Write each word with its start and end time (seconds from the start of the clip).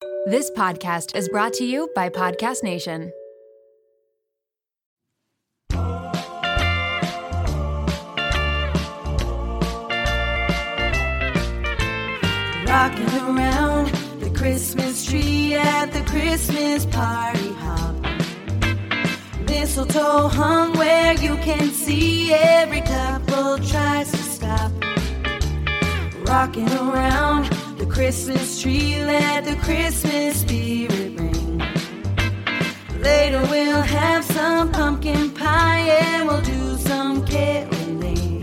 This 0.00 0.50
podcast 0.52 1.14
is 1.14 1.28
brought 1.28 1.52
to 1.54 1.64
you 1.64 1.90
by 1.94 2.08
Podcast 2.08 2.62
Nation. 2.62 3.12
Rocking 12.66 13.14
around 13.28 13.88
the 14.20 14.32
Christmas 14.34 15.04
tree 15.04 15.54
at 15.54 15.92
the 15.92 16.02
Christmas 16.06 16.86
party 16.86 17.52
hop. 17.52 17.94
Mistletoe 19.46 20.28
hung 20.28 20.72
where 20.78 21.12
you 21.14 21.36
can 21.36 21.68
see 21.72 22.32
every 22.32 22.80
couple 22.80 23.58
tries 23.58 24.10
to 24.10 24.16
stop. 24.16 24.72
Rocking 26.26 26.70
around 26.72 27.59
the 27.80 27.86
Christmas 27.86 28.60
tree, 28.60 29.02
let 29.06 29.44
the 29.46 29.56
Christmas 29.56 30.42
spirit 30.42 31.18
ring. 31.18 31.58
Later 33.00 33.40
we'll 33.50 33.80
have 33.80 34.22
some 34.22 34.70
pumpkin 34.70 35.30
pie 35.30 35.88
and 36.02 36.28
we'll 36.28 36.42
do 36.42 36.76
some 36.76 37.24
caroling. 37.24 38.42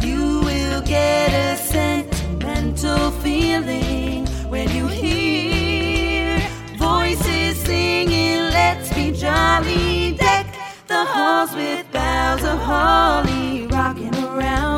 You 0.00 0.40
will 0.40 0.82
get 0.82 1.30
a 1.32 1.56
sentimental 1.56 3.12
feeling 3.22 4.26
when 4.50 4.68
you 4.74 4.88
hear 4.88 6.40
voices 6.76 7.56
singing, 7.58 8.40
Let's 8.58 8.92
be 8.92 9.12
jolly. 9.12 10.16
Deck 10.16 10.46
the 10.88 11.04
halls 11.04 11.54
with 11.54 11.86
boughs 11.92 12.42
of 12.42 12.58
holly, 12.58 13.68
rocking 13.68 14.16
around 14.16 14.73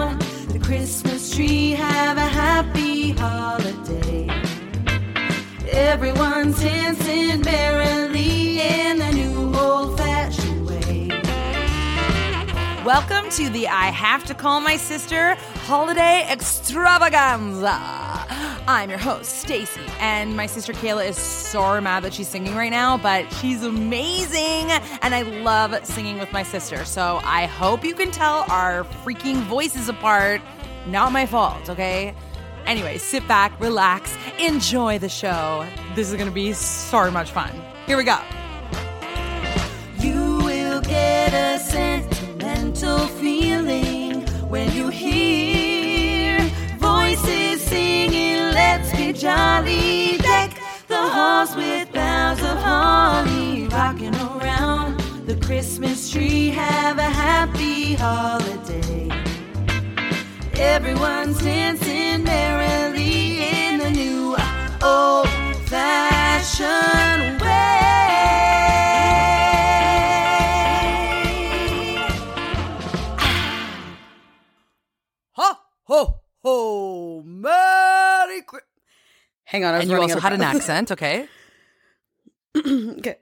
tree. 1.37 1.73
Have 1.73 2.17
a 2.17 2.21
happy 2.23 3.11
holiday. 3.11 4.27
Everyone's 5.71 6.59
dancing 6.59 7.43
merrily 7.43 8.61
in 8.61 8.99
the 8.99 9.13
new 9.13 9.55
old 9.55 9.99
fashioned 9.99 10.67
way. 10.67 11.09
Welcome 12.87 13.29
to 13.33 13.51
the 13.51 13.69
I 13.69 13.91
Have 13.91 14.25
to 14.25 14.35
Call 14.35 14.61
My 14.61 14.79
Sister 14.79 15.35
Holiday 15.67 16.27
Extravaganza. 16.31 17.77
I'm 18.69 18.89
your 18.89 18.99
host, 18.99 19.41
Stacy, 19.41 19.83
and 20.01 20.37
my 20.37 20.47
sister 20.47 20.73
Kayla 20.73 21.07
is 21.07 21.17
so 21.19 21.81
mad 21.83 22.03
that 22.05 22.15
she's 22.15 22.29
singing 22.29 22.57
right 22.57 22.71
now, 22.71 22.97
but 22.97 23.31
she's 23.35 23.63
amazing, 23.63 24.71
and 25.03 25.15
I 25.15 25.23
love 25.23 25.85
singing 25.85 26.19
with 26.19 26.33
my 26.33 26.43
sister. 26.43 26.85
So 26.87 27.21
I 27.23 27.45
hope 27.45 27.85
you 27.85 27.95
can 27.95 28.11
tell 28.11 28.45
our 28.51 28.85
freaking 29.05 29.43
voices 29.43 29.89
apart. 29.89 30.41
Not 30.87 31.11
my 31.13 31.27
fault, 31.27 31.69
okay? 31.69 32.15
Anyway, 32.65 32.99
sit 32.99 33.27
back, 33.27 33.59
relax, 33.61 34.17
enjoy 34.39 34.99
the 34.99 35.09
show. 35.09 35.67
This 35.95 36.11
is 36.11 36.17
gonna 36.17 36.31
be 36.31 36.53
so 36.53 37.11
much 37.11 37.31
fun. 37.31 37.51
Here 37.87 37.97
we 37.97 38.05
go. 38.05 38.19
You 39.99 40.39
will 40.39 40.81
get 40.81 41.33
a 41.33 41.59
sentimental 41.59 42.99
feeling 42.99 44.23
when 44.49 44.73
you 44.73 44.89
hear 44.89 46.41
voices 46.79 47.63
singing, 47.63 48.37
Let's 48.53 48.91
be 48.97 49.13
jolly. 49.13 50.19
Deck 50.19 50.59
the 50.89 50.97
halls 50.97 51.55
with 51.57 51.93
boughs 51.93 52.41
of 52.41 52.59
holly, 52.59 53.67
rocking 53.69 54.15
around 54.15 54.99
the 55.27 55.37
Christmas 55.37 56.11
tree. 56.11 56.49
Have 56.49 56.99
a 56.99 57.03
happy 57.03 57.95
holiday. 57.95 59.26
Everyone's 60.59 61.39
dancing 61.43 62.25
merrily 62.25 63.41
in 63.43 63.79
the 63.79 63.91
new 63.91 64.37
old 64.83 65.29
fashioned 65.69 67.41
way. 67.41 67.57
Ho 75.33 75.53
ho 75.85 76.21
ho! 76.43 77.23
Merry 77.25 78.43
Christmas. 78.43 78.71
Hang 79.45 79.65
on, 79.65 79.75
I 79.75 79.79
was 79.79 79.83
And 79.83 79.91
you 79.91 79.97
running 79.97 80.11
also 80.13 80.21
had 80.21 80.33
an 80.33 80.43
accent, 80.43 80.91
okay? 80.93 81.29
okay. 82.57 83.17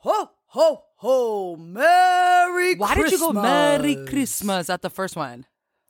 Ho 0.00 0.30
ho 0.46 0.82
ho! 0.96 1.56
Merry. 1.56 2.74
Christmas. 2.76 2.78
Why 2.78 2.94
did 2.94 3.12
you 3.12 3.18
go 3.18 3.32
Merry 3.32 3.94
Christmas? 3.94 4.10
Christmas 4.10 4.70
at 4.70 4.82
the 4.82 4.90
first 4.90 5.16
one? 5.16 5.44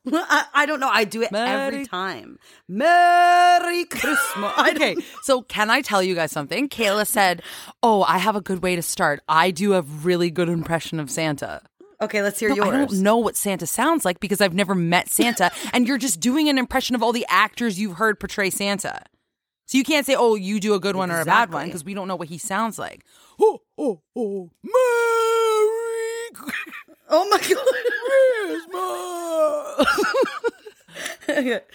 I, 0.12 0.44
I 0.52 0.66
don't 0.66 0.80
know. 0.80 0.88
I 0.90 1.04
do 1.04 1.22
it 1.22 1.32
every 1.32 1.86
time. 1.86 2.38
Merry 2.68 3.84
Christmas. 3.84 4.52
Okay, 4.74 4.96
so 5.22 5.42
can 5.42 5.70
I 5.70 5.80
tell 5.80 6.02
you 6.02 6.14
guys 6.14 6.32
something? 6.32 6.68
Kayla 6.68 7.06
said, 7.06 7.42
"Oh, 7.82 8.02
I 8.02 8.18
have 8.18 8.36
a 8.36 8.40
good 8.40 8.62
way 8.62 8.76
to 8.76 8.82
start. 8.82 9.20
I 9.28 9.50
do 9.50 9.74
a 9.74 9.82
really 9.82 10.30
good 10.30 10.48
impression 10.48 11.00
of 11.00 11.10
Santa." 11.10 11.62
Okay, 12.00 12.22
let's 12.22 12.38
hear 12.40 12.50
No, 12.50 12.56
yours. 12.56 12.68
I 12.68 12.70
don't 12.72 12.92
know 13.02 13.16
what 13.16 13.36
Santa 13.36 13.66
sounds 13.66 14.04
like 14.04 14.20
because 14.20 14.40
I've 14.40 14.52
never 14.54 14.74
met 14.74 15.08
Santa, 15.08 15.50
and 15.72 15.86
you're 15.88 15.98
just 15.98 16.20
doing 16.20 16.48
an 16.48 16.58
impression 16.58 16.94
of 16.96 17.02
all 17.02 17.12
the 17.12 17.26
actors 17.28 17.78
you've 17.78 17.96
heard 17.96 18.18
portray 18.20 18.50
Santa. 18.50 19.00
So 19.66 19.78
you 19.78 19.84
can't 19.84 20.04
say, 20.04 20.14
"Oh, 20.14 20.34
you 20.34 20.60
do 20.60 20.74
a 20.74 20.80
good 20.80 20.96
one 20.96 21.10
or 21.10 21.20
a 21.20 21.24
bad 21.24 21.52
one," 21.52 21.66
because 21.66 21.84
we 21.84 21.94
don't 21.94 22.08
know 22.08 22.16
what 22.16 22.28
he 22.28 22.38
sounds 22.38 22.78
like. 22.78 23.04
Oh, 23.40 23.62
oh, 23.76 24.00
oh, 24.14 24.50
Merry 24.62 26.30
Oh 27.08 27.28
my 27.28 27.38
god. 27.38 27.56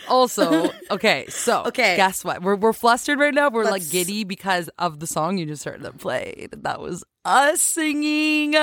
Also, 0.07 0.72
okay, 0.91 1.25
so 1.30 1.63
Okay. 1.66 1.96
guess 1.96 2.24
what? 2.24 2.41
We're 2.41 2.56
we're 2.56 2.74
flustered 2.74 3.19
right 3.19 3.34
now. 3.34 3.50
We're 3.50 3.63
like 3.63 3.74
Let's- 3.74 3.90
giddy 3.90 4.24
because 4.24 4.69
of 4.80 5.00
the 5.00 5.07
song 5.07 5.38
you 5.38 5.46
just 5.46 5.63
heard 5.63 5.81
that 5.84 5.97
played. 5.97 6.50
That 6.63 6.80
was 6.81 7.03
us 7.25 7.62
singing. 7.62 8.56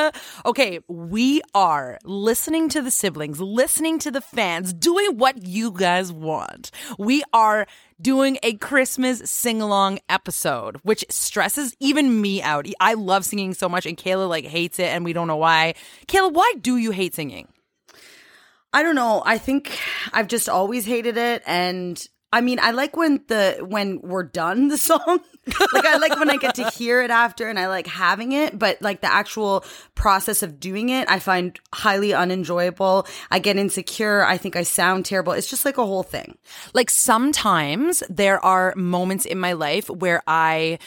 Okay, 0.45 0.81
we 0.89 1.43
are 1.55 1.99
listening 2.05 2.69
to 2.71 2.81
the 2.83 2.91
siblings, 2.91 3.41
listening 3.41 3.99
to 4.01 4.11
the 4.11 4.21
fans, 4.21 4.73
doing 4.73 5.19
what 5.19 5.47
you 5.47 5.71
guys 5.71 6.13
want. 6.13 6.71
We 6.99 7.23
are 7.33 7.67
doing 8.01 8.39
a 8.43 8.55
Christmas 8.55 9.31
sing 9.31 9.61
along 9.63 9.99
episode, 10.09 10.77
which 10.83 11.05
stresses 11.11 11.77
even 11.81 12.21
me 12.21 12.43
out. 12.43 12.67
I 12.81 12.95
love 12.95 13.25
singing 13.25 13.55
so 13.55 13.69
much, 13.69 13.87
and 13.87 13.97
Kayla 13.97 14.29
like 14.29 14.45
hates 14.47 14.79
it, 14.79 14.87
and 14.87 15.05
we 15.05 15.13
don't 15.13 15.27
know 15.29 15.37
why. 15.37 15.75
Kayla, 16.09 16.33
why 16.33 16.53
do 16.61 16.77
you 16.77 16.91
hate 16.93 17.15
singing? 17.15 17.49
I 18.73 18.83
don't 18.83 18.95
know. 18.95 19.23
I 19.25 19.39
think 19.39 19.79
I've 20.13 20.29
just 20.29 20.49
always 20.49 20.85
hated 20.85 21.17
it 21.17 21.43
and 21.47 22.05
I 22.33 22.41
mean, 22.41 22.59
I 22.61 22.73
like 22.73 22.97
when 22.97 23.23
the 23.29 23.65
when 23.67 24.01
we're 24.03 24.25
done 24.25 24.69
the 24.69 24.77
song. 24.91 25.21
like 25.73 25.87
I 25.87 25.97
like 25.97 26.19
when 26.19 26.29
I 26.29 26.37
get 26.37 26.57
to 26.57 26.69
hear 26.71 27.01
it 27.01 27.11
after 27.11 27.49
and 27.49 27.59
I 27.59 27.69
like 27.69 27.87
having 27.87 28.33
it, 28.33 28.59
but 28.59 28.83
like 28.83 29.01
the 29.01 29.13
actual 29.13 29.65
process 29.95 30.43
of 30.43 30.59
doing 30.59 30.89
it, 30.89 31.09
I 31.09 31.19
find 31.21 31.59
highly 31.73 32.13
unenjoyable. 32.13 33.07
I 33.31 33.39
get 33.39 33.57
insecure. 33.57 34.25
I 34.25 34.39
think 34.39 34.57
I 34.57 34.65
sound 34.65 35.07
terrible. 35.07 35.33
It's 35.33 35.49
just 35.49 35.65
like 35.65 35.79
a 35.79 35.87
whole 35.87 36.03
thing. 36.03 36.37
Like 36.75 36.91
sometimes 36.91 38.03
there 38.11 38.45
are 38.45 38.75
moments 38.77 39.25
in 39.25 39.39
my 39.39 39.53
life 39.53 39.89
where 39.89 40.23
I 40.27 40.79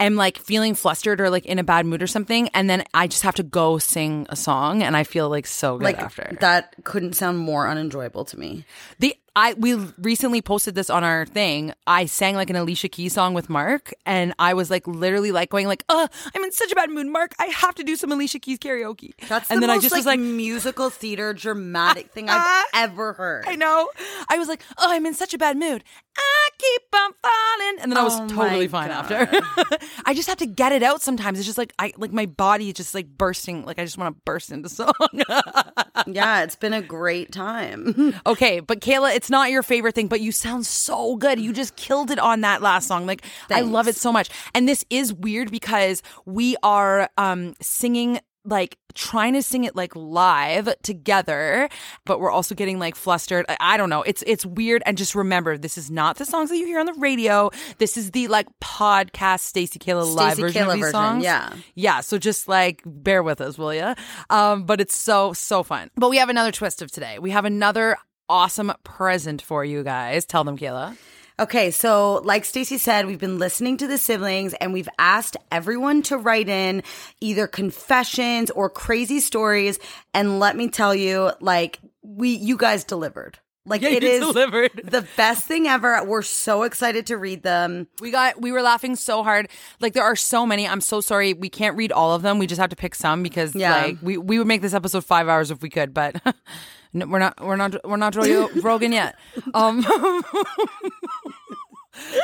am 0.00 0.16
like 0.16 0.38
feeling 0.38 0.74
flustered 0.74 1.20
or 1.20 1.30
like 1.30 1.46
in 1.46 1.58
a 1.58 1.64
bad 1.64 1.86
mood 1.86 2.02
or 2.02 2.06
something, 2.06 2.48
and 2.54 2.68
then 2.68 2.84
I 2.92 3.06
just 3.06 3.22
have 3.22 3.36
to 3.36 3.42
go 3.42 3.78
sing 3.78 4.26
a 4.28 4.36
song, 4.36 4.82
and 4.82 4.96
I 4.96 5.04
feel 5.04 5.28
like 5.28 5.46
so 5.46 5.78
good 5.78 5.84
Like 5.84 5.98
after. 5.98 6.36
that 6.40 6.74
couldn't 6.84 7.14
sound 7.14 7.38
more 7.38 7.66
unenjoyable 7.68 8.24
to 8.26 8.38
me. 8.38 8.64
The 8.98 9.16
I 9.38 9.52
we 9.52 9.74
recently 9.98 10.40
posted 10.40 10.74
this 10.74 10.88
on 10.88 11.04
our 11.04 11.26
thing. 11.26 11.74
I 11.86 12.06
sang 12.06 12.36
like 12.36 12.48
an 12.48 12.56
Alicia 12.56 12.88
Keys 12.88 13.12
song 13.12 13.34
with 13.34 13.50
Mark, 13.50 13.92
and 14.06 14.32
I 14.38 14.54
was 14.54 14.70
like 14.70 14.86
literally 14.88 15.30
like 15.30 15.50
going 15.50 15.66
like, 15.66 15.84
"Uh, 15.90 16.08
I'm 16.34 16.42
in 16.42 16.52
such 16.52 16.72
a 16.72 16.74
bad 16.74 16.88
mood, 16.90 17.06
Mark. 17.06 17.34
I 17.38 17.46
have 17.46 17.74
to 17.74 17.84
do 17.84 17.96
some 17.96 18.10
Alicia 18.10 18.38
Keys 18.38 18.58
karaoke." 18.58 19.12
That's 19.28 19.50
and 19.50 19.58
the 19.58 19.66
then 19.66 19.76
most 19.76 19.80
I 19.80 19.82
just 19.82 19.92
like, 19.92 19.98
was 19.98 20.06
like, 20.06 20.20
musical 20.20 20.88
theater 20.88 21.34
dramatic 21.34 22.12
thing 22.12 22.30
I've 22.30 22.64
ever 22.72 23.12
heard. 23.12 23.44
I 23.46 23.56
know. 23.56 23.90
I 24.30 24.38
was 24.38 24.48
like, 24.48 24.62
"Oh, 24.78 24.90
I'm 24.90 25.04
in 25.04 25.12
such 25.12 25.34
a 25.34 25.38
bad 25.38 25.58
mood. 25.58 25.84
I 26.16 26.48
keep 26.58 26.82
on 26.94 27.10
falling," 27.22 27.82
and 27.82 27.92
then 27.92 27.98
I 27.98 28.02
was 28.04 28.18
Oh 28.18 28.26
totally 28.28 28.68
fine 28.68 28.88
God. 28.88 29.12
after. 29.12 29.76
I 30.06 30.14
just 30.14 30.28
have 30.28 30.38
to 30.38 30.46
get 30.46 30.72
it 30.72 30.82
out 30.82 31.02
sometimes. 31.02 31.38
It's 31.38 31.44
just 31.46 31.58
like 31.58 31.74
I 31.78 31.92
like 31.98 32.10
my 32.12 32.24
body 32.24 32.68
is 32.68 32.74
just 32.74 32.94
like 32.94 33.06
bursting. 33.18 33.66
Like 33.66 33.78
I 33.78 33.84
just 33.84 33.98
want 33.98 34.16
to 34.16 34.22
burst 34.24 34.50
into 34.50 34.70
song. 34.70 34.94
yeah, 36.06 36.42
it's 36.42 36.56
been 36.56 36.72
a 36.72 36.80
great 36.80 37.32
time. 37.32 38.14
Okay, 38.26 38.60
but 38.60 38.80
Kayla, 38.80 39.14
it's 39.14 39.25
not 39.30 39.50
your 39.50 39.62
favorite 39.62 39.94
thing, 39.94 40.08
but 40.08 40.20
you 40.20 40.32
sound 40.32 40.66
so 40.66 41.16
good. 41.16 41.40
You 41.40 41.52
just 41.52 41.76
killed 41.76 42.10
it 42.10 42.18
on 42.18 42.42
that 42.42 42.62
last 42.62 42.88
song. 42.88 43.06
Like 43.06 43.24
I 43.50 43.60
love 43.62 43.88
it 43.88 43.96
so 43.96 44.12
much. 44.12 44.30
And 44.54 44.68
this 44.68 44.84
is 44.90 45.12
weird 45.12 45.50
because 45.50 46.02
we 46.24 46.56
are 46.62 47.08
um 47.16 47.54
singing 47.60 48.20
like 48.48 48.78
trying 48.94 49.32
to 49.32 49.42
sing 49.42 49.64
it 49.64 49.74
like 49.74 49.94
live 49.96 50.72
together, 50.82 51.68
but 52.04 52.20
we're 52.20 52.30
also 52.30 52.54
getting 52.54 52.78
like 52.78 52.94
flustered. 52.94 53.44
I, 53.48 53.56
I 53.60 53.76
don't 53.76 53.90
know. 53.90 54.02
It's 54.02 54.22
it's 54.24 54.46
weird. 54.46 54.84
And 54.86 54.96
just 54.96 55.16
remember, 55.16 55.58
this 55.58 55.76
is 55.76 55.90
not 55.90 56.16
the 56.16 56.24
songs 56.24 56.50
that 56.50 56.56
you 56.56 56.64
hear 56.64 56.78
on 56.78 56.86
the 56.86 56.94
radio. 56.94 57.50
This 57.78 57.96
is 57.96 58.12
the 58.12 58.28
like 58.28 58.46
podcast 58.62 59.40
Stacey 59.40 59.80
Kayla 59.80 60.14
live 60.14 60.34
Stacey 60.34 60.42
version 60.42 60.62
of 60.62 60.74
these 60.74 60.80
version, 60.80 60.92
songs. 60.92 61.24
yeah. 61.24 61.52
Yeah, 61.74 62.00
so 62.00 62.18
just 62.18 62.46
like 62.46 62.82
bear 62.86 63.22
with 63.22 63.40
us, 63.40 63.58
will 63.58 63.74
ya? 63.74 63.94
Um, 64.30 64.64
but 64.64 64.80
it's 64.80 64.96
so 64.96 65.32
so 65.32 65.64
fun. 65.64 65.90
But 65.96 66.10
we 66.10 66.18
have 66.18 66.28
another 66.28 66.52
twist 66.52 66.82
of 66.82 66.92
today. 66.92 67.18
We 67.18 67.30
have 67.30 67.46
another 67.46 67.96
awesome 68.28 68.72
present 68.84 69.42
for 69.42 69.64
you 69.64 69.82
guys. 69.82 70.24
Tell 70.24 70.44
them, 70.44 70.56
Kayla. 70.58 70.96
Okay, 71.38 71.70
so 71.70 72.22
like 72.24 72.46
Stacy 72.46 72.78
said, 72.78 73.06
we've 73.06 73.18
been 73.18 73.38
listening 73.38 73.76
to 73.76 73.86
the 73.86 73.98
siblings 73.98 74.54
and 74.54 74.72
we've 74.72 74.88
asked 74.98 75.36
everyone 75.52 76.00
to 76.04 76.16
write 76.16 76.48
in 76.48 76.82
either 77.20 77.46
confessions 77.46 78.50
or 78.52 78.70
crazy 78.70 79.20
stories. 79.20 79.78
And 80.14 80.40
let 80.40 80.56
me 80.56 80.68
tell 80.70 80.94
you, 80.94 81.32
like, 81.40 81.78
we, 82.02 82.30
you 82.30 82.56
guys 82.56 82.84
delivered. 82.84 83.38
Like, 83.66 83.82
Yeah, 83.82 83.88
it 83.90 84.02
is 84.04 84.20
delivered. 84.20 84.70
the 84.84 85.06
best 85.16 85.44
thing 85.44 85.66
ever. 85.66 86.02
We're 86.04 86.22
so 86.22 86.62
excited 86.62 87.06
to 87.08 87.18
read 87.18 87.42
them. 87.42 87.88
We 88.00 88.12
got 88.12 88.40
we 88.40 88.52
were 88.52 88.62
laughing 88.62 88.94
so 88.94 89.24
hard. 89.24 89.48
Like 89.80 89.92
there 89.92 90.04
are 90.04 90.14
so 90.14 90.46
many. 90.46 90.68
I'm 90.68 90.80
so 90.80 91.00
sorry 91.00 91.34
we 91.34 91.48
can't 91.48 91.76
read 91.76 91.90
all 91.90 92.14
of 92.14 92.22
them. 92.22 92.38
We 92.38 92.46
just 92.46 92.60
have 92.60 92.70
to 92.70 92.76
pick 92.76 92.94
some 92.94 93.24
because 93.24 93.56
Yeah. 93.56 93.74
like 93.86 93.96
we, 94.02 94.18
we 94.18 94.38
would 94.38 94.46
make 94.46 94.62
this 94.62 94.72
episode 94.72 95.04
five 95.04 95.26
hours 95.28 95.50
if 95.50 95.62
we 95.62 95.68
could, 95.68 95.92
but 95.92 96.14
no, 96.96 97.06
we're 97.06 97.18
not 97.18 97.40
we're 97.40 97.56
not 97.56 97.84
we're 97.84 97.96
not 97.96 98.12
Joe 98.14 98.48
Rogan 98.62 98.92
yet. 98.92 99.16
Um 99.54 99.84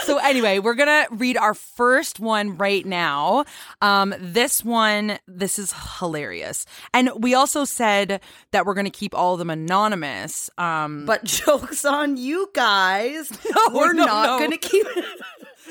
So 0.05 0.19
anyway, 0.19 0.59
we're 0.59 0.75
gonna 0.75 1.07
read 1.11 1.37
our 1.39 1.55
first 1.55 2.21
one 2.21 2.59
right 2.59 2.85
now. 2.85 3.45
Um, 3.81 4.15
this 4.19 4.63
one, 4.63 5.19
this 5.27 5.59
is 5.59 5.73
hilarious, 5.99 6.67
and 6.93 7.11
we 7.17 7.33
also 7.35 7.65
said 7.65 8.21
that 8.51 8.67
we're 8.67 8.75
gonna 8.75 8.91
keep 8.91 9.15
all 9.15 9.33
of 9.33 9.39
them 9.39 9.49
anonymous. 9.49 10.51
Um, 10.59 11.07
But 11.07 11.25
jokes 11.25 11.87
on 11.87 12.19
you 12.19 12.51
guys. 12.53 13.31
No, 13.49 13.75
we're 13.75 13.95
no, 13.95 14.05
not 14.05 14.41
no. 14.41 14.51
to 14.51 14.59
keep 14.59 14.87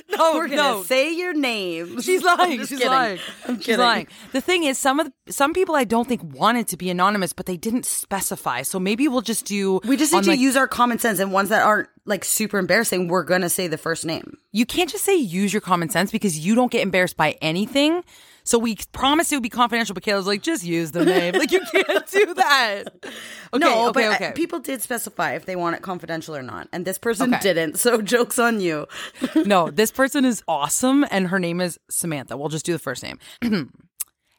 no, 0.18 0.34
We're 0.36 0.48
to 0.48 0.56
no, 0.56 0.84
say 0.84 1.14
your 1.14 1.34
name. 1.34 2.02
She's 2.02 2.24
lying. 2.24 2.60
She's 2.60 2.70
kidding. 2.70 2.88
lying. 2.88 3.20
I'm 3.48 3.56
She's 3.58 3.66
kidding. 3.66 3.80
lying. 3.82 4.08
The 4.32 4.42
thing 4.42 4.64
is, 4.64 4.78
some 4.78 5.00
of 5.00 5.12
the, 5.26 5.34
some 5.34 5.54
people 5.54 5.76
I 5.76 5.84
don't 5.84 6.08
think 6.08 6.22
wanted 6.24 6.68
to 6.70 6.78
be 6.78 6.90
anonymous, 6.90 7.34
but 7.34 7.46
they 7.46 7.58
didn't 7.58 7.86
specify. 7.86 8.62
So 8.64 8.80
maybe 8.80 9.08
we'll 9.08 9.22
just 9.22 9.46
do. 9.46 9.80
We 9.86 9.98
just 9.98 10.12
need 10.14 10.20
on, 10.20 10.24
to 10.26 10.30
like- 10.32 10.40
use 10.40 10.56
our 10.56 10.68
common 10.68 11.00
sense 11.00 11.20
and 11.20 11.32
ones 11.32 11.50
that 11.50 11.64
aren't 11.64 11.90
like 12.06 12.24
super 12.26 12.58
embarrassing, 12.58 13.08
we're 13.08 13.24
to 13.42 13.50
say 13.50 13.68
the 13.68 13.78
first 13.78 14.06
name. 14.06 14.38
You 14.52 14.66
can't 14.66 14.90
just 14.90 15.04
say 15.04 15.16
use 15.16 15.54
your 15.54 15.62
common 15.62 15.90
sense 15.90 16.12
because 16.12 16.40
you 16.40 16.56
don't 16.56 16.72
get 16.72 16.82
embarrassed 16.82 17.16
by 17.18 17.38
anything. 17.42 18.04
So 18.44 18.58
we 18.58 18.76
promised 18.92 19.32
it 19.32 19.36
would 19.36 19.44
be 19.44 19.50
confidential, 19.50 19.94
but 19.94 20.04
Kayla's 20.04 20.26
like, 20.28 20.42
just 20.42 20.64
use 20.64 20.92
the 20.92 21.06
name. 21.06 21.36
like 21.36 21.52
you 21.52 21.62
can't 21.72 22.08
do 22.10 22.34
that. 22.36 22.84
Okay, 23.54 23.66
no, 23.66 23.90
okay, 23.90 23.92
but 23.94 24.04
uh, 24.06 24.16
okay. 24.16 24.32
people 24.34 24.60
did 24.60 24.82
specify 24.82 25.34
if 25.34 25.46
they 25.46 25.58
want 25.58 25.76
it 25.76 25.82
confidential 25.82 26.34
or 26.34 26.42
not. 26.42 26.70
And 26.72 26.86
this 26.86 26.98
person 26.98 27.34
Okay. 27.34 27.44
didn't. 27.44 27.78
So 27.78 28.02
jokes 28.14 28.40
on 28.40 28.62
you. 28.62 28.88
no, 29.46 29.70
this 29.70 29.92
person 29.92 30.24
is 30.24 30.42
awesome, 30.48 31.06
and 31.12 31.28
her 31.28 31.38
name 31.38 31.60
is 31.60 31.78
Samantha. 31.90 32.38
We'll 32.38 32.48
just 32.48 32.66
do 32.66 32.72
the 32.72 32.80
first 32.80 33.04
name. 33.04 33.20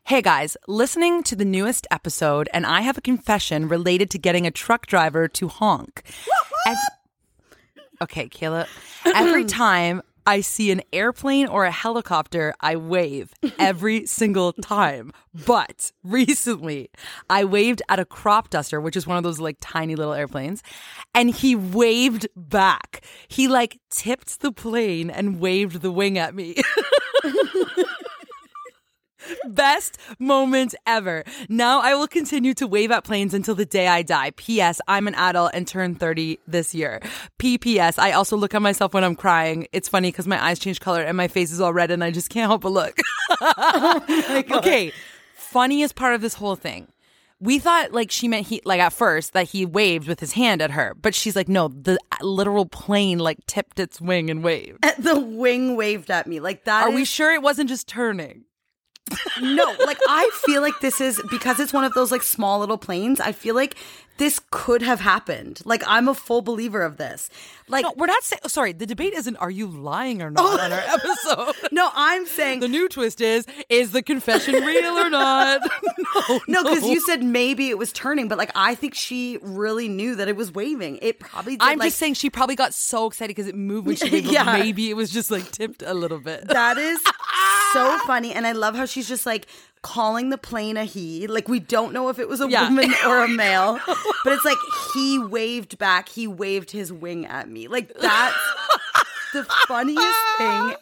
Hey 0.04 0.20
guys, 0.20 0.56
listening 0.66 1.22
to 1.22 1.36
the 1.36 1.44
newest 1.44 1.86
episode, 1.92 2.48
and 2.52 2.66
I 2.66 2.80
have 2.80 2.98
a 2.98 3.00
confession 3.00 3.68
related 3.68 4.10
to 4.10 4.18
getting 4.18 4.48
a 4.48 4.50
truck 4.50 4.86
driver 4.86 5.28
to 5.28 5.46
honk. 5.46 6.02
Okay, 8.00 8.28
Kayla. 8.28 8.66
Every 9.06 9.44
time 9.44 10.02
I 10.26 10.40
see 10.40 10.70
an 10.70 10.82
airplane 10.92 11.46
or 11.46 11.64
a 11.64 11.70
helicopter, 11.70 12.54
I 12.60 12.76
wave 12.76 13.32
every 13.58 14.06
single 14.06 14.52
time. 14.52 15.12
But 15.46 15.92
recently, 16.04 16.90
I 17.28 17.44
waved 17.44 17.82
at 17.88 17.98
a 17.98 18.04
crop 18.04 18.50
duster, 18.50 18.80
which 18.80 18.96
is 18.96 19.06
one 19.06 19.16
of 19.16 19.22
those 19.22 19.40
like 19.40 19.56
tiny 19.60 19.96
little 19.96 20.12
airplanes, 20.12 20.62
and 21.14 21.30
he 21.30 21.56
waved 21.56 22.28
back. 22.36 23.04
He 23.28 23.48
like 23.48 23.80
tipped 23.90 24.40
the 24.40 24.52
plane 24.52 25.10
and 25.10 25.40
waved 25.40 25.82
the 25.82 25.90
wing 25.90 26.18
at 26.18 26.34
me. 26.34 26.56
Best 29.54 29.98
moment 30.18 30.74
ever. 30.86 31.24
Now 31.48 31.80
I 31.80 31.94
will 31.94 32.08
continue 32.08 32.54
to 32.54 32.66
wave 32.66 32.90
at 32.90 33.04
planes 33.04 33.34
until 33.34 33.54
the 33.54 33.66
day 33.66 33.86
I 33.86 34.02
die. 34.02 34.32
P.S. 34.36 34.80
I'm 34.88 35.06
an 35.06 35.14
adult 35.14 35.50
and 35.52 35.68
turn 35.68 35.94
30 35.94 36.38
this 36.46 36.74
year. 36.74 37.02
P.P.S. 37.36 37.98
I 37.98 38.12
also 38.12 38.34
look 38.34 38.54
at 38.54 38.62
myself 38.62 38.94
when 38.94 39.04
I'm 39.04 39.14
crying. 39.14 39.66
It's 39.72 39.90
funny 39.90 40.10
because 40.10 40.26
my 40.26 40.42
eyes 40.42 40.58
change 40.58 40.80
color 40.80 41.02
and 41.02 41.18
my 41.18 41.28
face 41.28 41.52
is 41.52 41.60
all 41.60 41.74
red 41.74 41.90
and 41.90 42.02
I 42.02 42.10
just 42.10 42.30
can't 42.30 42.48
help 42.48 42.62
but 42.62 42.72
look. 42.72 42.98
Oh 43.44 44.42
okay. 44.58 44.92
Funniest 45.34 45.94
part 45.94 46.14
of 46.14 46.20
this 46.20 46.34
whole 46.34 46.54
thing. 46.56 46.88
We 47.40 47.58
thought 47.58 47.92
like 47.92 48.10
she 48.10 48.28
meant 48.28 48.46
he 48.46 48.60
like 48.64 48.80
at 48.80 48.92
first 48.92 49.32
that 49.32 49.48
he 49.48 49.66
waved 49.66 50.06
with 50.06 50.20
his 50.20 50.32
hand 50.32 50.62
at 50.62 50.70
her, 50.72 50.94
but 51.00 51.14
she's 51.14 51.34
like, 51.34 51.48
no, 51.48 51.68
the 51.68 51.98
uh, 52.12 52.24
literal 52.24 52.66
plane 52.66 53.18
like 53.18 53.38
tipped 53.46 53.80
its 53.80 54.00
wing 54.00 54.30
and 54.30 54.44
waved. 54.44 54.84
The 54.98 55.18
wing 55.18 55.76
waved 55.76 56.10
at 56.10 56.26
me. 56.26 56.40
Like 56.40 56.64
that 56.64 56.84
Are 56.84 56.90
we 56.90 57.04
sure 57.04 57.32
it 57.32 57.42
wasn't 57.42 57.68
just 57.68 57.88
turning? 57.88 58.44
No, 59.40 59.74
like 59.84 59.98
I 60.08 60.30
feel 60.44 60.62
like 60.62 60.80
this 60.80 61.00
is 61.00 61.20
because 61.30 61.58
it's 61.60 61.72
one 61.72 61.84
of 61.84 61.92
those 61.94 62.10
like 62.12 62.22
small 62.22 62.60
little 62.60 62.78
planes. 62.78 63.20
I 63.20 63.32
feel 63.32 63.54
like 63.54 63.76
this 64.18 64.40
could 64.50 64.82
have 64.82 65.00
happened. 65.00 65.60
Like 65.64 65.82
I'm 65.86 66.08
a 66.08 66.14
full 66.14 66.42
believer 66.42 66.82
of 66.82 66.96
this. 66.96 67.30
Like 67.68 67.84
No, 67.84 67.94
we're 67.96 68.06
not 68.06 68.22
saying. 68.22 68.40
Sorry, 68.46 68.72
the 68.72 68.86
debate 68.86 69.14
isn't 69.14 69.36
are 69.36 69.50
you 69.50 69.66
lying 69.66 70.22
or 70.22 70.30
not 70.30 70.60
on 70.60 70.72
our 70.72 70.78
episode. 70.86 71.54
no, 71.72 71.90
I'm 71.94 72.26
saying 72.26 72.60
The 72.60 72.68
new 72.68 72.88
twist 72.88 73.20
is 73.20 73.46
is 73.68 73.92
the 73.92 74.02
confession 74.02 74.54
real 74.54 74.98
or 74.98 75.10
not? 75.10 75.62
no, 76.28 76.40
no 76.48 76.62
because 76.62 76.88
you 76.88 77.00
said 77.00 77.22
maybe 77.22 77.68
it 77.70 77.78
was 77.78 77.92
turning, 77.92 78.28
but 78.28 78.38
like 78.38 78.52
I 78.54 78.74
think 78.74 78.94
she 78.94 79.38
really 79.42 79.88
knew 79.88 80.16
that 80.16 80.28
it 80.28 80.36
was 80.36 80.52
waving. 80.52 80.98
It 81.02 81.18
probably. 81.18 81.56
Did, 81.56 81.62
I'm 81.62 81.78
like, 81.78 81.86
just 81.86 81.98
saying 81.98 82.14
she 82.14 82.30
probably 82.30 82.56
got 82.56 82.74
so 82.74 83.06
excited 83.06 83.30
because 83.34 83.48
it 83.48 83.54
moved 83.54 83.86
when 83.86 83.96
she 83.96 84.10
waved. 84.10 84.26
Yeah. 84.26 84.44
Maybe 84.58 84.90
it 84.90 84.94
was 84.94 85.10
just 85.10 85.30
like 85.30 85.50
tipped 85.50 85.82
a 85.82 85.94
little 85.94 86.18
bit. 86.18 86.48
That 86.48 86.78
is 86.78 87.00
so 87.72 87.98
funny. 88.06 88.32
And 88.32 88.46
I 88.46 88.52
love 88.52 88.74
how 88.74 88.84
she's 88.84 89.08
just 89.08 89.26
like 89.26 89.46
calling 89.82 90.30
the 90.30 90.38
plane 90.38 90.76
a 90.76 90.84
he. 90.84 91.26
Like 91.26 91.48
we 91.48 91.58
don't 91.60 91.92
know 91.92 92.08
if 92.08 92.18
it 92.18 92.28
was 92.28 92.40
a 92.40 92.48
Yeah. 92.48 92.68
woman 92.68 92.92
or 93.06 93.24
a 93.24 93.28
male, 93.28 93.78
but 93.86 94.32
it's 94.32 94.44
like 94.44 94.58
he 94.94 95.18
waved 95.18 95.78
back, 95.78 96.08
he 96.08 96.26
waved 96.26 96.70
his 96.70 96.92
wing 96.92 97.26
at 97.26 97.48
me. 97.48 97.68
Like 97.68 97.92
that's 97.98 98.36
the 99.32 99.44
funniest 99.66 100.18
thing. 100.38 100.74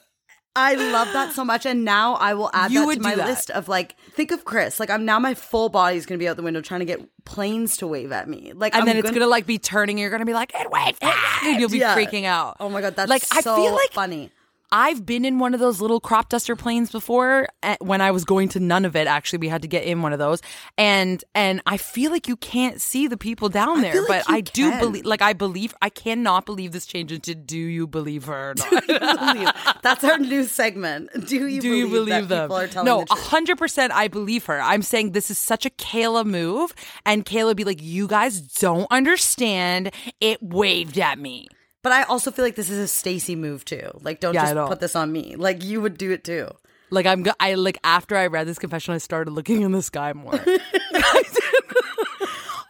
I 0.56 0.75
love 0.75 1.06
that 1.12 1.32
so 1.32 1.44
much. 1.44 1.64
And 1.64 1.85
now 1.85 2.14
I 2.14 2.35
will 2.35 2.50
add 2.52 2.73
You 2.73 2.85
that 2.87 2.94
to 2.97 3.00
my 3.00 3.14
that. 3.14 3.26
list 3.29 3.50
of 3.50 3.69
like, 3.69 3.97
think 4.17 4.32
of 4.32 4.44
Chris. 4.44 4.81
Like 4.81 4.91
I'm 4.91 5.05
now 5.05 5.19
my 5.20 5.32
full 5.35 5.69
body 5.69 5.96
is 5.96 6.06
gonna 6.06 6.19
be 6.19 6.26
out 6.29 6.37
the 6.37 6.43
window 6.43 6.61
trying 6.61 6.81
to 6.81 6.87
get 6.87 7.00
planes 7.25 7.76
to 7.79 7.87
wave 7.87 8.11
at 8.11 8.29
me. 8.29 8.53
Like 8.55 8.75
and 8.75 8.81
I'm 8.82 8.87
then 8.87 8.96
it's 8.96 9.11
gonna, 9.12 9.29
like 9.29 9.46
be 9.46 9.58
turning. 9.58 9.96
You're 9.96 10.11
gonna 10.11 10.25
be 10.26 10.35
like, 10.35 10.53
it 10.55 10.69
waved, 10.70 10.99
ah! 11.03 11.41
and 11.44 11.61
you'll 11.61 11.70
be 11.70 11.79
Yeah. 11.79 11.96
freaking 11.96 12.25
out. 12.25 12.56
Oh 12.58 12.69
my 12.69 12.81
god, 12.81 12.96
that's 12.96 13.08
like 13.08 13.23
so 13.25 13.38
I 13.55 13.56
feel 13.56 13.73
like 13.73 13.93
funny. 13.93 14.31
I've 14.72 15.05
been 15.05 15.25
in 15.25 15.38
one 15.38 15.55
of 15.55 15.61
those 15.61 15.81
little 15.81 16.00
crop 16.00 16.28
duster 16.28 16.55
planes 16.55 16.93
before 16.93 17.49
eh, 17.62 17.76
when 17.81 18.00
I 18.00 18.11
was 18.12 18.25
going 18.25 18.49
to 18.50 18.61
none 18.61 18.84
of 18.84 18.94
it. 18.94 19.06
Actually, 19.06 19.40
we 19.40 19.49
had 19.49 19.62
to 19.62 19.69
get 19.69 19.84
in 19.84 20.02
one 20.02 20.12
of 20.12 20.19
those, 20.19 20.40
and 20.78 21.22
and 21.34 21.61
I 21.67 21.76
feel 21.76 22.11
like 22.12 22.28
you 22.28 22.37
can't 22.37 22.81
see 22.81 23.08
the 23.08 23.17
people 23.17 23.49
down 23.49 23.81
there, 23.81 23.93
feel 23.93 24.06
like 24.08 24.26
but 24.26 24.28
you 24.28 24.37
I 24.37 24.40
do 24.40 24.78
believe. 24.78 25.05
Like 25.05 25.22
I 25.22 25.32
believe, 25.32 25.75
I 25.82 25.88
cannot 25.88 26.46
believe 26.46 26.72
this 26.72 26.87
change 26.87 27.11
into 27.11 27.34
"Do 27.34 27.58
you 27.58 27.87
believe 27.87 28.25
her?" 28.25 28.50
Or 28.50 28.55
not? 28.55 28.87
Believe. 28.87 29.50
That's 29.82 30.05
our 30.05 30.19
new 30.19 30.44
segment. 30.44 31.11
Do 31.26 31.49
you 31.49 31.61
do 31.61 31.75
you 31.75 31.87
believe, 31.87 32.06
believe 32.06 32.28
that 32.28 32.34
them? 32.34 32.44
people 32.44 32.56
are 32.56 32.69
telling 32.69 32.86
no, 32.86 33.05
hundred 33.08 33.58
percent. 33.58 33.93
I 33.93 34.08
believe 34.08 34.46
her. 34.46 34.60
I'm 34.60 34.82
saying 34.82 35.12
this 35.12 35.31
is 35.31 35.39
such 35.39 35.67
a 35.67 35.70
Kayla 35.70 36.24
move, 36.24 36.74
and 37.05 37.24
Kayla 37.24 37.56
be 37.56 37.65
like, 37.65 37.82
"You 37.82 38.06
guys 38.06 38.41
don't 38.41 38.86
understand. 38.91 39.93
It 40.20 40.43
waved 40.43 40.98
at 40.98 41.19
me." 41.19 41.48
But 41.82 41.93
I 41.93 42.03
also 42.05 42.31
feel 42.31 42.44
like 42.44 42.56
this 42.56 42.69
is 42.70 42.79
a 42.79 42.87
Stacy 42.89 43.37
move 43.37 43.65
too. 43.65 43.91
Like, 44.03 44.20
don't 44.20 44.34
Yeah, 44.34 44.53
just 44.55 44.69
put 44.69 44.81
this 44.81 44.94
on 44.94 45.10
me. 45.10 45.34
Like, 45.37 45.65
you 45.65 45.81
would 45.81 45.96
do 45.96 46.10
it 46.10 46.25
too. 46.25 46.49
Like 46.91 47.06
I'm, 47.06 47.22
go- 47.22 47.32
I 47.41 47.55
like 47.55 47.79
after 47.84 48.17
I 48.17 48.27
read 48.27 48.46
this 48.46 48.58
confession, 48.58 48.93
I 48.94 48.99
started 48.99 49.31
looking 49.31 49.63
in 49.63 49.72
the 49.72 49.82
sky 49.82 50.13
more. 50.13 50.39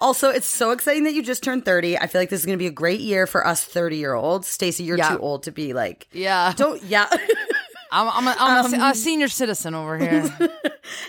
Also, 0.02 0.30
it's 0.30 0.46
so 0.46 0.70
exciting 0.70 1.04
that 1.04 1.12
you 1.12 1.22
just 1.22 1.42
turned 1.42 1.66
30. 1.66 1.98
I 1.98 2.06
feel 2.06 2.22
like 2.22 2.30
this 2.30 2.40
is 2.40 2.46
going 2.46 2.56
to 2.58 2.62
be 2.62 2.66
a 2.66 2.70
great 2.70 3.00
year 3.00 3.26
for 3.26 3.46
us 3.46 3.62
30 3.62 3.98
year 3.98 4.14
olds. 4.14 4.48
Stacy, 4.48 4.82
you're 4.82 4.96
Yeah. 4.96 5.10
too 5.10 5.18
old 5.18 5.42
to 5.42 5.52
be 5.52 5.74
like, 5.74 6.08
yeah, 6.12 6.54
don't, 6.56 6.82
yeah. 6.84 7.06
I'm, 7.92 8.08
I'm, 8.08 8.26
a, 8.26 8.36
I'm 8.38 8.64
a 8.72 8.76
Um, 8.78 8.82
a 8.92 8.94
senior 8.94 9.28
citizen 9.28 9.74
over 9.74 9.98
here. 9.98 10.24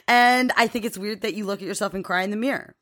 and 0.10 0.52
I 0.58 0.68
think 0.68 0.84
it's 0.84 0.98
weird 0.98 1.22
that 1.22 1.36
you 1.36 1.46
look 1.46 1.62
at 1.62 1.66
yourself 1.68 1.94
and 1.94 2.04
cry 2.04 2.24
in 2.24 2.32
the 2.32 2.36
mirror. 2.38 2.76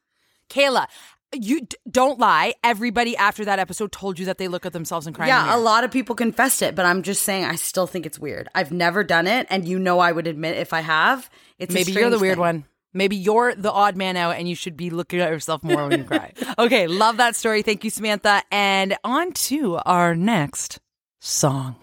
Kayla, 0.50 0.88
you 1.34 1.62
d- 1.62 1.78
don't 1.90 2.20
lie. 2.20 2.54
Everybody 2.64 3.16
after 3.18 3.46
that 3.46 3.60
episode 3.60 3.92
told 3.92 4.18
you 4.20 4.26
that 4.26 4.38
they 4.38 4.48
look 4.48 4.66
at 4.66 4.74
themselves 4.74 5.06
and 5.08 5.16
cry. 5.16 5.26
in 5.26 5.30
the 5.30 5.36
yeah, 5.50 5.56
a 5.56 5.60
lot 5.60 5.84
of 5.84 5.92
people 5.92 6.16
confessed 6.16 6.62
it, 6.62 6.76
but 6.76 6.86
I'm 6.86 7.04
just 7.04 7.24
saying 7.24 7.46
I 7.46 7.56
still 7.56 7.88
think 7.88 8.06
it's 8.06 8.18
weird. 8.20 8.50
I've 8.56 8.72
never 8.72 9.04
done 9.04 9.28
it, 9.28 9.46
and 9.50 9.68
you 9.68 9.78
know 9.80 10.00
I 10.00 10.12
would 10.12 10.28
admit 10.28 10.58
if 10.58 10.74
I 10.74 10.82
have. 10.82 11.30
It's 11.60 11.74
a 11.74 11.76
Maybe 11.76 11.92
you're 11.92 12.10
the 12.10 12.20
weird 12.20 12.36
thing. 12.36 12.42
one. 12.42 12.66
Maybe 12.94 13.16
you're 13.16 13.54
the 13.54 13.72
odd 13.72 13.96
man 13.96 14.18
out 14.18 14.38
and 14.38 14.50
you 14.50 14.56
should 14.56 14.76
be 14.76 14.90
looking 14.90 15.20
at 15.22 15.30
yourself 15.30 15.62
more 15.64 15.88
when 15.88 16.00
you 16.00 16.06
cry. 16.06 16.34
Okay, 16.58 16.88
love 16.88 17.18
that 17.18 17.36
story. 17.36 17.62
Thank 17.62 17.84
you, 17.84 17.92
Samantha. 17.92 18.42
And 18.52 18.98
on 19.04 19.32
to 19.34 19.76
our 19.86 20.16
next 20.16 20.80
song. 21.20 21.76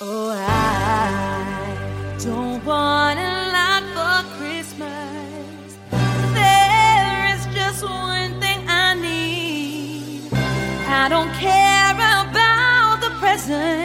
Oh, 0.00 0.30
I 0.30 0.53
don't 2.24 2.64
want 2.64 3.18
a 3.18 3.52
lot 3.52 3.82
for 3.94 4.38
Christmas. 4.38 5.76
There 6.32 7.34
is 7.34 7.44
just 7.54 7.84
one 7.84 8.40
thing 8.40 8.66
I 8.66 8.94
need. 8.94 10.32
I 10.88 11.08
don't 11.10 11.30
care 11.34 11.90
about 11.92 13.02
the 13.02 13.10
presents 13.20 13.83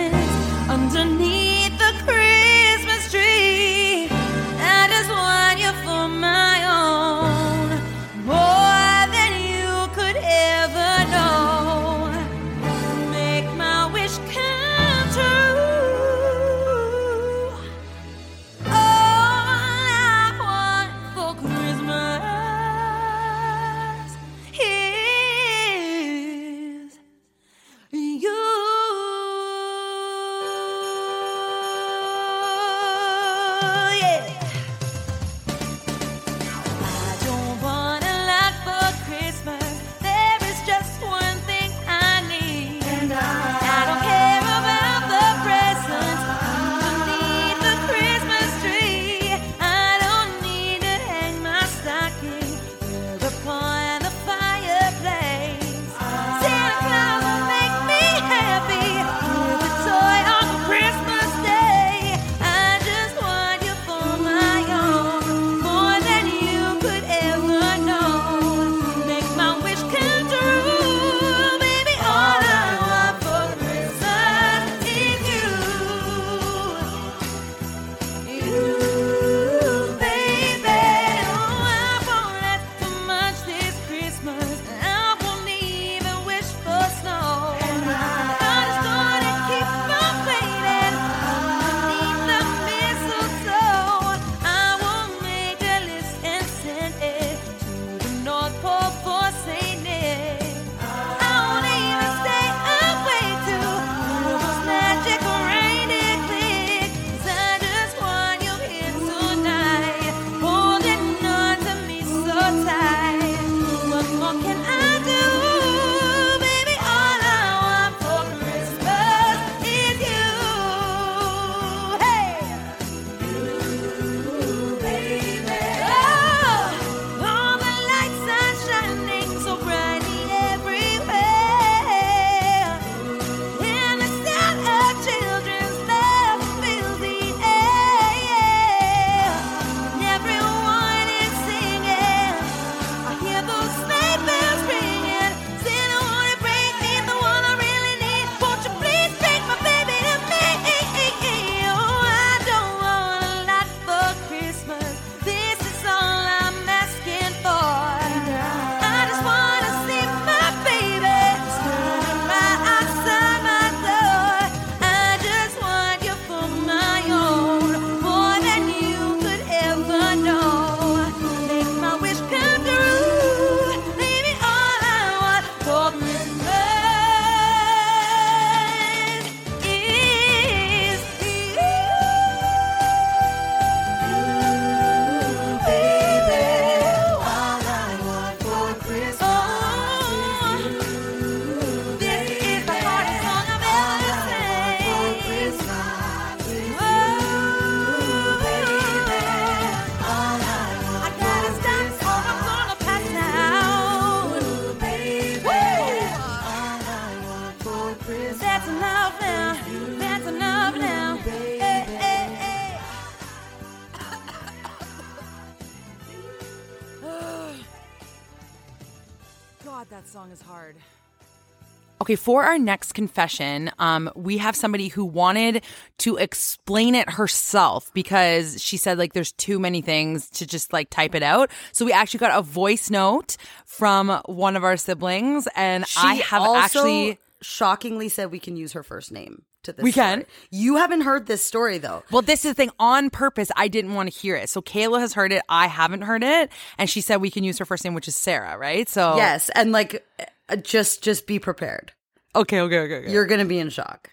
Okay, 222.01 222.15
for 222.15 222.43
our 222.43 222.57
next 222.57 222.93
confession, 222.93 223.71
um, 223.77 224.09
we 224.15 224.37
have 224.37 224.55
somebody 224.55 224.87
who 224.87 225.03
wanted 225.03 225.63
to 225.99 226.15
explain 226.15 226.95
it 226.95 227.09
herself 227.09 227.91
because 227.93 228.61
she 228.63 228.77
said 228.77 228.97
like 228.97 229.13
there's 229.13 229.33
too 229.33 229.59
many 229.59 229.81
things 229.81 230.29
to 230.31 230.47
just 230.47 230.71
like 230.71 230.89
type 230.89 231.13
it 231.13 231.23
out. 231.23 231.51
So 231.73 231.83
we 231.85 231.91
actually 231.91 232.19
got 232.19 232.37
a 232.37 232.41
voice 232.41 232.89
note 232.89 233.35
from 233.65 234.21
one 234.25 234.55
of 234.55 234.63
our 234.63 234.77
siblings, 234.77 235.47
and 235.55 235.85
She 235.85 235.99
I 236.01 236.13
have 236.15 236.41
actually. 236.41 237.19
shockingly 237.41 238.09
said 238.09 238.31
we 238.31 238.39
can 238.39 238.55
use 238.55 238.73
her 238.73 238.83
first 238.83 239.11
name 239.11 239.43
to 239.63 239.73
this. 239.73 239.83
We 239.83 239.91
can? 239.91 240.21
story. 240.21 240.33
You 240.51 240.77
haven't 240.77 241.01
heard 241.01 241.27
this 241.27 241.45
story 241.45 241.79
though. 241.79 242.03
Well, 242.11 242.21
this 242.21 242.45
is 242.45 242.51
the 242.51 242.55
thing. 242.55 242.71
On 242.79 243.09
purpose, 243.09 243.51
I 243.57 243.67
didn't 243.67 243.93
want 243.93 244.11
to 244.11 244.17
hear 244.17 244.35
it. 244.37 244.49
So 244.49 244.61
Kayla 244.61 244.99
has 245.01 245.13
heard 245.13 245.33
it. 245.33 245.41
I 245.49 245.67
haven't 245.67 246.03
heard 246.03 246.23
it, 246.23 246.49
and 246.77 246.89
she 246.89 247.01
said 247.01 247.17
we 247.17 247.29
can 247.29 247.43
use 247.43 247.57
her 247.57 247.65
first 247.65 247.83
name, 247.83 247.93
which 247.93 248.07
is 248.07 248.15
Sarah, 248.15 248.57
right? 248.57 248.87
So 248.87 249.17
Yes, 249.17 249.49
and 249.53 249.71
like, 249.73 250.05
Uh, 250.49 250.55
just 250.55 251.03
just 251.03 251.27
be 251.27 251.39
prepared. 251.39 251.93
Okay, 252.35 252.61
okay, 252.61 252.79
okay. 252.79 252.95
okay. 252.95 253.11
You're 253.11 253.25
gonna 253.25 253.45
be 253.45 253.59
in 253.59 253.69
shock. 253.69 254.11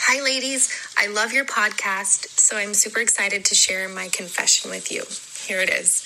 Hi, 0.00 0.20
ladies. 0.22 0.68
I 0.98 1.06
love 1.06 1.32
your 1.32 1.44
podcast, 1.44 2.40
so 2.40 2.56
I'm 2.56 2.74
super 2.74 3.00
excited 3.00 3.44
to 3.46 3.54
share 3.54 3.88
my 3.88 4.08
confession 4.08 4.70
with 4.70 4.90
you. 4.90 5.04
Here 5.46 5.60
it 5.60 5.70
is. 5.70 6.04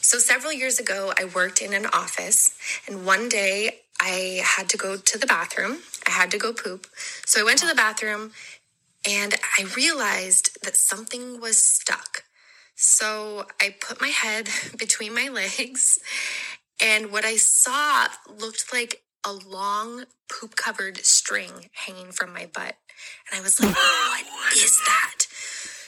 So, 0.00 0.18
several 0.18 0.52
years 0.52 0.78
ago, 0.78 1.12
I 1.18 1.24
worked 1.24 1.60
in 1.60 1.72
an 1.72 1.86
office, 1.86 2.56
and 2.86 3.04
one 3.04 3.28
day 3.28 3.80
I 4.00 4.40
had 4.44 4.68
to 4.68 4.76
go 4.76 4.96
to 4.96 5.18
the 5.18 5.26
bathroom. 5.26 5.78
I 6.06 6.10
had 6.10 6.30
to 6.30 6.38
go 6.38 6.52
poop. 6.52 6.86
So, 7.26 7.40
I 7.40 7.44
went 7.44 7.58
to 7.58 7.66
the 7.66 7.74
bathroom 7.74 8.32
and 9.04 9.34
I 9.58 9.64
realized 9.76 10.58
that 10.62 10.76
something 10.76 11.40
was 11.40 11.58
stuck. 11.58 12.24
So, 12.76 13.46
I 13.60 13.74
put 13.80 14.00
my 14.00 14.08
head 14.08 14.48
between 14.78 15.14
my 15.14 15.28
legs, 15.28 15.98
and 16.84 17.10
what 17.10 17.24
I 17.24 17.36
saw 17.36 18.08
looked 18.28 18.70
like 18.72 19.02
a 19.26 19.32
long 19.32 20.04
poop 20.30 20.54
covered 20.54 20.98
string 20.98 21.70
hanging 21.72 22.12
from 22.12 22.34
my 22.34 22.44
butt. 22.44 22.76
And 23.30 23.40
I 23.40 23.42
was 23.42 23.58
like, 23.58 23.74
what 23.74 24.52
is 24.52 24.78
that? 24.84 25.24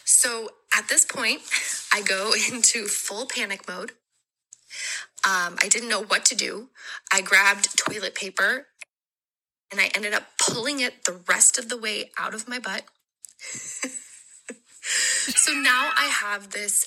So 0.04 0.48
at 0.76 0.88
this 0.88 1.04
point, 1.04 1.42
I 1.92 2.00
go 2.00 2.32
into 2.50 2.86
full 2.86 3.26
panic 3.26 3.68
mode. 3.68 3.92
Um, 5.24 5.56
I 5.62 5.68
didn't 5.68 5.90
know 5.90 6.02
what 6.02 6.24
to 6.26 6.34
do. 6.34 6.70
I 7.12 7.20
grabbed 7.20 7.76
toilet 7.76 8.14
paper 8.14 8.68
and 9.70 9.80
I 9.80 9.90
ended 9.94 10.14
up 10.14 10.22
pulling 10.38 10.80
it 10.80 11.04
the 11.04 11.20
rest 11.28 11.58
of 11.58 11.68
the 11.68 11.76
way 11.76 12.10
out 12.18 12.32
of 12.32 12.48
my 12.48 12.58
butt. 12.58 12.84
so 14.80 15.52
now 15.52 15.90
I 15.96 16.06
have 16.06 16.52
this 16.52 16.86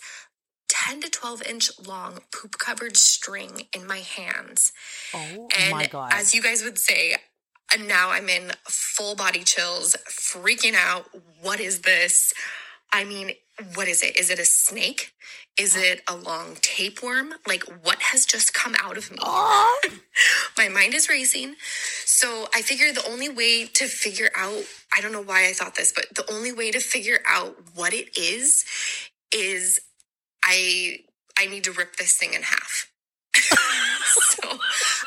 10 0.89 1.01
to 1.01 1.09
12 1.11 1.43
inch 1.47 1.71
long 1.87 2.19
poop 2.33 2.57
covered 2.59 2.97
string 2.97 3.67
in 3.75 3.87
my 3.87 3.99
hands. 3.99 4.73
oh 5.13 5.47
And 5.59 5.71
my 5.71 5.87
god. 5.87 6.11
as 6.13 6.33
you 6.35 6.41
guys 6.41 6.63
would 6.63 6.79
say, 6.79 7.15
and 7.73 7.87
now 7.87 8.11
I'm 8.11 8.29
in 8.29 8.53
full 8.67 9.15
body 9.15 9.43
chills, 9.43 9.95
freaking 10.09 10.75
out. 10.75 11.05
What 11.41 11.59
is 11.59 11.81
this? 11.81 12.33
I 12.93 13.05
mean, 13.05 13.33
what 13.75 13.87
is 13.87 14.03
it? 14.03 14.17
Is 14.17 14.31
it 14.31 14.39
a 14.39 14.45
snake? 14.45 15.13
Is 15.59 15.75
it 15.77 16.01
a 16.09 16.15
long 16.15 16.57
tapeworm? 16.61 17.33
Like, 17.47 17.63
what 17.83 18.01
has 18.01 18.25
just 18.25 18.53
come 18.55 18.75
out 18.81 18.97
of 18.97 19.11
me? 19.11 19.17
My 20.57 20.69
mind 20.69 20.95
is 20.95 21.09
racing. 21.09 21.55
So 22.05 22.47
I 22.55 22.63
figured 22.63 22.95
the 22.95 23.07
only 23.09 23.29
way 23.29 23.67
to 23.67 23.85
figure 23.87 24.31
out, 24.37 24.63
I 24.97 25.01
don't 25.01 25.11
know 25.13 25.21
why 25.23 25.47
I 25.47 25.53
thought 25.53 25.75
this, 25.75 25.93
but 25.93 26.07
the 26.15 26.31
only 26.33 26.53
way 26.53 26.71
to 26.71 26.79
figure 26.79 27.19
out 27.27 27.57
what 27.75 27.93
it 27.93 28.17
is, 28.17 28.65
is 29.33 29.79
I 30.49 31.01
I 31.37 31.45
need 31.45 31.63
to 31.65 31.71
rip 31.71 31.95
this 31.95 32.15
thing 32.15 32.33
in 32.33 32.41
half. 32.41 32.91
so 33.35 34.59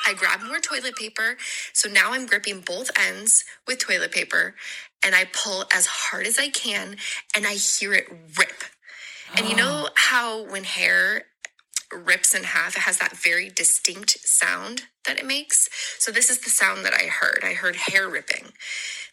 I 0.07 0.15
grab 0.15 0.41
more 0.43 0.61
toilet 0.61 0.97
paper. 0.97 1.37
So 1.73 1.91
now 1.91 2.13
I'm 2.13 2.27
gripping 2.27 2.61
both 2.61 2.91
ends 2.99 3.45
with 3.67 3.79
toilet 3.79 4.13
paper 4.13 4.55
and 5.05 5.15
I 5.15 5.27
pull 5.33 5.65
as 5.75 5.87
hard 5.87 6.27
as 6.27 6.39
I 6.39 6.49
can 6.49 6.97
and 7.37 7.47
I 7.47 7.55
hear 7.55 7.93
it 7.93 8.07
rip. 8.39 8.63
And 9.37 9.49
you 9.49 9.57
know 9.57 9.89
how 9.97 10.45
when 10.45 10.65
hair 10.65 11.25
rips 11.93 12.35
in 12.35 12.45
half, 12.45 12.77
it 12.77 12.83
has 12.83 12.99
that 12.99 13.17
very 13.17 13.51
distinct 13.51 14.21
sound 14.21 14.83
that 15.05 15.19
it 15.19 15.27
makes? 15.27 15.69
So 15.99 16.13
this 16.13 16.31
is 16.31 16.39
the 16.39 16.51
sound 16.51 16.85
that 16.87 16.95
I 16.95 17.07
heard. 17.07 17.41
I 17.43 17.53
heard 17.53 17.77
hair 17.77 18.09
ripping. 18.09 18.53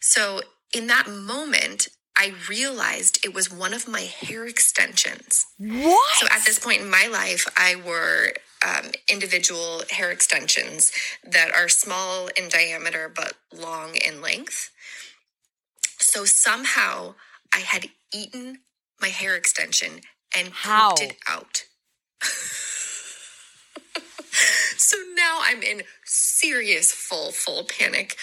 So 0.00 0.40
in 0.72 0.86
that 0.86 1.08
moment, 1.08 1.88
I 2.20 2.34
realized 2.50 3.24
it 3.24 3.32
was 3.32 3.50
one 3.50 3.72
of 3.72 3.88
my 3.88 4.02
hair 4.02 4.44
extensions. 4.44 5.46
what? 5.56 6.16
So 6.18 6.26
at 6.30 6.44
this 6.44 6.58
point 6.58 6.82
in 6.82 6.90
my 6.90 7.06
life, 7.10 7.48
I 7.56 7.76
wore 7.76 8.32
um, 8.62 8.90
individual 9.10 9.84
hair 9.88 10.10
extensions 10.10 10.92
that 11.24 11.50
are 11.50 11.70
small 11.70 12.28
in 12.36 12.50
diameter 12.50 13.10
but 13.14 13.32
long 13.56 13.96
in 13.96 14.20
length. 14.20 14.68
So 15.98 16.26
somehow 16.26 17.14
I 17.54 17.60
had 17.60 17.86
eaten 18.12 18.58
my 19.00 19.08
hair 19.08 19.34
extension 19.34 20.02
and 20.36 20.48
How? 20.48 20.90
pooped 20.90 21.12
it 21.12 21.16
out. 21.26 21.64
so 24.76 24.98
now 25.14 25.38
I'm 25.42 25.62
in 25.62 25.84
serious 26.04 26.92
full 26.92 27.32
full 27.32 27.64
panic 27.64 28.14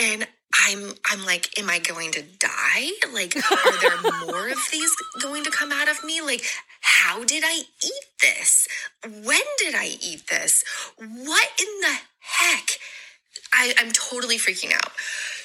and 0.00 0.26
I'm 0.68 0.94
I'm 1.10 1.24
like 1.26 1.58
am 1.58 1.70
I 1.70 1.78
going 1.80 2.12
to 2.12 2.22
die? 2.22 2.90
Like 3.12 3.36
are 3.36 3.80
there 3.80 4.12
more 4.26 4.48
of 4.48 4.58
these 4.72 4.94
going 5.22 5.44
to 5.44 5.50
come 5.50 5.72
out 5.72 5.88
of 5.88 6.04
me? 6.04 6.20
Like 6.22 6.42
how 6.82 7.24
did 7.24 7.44
I 7.46 7.62
eat 7.84 8.04
this? 8.20 8.68
When 9.04 9.42
did 9.58 9.74
I 9.74 9.96
eat 10.02 10.28
this? 10.28 10.64
What 10.98 11.48
in 11.60 11.80
the 11.82 11.96
heck? 12.20 12.70
I, 13.54 13.74
I'm 13.78 13.92
totally 13.92 14.38
freaking 14.38 14.74
out. 14.74 14.92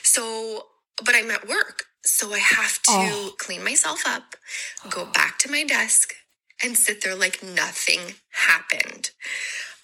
So, 0.03 0.65
but 1.05 1.15
I'm 1.15 1.31
at 1.31 1.47
work. 1.47 1.85
So 2.05 2.33
I 2.33 2.39
have 2.39 2.81
to 2.83 2.91
Oh. 2.91 3.35
clean 3.39 3.63
myself 3.63 4.03
up, 4.07 4.35
go 4.89 5.03
oh. 5.09 5.11
back 5.13 5.39
to 5.39 5.51
my 5.51 5.63
desk, 5.63 6.13
and 6.63 6.77
sit 6.77 7.03
there 7.03 7.15
like 7.15 7.43
nothing 7.43 8.15
happened. 8.31 9.11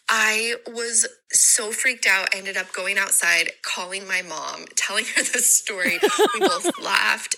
I 0.09 0.55
was 0.67 1.07
so 1.31 1.71
freaked 1.71 2.05
out. 2.07 2.29
I 2.33 2.37
ended 2.37 2.57
up 2.57 2.73
going 2.73 2.97
outside, 2.97 3.51
calling 3.63 4.07
my 4.07 4.21
mom, 4.21 4.65
telling 4.75 5.05
her 5.05 5.23
this 5.23 5.49
story. 5.51 5.99
We 6.33 6.39
both 6.39 6.79
laughed 6.83 7.35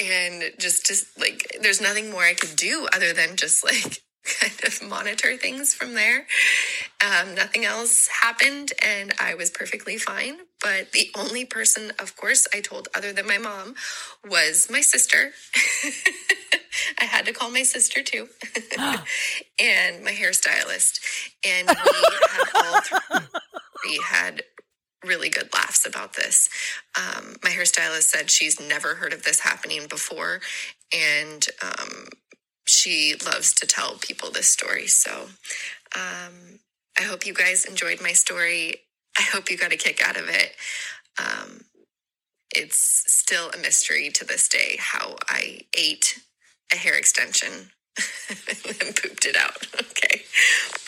and 0.00 0.44
just 0.58 0.86
just 0.86 1.18
like 1.18 1.58
there's 1.60 1.80
nothing 1.80 2.10
more 2.10 2.22
I 2.22 2.34
could 2.34 2.56
do 2.56 2.88
other 2.94 3.12
than 3.12 3.36
just 3.36 3.62
like 3.64 4.02
kind 4.40 4.54
of 4.64 4.82
monitor 4.88 5.36
things 5.36 5.74
from 5.74 5.94
there. 5.94 6.26
Um, 7.04 7.34
nothing 7.34 7.64
else 7.64 8.08
happened, 8.22 8.72
and 8.82 9.12
I 9.20 9.34
was 9.34 9.50
perfectly 9.50 9.98
fine. 9.98 10.38
But 10.60 10.92
the 10.92 11.10
only 11.16 11.44
person, 11.44 11.92
of 11.98 12.16
course, 12.16 12.46
I 12.54 12.60
told 12.60 12.88
other 12.94 13.12
than 13.12 13.26
my 13.26 13.38
mom 13.38 13.74
was 14.28 14.68
my 14.70 14.80
sister. 14.80 15.32
I 17.00 17.04
had 17.04 17.26
to 17.26 17.32
call 17.32 17.50
my 17.50 17.62
sister 17.62 18.02
too, 18.02 18.28
and 19.60 20.04
my 20.04 20.12
hairstylist, 20.12 21.00
and 21.46 21.68
we 21.68 21.74
had 21.74 22.44
all 22.54 22.80
three 22.82 24.00
had 24.04 24.42
really 25.04 25.28
good 25.28 25.52
laughs 25.54 25.86
about 25.86 26.14
this. 26.14 26.48
Um, 26.96 27.36
my 27.42 27.50
hairstylist 27.50 28.02
said 28.04 28.30
she's 28.30 28.60
never 28.60 28.96
heard 28.96 29.12
of 29.12 29.24
this 29.24 29.40
happening 29.40 29.86
before, 29.88 30.40
and 30.94 31.46
um, 31.62 32.08
she 32.66 33.14
loves 33.24 33.54
to 33.54 33.66
tell 33.66 33.96
people 33.96 34.30
this 34.30 34.48
story. 34.48 34.86
So 34.86 35.28
um, 35.96 36.60
I 36.98 37.02
hope 37.02 37.26
you 37.26 37.34
guys 37.34 37.64
enjoyed 37.64 38.00
my 38.02 38.12
story. 38.12 38.76
I 39.18 39.22
hope 39.22 39.50
you 39.50 39.58
got 39.58 39.72
a 39.72 39.76
kick 39.76 40.06
out 40.06 40.16
of 40.16 40.28
it. 40.28 40.54
Um, 41.18 41.62
it's 42.54 43.04
still 43.08 43.50
a 43.50 43.58
mystery 43.58 44.10
to 44.10 44.24
this 44.24 44.48
day 44.48 44.76
how 44.78 45.16
I 45.28 45.60
ate 45.76 46.20
a 46.72 46.76
hair 46.76 46.94
extension 46.94 47.70
and 48.28 48.38
then 48.76 48.92
pooped 48.94 49.24
it 49.26 49.36
out. 49.36 49.56
Okay. 49.92 50.22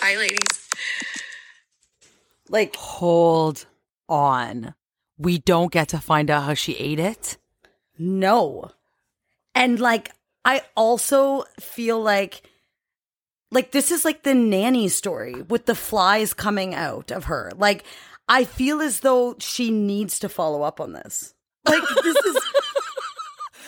Bye, 0.00 0.16
ladies. 0.16 0.68
Like, 2.48 2.74
Hold 2.76 3.66
on. 4.08 4.74
We 5.18 5.38
don't 5.38 5.70
get 5.72 5.88
to 5.88 5.98
find 5.98 6.30
out 6.30 6.42
how 6.44 6.54
she 6.54 6.74
ate 6.76 6.98
it. 7.00 7.37
no. 7.98 8.70
And 9.54 9.78
like, 9.78 10.10
I 10.44 10.62
also 10.76 11.44
feel 11.60 12.00
like, 12.02 12.42
like 13.52 13.70
this 13.70 13.92
is 13.92 14.04
like 14.04 14.24
the 14.24 14.34
nanny 14.34 14.88
story 14.88 15.42
with 15.42 15.66
the 15.66 15.76
flies 15.76 16.34
coming 16.34 16.74
out 16.74 17.12
of 17.12 17.24
her. 17.26 17.52
Like, 17.56 17.84
I 18.28 18.44
feel 18.44 18.80
as 18.80 19.00
though 19.00 19.37
she 19.38 19.70
needs 19.70 20.18
to 20.20 20.28
follow 20.28 20.62
up 20.62 20.80
on 20.80 20.92
this. 20.92 21.34
Like, 21.66 21.82
this 22.02 22.16
is. 22.16 22.37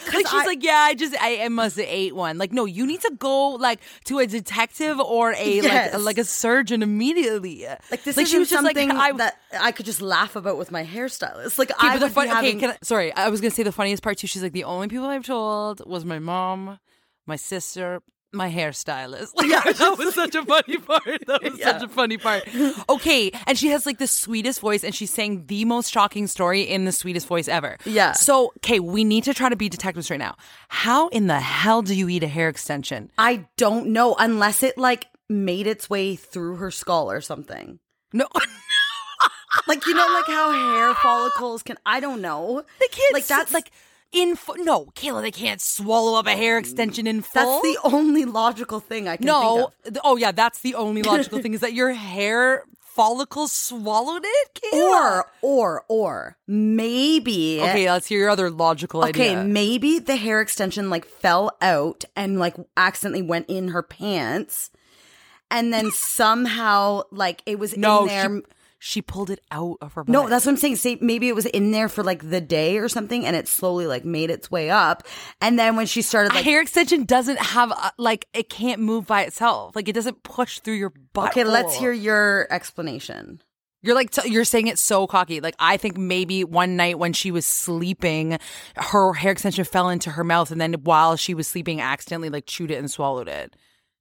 Like 0.07 0.27
she's 0.27 0.33
I- 0.43 0.45
like, 0.47 0.63
yeah, 0.63 0.79
I 0.89 0.95
just 0.95 1.15
I, 1.21 1.43
I 1.45 1.49
must 1.49 1.77
have 1.77 1.87
ate 1.89 2.15
one. 2.15 2.39
Like, 2.39 2.53
no, 2.53 2.65
you 2.65 2.87
need 2.87 3.01
to 3.03 3.13
go 3.19 3.51
like 3.51 3.81
to 4.05 4.19
a 4.19 4.27
detective 4.27 4.99
or 5.01 5.33
a 5.33 5.57
Yes. 5.57 5.95
like 5.95 6.03
like 6.03 6.19
a 6.19 6.25
surgeon 6.25 6.83
immediately. 6.83 7.67
Like 7.91 8.05
this 8.05 8.17
like 8.17 8.25
is 8.25 8.31
she 8.31 8.39
was 8.39 8.49
just 8.51 8.65
like 8.65 8.77
something 8.77 8.97
I. 8.97 9.13
that 9.13 9.37
I 9.59 9.73
could 9.73 9.87
just 9.87 10.01
laugh 10.01 10.37
about 10.37 10.59
with 10.59 10.71
my 10.71 10.85
hairstylist. 10.85 11.59
Like 11.59 11.71
I 11.79 11.99
the 11.99 12.07
would 12.07 12.13
fun, 12.13 12.29
be 12.43 12.57
okay, 12.57 12.67
I, 12.69 12.77
sorry, 12.83 13.13
I 13.13 13.29
was 13.29 13.41
gonna 13.41 13.51
say 13.51 13.63
the 13.63 13.73
funniest 13.73 14.03
part 14.03 14.19
too. 14.19 14.27
She's 14.27 14.43
like, 14.43 14.53
the 14.53 14.65
only 14.65 14.89
people 14.89 15.07
I've 15.07 15.25
told 15.27 15.83
was 15.87 16.05
my 16.05 16.19
mom, 16.19 16.79
my 17.27 17.37
sister, 17.37 18.01
my 18.33 18.51
hairstylist. 18.51 19.31
Yeah, 19.47 19.63
that 19.63 19.97
was 19.99 20.15
such 20.15 20.35
a 20.35 20.45
funny 20.45 20.77
part. 20.91 21.27
That 21.27 21.43
was 21.43 21.61
such 21.63 21.83
a 21.83 21.89
funny 21.89 22.19
part. 22.19 22.45
Okay, 22.89 23.31
and 23.47 23.57
she 23.59 23.69
has 23.69 23.87
like 23.87 23.99
the 23.99 24.07
sweetest 24.07 24.61
voice, 24.61 24.83
and 24.85 24.95
she's 24.95 25.11
saying 25.11 25.47
the 25.47 25.65
most 25.65 25.91
shocking 25.93 26.27
story 26.27 26.63
in 26.63 26.85
the 26.85 26.93
sweetest 26.93 27.27
voice 27.27 27.49
ever. 27.49 27.79
Yeah. 27.85 28.13
So, 28.13 28.53
okay, 28.59 28.81
we 28.81 29.05
need 29.05 29.25
to 29.25 29.35
try 29.35 29.49
to 29.49 29.57
be 29.57 29.69
detectives 29.69 30.11
right 30.11 30.19
now. 30.19 30.37
How 30.69 31.09
in 31.09 31.27
the 31.29 31.41
hell 31.41 31.83
do 31.83 31.95
you 31.95 32.09
eat 32.09 32.23
a 32.23 32.29
hair 32.29 32.49
extension? 32.49 33.11
I 33.19 33.47
don't 33.57 33.89
know 33.89 34.15
unless 34.19 34.63
it 34.63 34.77
like 34.79 35.07
made 35.29 35.67
its 35.67 35.89
way 35.91 36.17
through 36.17 36.57
her 36.57 36.71
skull 36.71 37.11
or 37.11 37.21
something. 37.21 37.79
No, 38.13 38.27
Like 39.67 39.87
you 39.87 39.95
know, 39.95 40.07
like 40.13 40.27
how 40.27 40.53
hair 40.77 40.95
follicles 40.97 41.63
can. 41.63 41.77
I 41.87 41.99
don't 42.01 42.21
know. 42.21 42.63
they 42.79 42.89
can't. 42.89 43.15
Like 43.15 43.27
that's 43.27 43.53
like 43.55 43.71
in 44.13 44.37
no, 44.59 44.87
Kayla. 44.95 45.23
They 45.23 45.31
can't 45.31 45.61
swallow 45.61 46.19
up 46.19 46.27
a 46.27 46.33
hair 46.37 46.57
oh. 46.57 46.59
extension 46.59 47.07
in 47.07 47.23
full. 47.23 47.61
that's 47.61 47.63
the 47.63 47.79
only 47.85 48.25
logical 48.25 48.81
thing 48.81 49.09
I 49.09 49.17
can 49.17 49.27
no. 49.27 49.41
think 49.41 49.69
of. 49.87 49.93
th- 49.95 50.03
Oh 50.05 50.17
yeah, 50.17 50.33
that's 50.33 50.61
the 50.61 50.75
only 50.75 51.03
logical 51.13 51.41
thing 51.41 51.55
is 51.55 51.61
that 51.61 51.73
your 51.75 51.93
hair 51.93 52.65
follicles 52.81 53.53
swallowed 53.53 54.23
it. 54.25 54.61
Kayla. 54.73 54.75
Or 54.83 55.27
or 55.43 55.85
or 55.89 56.37
maybe 56.47 57.59
okay, 57.61 57.91
let's 57.91 58.07
hear 58.07 58.21
your 58.21 58.31
other 58.31 58.51
logical 58.51 59.03
Okay, 59.05 59.09
idea. 59.31 59.39
Okay, 59.41 59.47
maybe 59.49 59.99
the 59.99 60.17
hair 60.17 60.41
extension 60.41 60.89
like 60.89 61.05
fell 61.05 61.57
out 61.61 62.05
and 62.15 62.39
like 62.39 62.57
accidentally 62.77 63.23
went 63.23 63.51
in 63.51 63.69
her 63.69 63.83
pants, 63.83 64.71
and 65.51 65.73
then 65.73 65.91
somehow 65.91 67.03
like 67.11 67.43
it 67.45 67.59
was 67.59 67.77
No, 67.77 68.03
in 68.03 68.07
there. 68.09 68.29
she, 68.37 68.43
she 68.79 69.01
pulled 69.01 69.31
it 69.31 69.41
out 69.51 69.79
of 69.81 69.95
her. 69.95 70.05
no, 70.07 70.29
that's 70.29 70.47
what 70.47 70.53
I'm 70.53 70.59
saying. 70.59 70.77
Say 70.77 70.99
maybe 71.01 71.29
it 71.29 71.35
was 71.35 71.47
in 71.47 71.71
there 71.71 71.89
for 71.89 72.03
like 72.03 72.29
the 72.29 72.41
day 72.41 72.79
or 72.79 72.89
something, 72.89 73.25
and 73.25 73.35
it 73.35 73.49
slowly 73.49 73.87
like 73.87 74.05
made 74.05 74.31
its 74.31 74.51
way 74.51 74.71
up, 74.71 75.03
and 75.41 75.59
then 75.59 75.77
when 75.77 75.87
she 75.87 76.03
started 76.03 76.33
a 76.33 76.37
like, 76.37 76.45
hair 76.45 76.61
extension 76.61 77.05
doesn't 77.05 77.39
have 77.39 77.71
a, 77.71 77.93
like 77.99 78.29
it 78.33 78.49
can't 78.49 78.81
move 78.81 79.07
by 79.07 79.23
itself. 79.23 79.75
Like 79.75 79.89
it 79.89 79.95
doesn't 79.95 80.23
push 80.23 80.61
through 80.61 80.75
your 80.75 80.93
butt. 81.13 81.31
okay, 81.31 81.45
let's 81.45 81.75
hear 81.75 81.93
your 81.93 82.47
explanation. 82.51 83.43
You're 83.83 83.95
like 83.95 84.11
t- 84.11 84.29
you're 84.31 84.45
saying 84.45 84.67
it 84.67 84.79
so 84.79 85.07
cocky. 85.07 85.41
Like 85.41 85.55
I 85.59 85.77
think 85.77 85.97
maybe 85.97 86.45
one 86.45 86.77
night 86.77 86.99
when 86.99 87.13
she 87.13 87.31
was 87.31 87.47
sleeping, 87.47 88.39
her 88.77 89.13
hair 89.13 89.33
extension 89.33 89.65
fell 89.65 89.89
into 89.89 90.11
her 90.11 90.25
mouth, 90.25 90.51
and 90.51 90.61
then 90.61 90.75
while 90.83 91.17
she 91.17 91.35
was 91.35 91.47
sleeping, 91.47 91.81
accidentally 91.81 92.29
like 92.29 92.47
chewed 92.47 92.71
it 92.71 92.79
and 92.79 92.91
swallowed 92.91 93.29
it. 93.29 93.55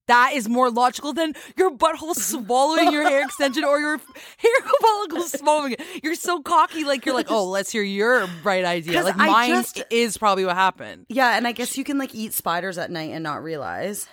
That 0.08 0.34
is 0.34 0.48
more 0.48 0.70
logical 0.70 1.14
than 1.14 1.34
your 1.58 1.72
butthole 1.72 2.16
swallowing 2.16 2.92
your 2.92 3.04
hair 3.10 3.24
extension 3.24 3.64
or 3.64 3.80
your 3.80 3.98
hair 4.38 4.52
follicles 4.82 5.32
swallowing 5.32 5.74
it. 5.74 5.82
You're 6.04 6.16
so 6.16 6.42
cocky, 6.42 6.84
like 6.84 7.06
you're 7.06 7.16
like, 7.16 7.32
oh, 7.32 7.46
let's 7.50 7.72
hear 7.72 7.82
your 7.84 8.28
bright 8.44 8.66
idea. 8.66 8.94
'Cause 8.94 9.06
Like 9.06 9.18
I 9.18 9.26
mine 9.28 9.50
just- 9.50 9.84
is 9.90 10.18
probably 10.18 10.46
what 10.46 10.56
happened. 10.56 11.06
Yeah, 11.10 11.36
and 11.36 11.48
I 11.48 11.52
guess 11.54 11.78
you 11.78 11.84
can 11.84 11.98
like 11.98 12.14
eat 12.14 12.34
spiders 12.34 12.78
at 12.78 12.92
night 12.92 13.12
and 13.12 13.24
not 13.24 13.42
realize 13.44 14.08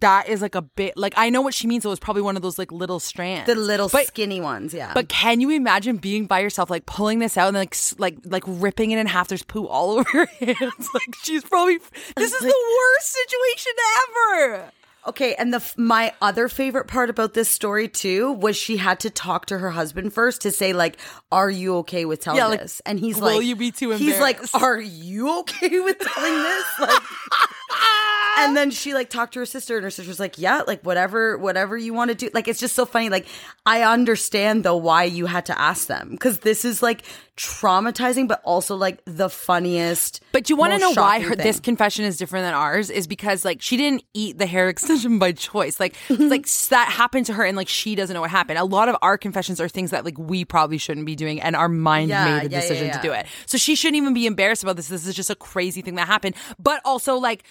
That 0.00 0.28
is 0.28 0.42
like 0.42 0.54
a 0.54 0.60
bit 0.62 0.96
like 0.96 1.14
I 1.16 1.30
know 1.30 1.40
what 1.40 1.54
she 1.54 1.66
means. 1.66 1.84
It 1.84 1.88
was 1.88 1.98
probably 1.98 2.20
one 2.22 2.36
of 2.36 2.42
those 2.42 2.58
like 2.58 2.70
little 2.70 3.00
strands, 3.00 3.46
the 3.46 3.54
little 3.54 3.88
But- 3.88 4.06
skinny 4.06 4.40
ones. 4.40 4.74
Yeah, 4.74 4.92
But 4.94 5.08
can 5.08 5.40
you 5.40 5.50
imagine 5.50 5.96
being 5.96 6.26
by 6.26 6.40
yourself, 6.40 6.68
like 6.70 6.84
pulling 6.86 7.18
this 7.18 7.36
out 7.38 7.48
and 7.48 7.56
like 7.56 7.74
s- 7.74 7.94
like 7.98 8.18
like 8.24 8.44
ripping 8.46 8.90
it 8.92 8.98
in 8.98 9.06
half? 9.06 9.28
There's 9.28 9.42
poo 9.42 9.66
all 9.66 9.92
over 9.98 10.08
your 10.12 10.26
hands. 10.26 10.88
Like 10.94 11.14
she's 11.22 11.42
probably. 11.44 11.78
This 12.14 12.32
is 12.32 12.40
the 12.52 12.78
worst 12.78 13.16
situation 13.24 13.72
ever. 14.04 14.72
Okay, 15.06 15.34
and 15.36 15.54
the 15.54 15.62
my 15.76 16.12
other 16.20 16.48
favorite 16.48 16.88
part 16.88 17.10
about 17.10 17.34
this 17.34 17.48
story 17.48 17.88
too 17.88 18.32
was 18.32 18.56
she 18.56 18.76
had 18.76 19.00
to 19.00 19.10
talk 19.10 19.46
to 19.46 19.58
her 19.58 19.70
husband 19.70 20.12
first 20.12 20.42
to 20.42 20.50
say 20.50 20.72
like, 20.72 20.98
"Are 21.30 21.50
you 21.50 21.76
okay 21.78 22.04
with 22.04 22.20
telling 22.20 22.38
Yeah, 22.38 22.46
like, 22.46 22.60
this?" 22.60 22.82
And 22.84 22.98
he's 22.98 23.16
will 23.16 23.26
like, 23.26 23.34
"Will 23.34 23.42
you 23.42 23.56
be 23.56 23.70
too 23.70 23.90
He's 23.92 24.20
like, 24.20 24.40
"Are 24.54 24.80
you 24.80 25.40
okay 25.40 25.80
with 25.80 25.98
telling 25.98 26.42
this?" 26.42 26.64
Like, 26.80 27.02
and 28.36 28.56
then 28.56 28.70
she 28.70 28.94
like 28.94 29.10
talked 29.10 29.34
to 29.34 29.40
her 29.40 29.46
sister, 29.46 29.76
and 29.76 29.84
her 29.84 29.90
sister's 29.90 30.20
like, 30.20 30.38
"Yeah, 30.38 30.62
like 30.66 30.82
whatever, 30.82 31.36
whatever 31.38 31.76
you 31.76 31.94
want 31.94 32.10
to 32.10 32.14
do." 32.14 32.30
Like, 32.32 32.48
it's 32.48 32.60
just 32.60 32.74
so 32.74 32.84
funny. 32.84 33.08
Like, 33.08 33.26
I 33.64 33.82
understand 33.82 34.64
though 34.64 34.76
why 34.76 35.04
you 35.04 35.26
had 35.26 35.46
to 35.46 35.58
ask 35.58 35.86
them 35.88 36.10
because 36.10 36.40
this 36.40 36.64
is 36.64 36.82
like 36.82 37.02
traumatizing, 37.36 38.26
but 38.28 38.40
also 38.44 38.76
like 38.76 39.00
the 39.04 39.28
funniest. 39.28 40.20
But 40.32 40.48
you 40.50 40.56
want 40.56 40.72
to 40.72 40.78
know 40.78 40.92
why 40.92 41.20
her, 41.20 41.36
this 41.36 41.60
confession 41.60 42.04
is 42.04 42.16
different 42.16 42.44
than 42.44 42.54
ours? 42.54 42.90
Is 42.90 43.06
because 43.06 43.44
like 43.44 43.60
she 43.62 43.76
didn't 43.76 44.04
eat 44.14 44.38
the 44.38 44.46
hair 44.46 44.68
extension 44.70 45.18
by 45.18 45.32
choice. 45.32 45.78
Like 45.78 45.94
like 46.10 46.46
that 46.70 46.88
happened 46.88 47.26
to 47.26 47.34
her, 47.34 47.44
and 47.44 47.56
like 47.56 47.68
she 47.68 47.94
doesn't 47.94 48.14
know 48.14 48.20
what 48.20 48.30
happened. 48.30 48.58
A 48.58 48.64
lot 48.64 48.88
of 48.88 48.96
our 49.02 49.18
confessions 49.18 49.60
are 49.60 49.68
things 49.68 49.90
that 49.90 50.04
like 50.04 50.18
we 50.18 50.44
probably 50.44 50.78
shouldn't 50.78 51.06
be 51.06 51.16
doing, 51.16 51.40
and 51.40 51.56
our 51.56 51.68
mind 51.68 52.10
Yeah, 52.10 52.24
made 52.24 52.30
a 52.30 52.34
yeah, 52.34 52.42
yeah, 52.42 52.60
decision 52.60 52.86
yeah. 52.88 52.96
to 52.96 53.02
do 53.02 53.12
it. 53.12 53.26
So 53.46 53.58
she 53.58 53.76
shouldn't 53.76 53.96
even 53.96 54.14
be 54.14 54.26
embarrassed 54.26 54.62
about 54.62 54.76
this. 54.76 54.88
This 54.88 55.06
is 55.06 55.14
just 55.14 55.30
a 55.30 55.36
crazy 55.36 55.82
thing 55.82 55.96
that 55.96 56.06
happened. 56.06 56.34
But 56.58 56.80
also 56.84 57.16
like. 57.16 57.44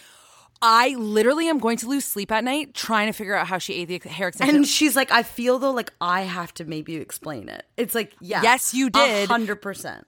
I 0.62 0.96
literally 0.96 1.48
am 1.48 1.60
going 1.60 1.78
to 1.78 1.88
lose 1.88 2.06
sleep 2.06 2.32
at 2.32 2.44
night 2.44 2.74
trying 2.74 3.08
to 3.08 3.14
figure 3.14 3.36
out 3.36 3.48
how 3.48 3.58
she 3.58 3.74
ate 3.74 4.02
the 4.02 4.10
hair 4.10 4.30
extension. 4.30 4.56
And 4.58 4.68
she's 4.68 4.96
like, 4.96 5.12
I 5.12 5.24
feel 5.24 5.60
though 5.60 5.72
like 5.72 5.94
I 6.02 6.22
have 6.22 6.54
to 6.56 6.66
maybe 6.66 6.96
explain 6.96 7.50
it. 7.50 7.66
It's 7.78 7.94
like, 7.94 8.14
yeah. 8.22 8.42
Yes, 8.42 8.74
you 8.74 8.90
did. 8.90 9.30
100%. 9.30 10.04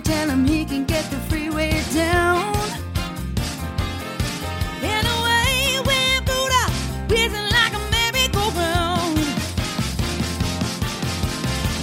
Tell 0.00 0.28
him 0.28 0.44
he 0.44 0.64
can 0.64 0.84
get 0.84 1.04
the 1.10 1.16
freeway 1.28 1.82
down. 1.92 2.54
In 4.82 5.04
a 5.14 5.16
way 5.26 5.78
where 5.88 6.20
Rudolph 6.20 7.10
whizzing 7.10 7.48
like 7.58 7.74
a 7.74 7.82
merry-go-round. 7.90 9.18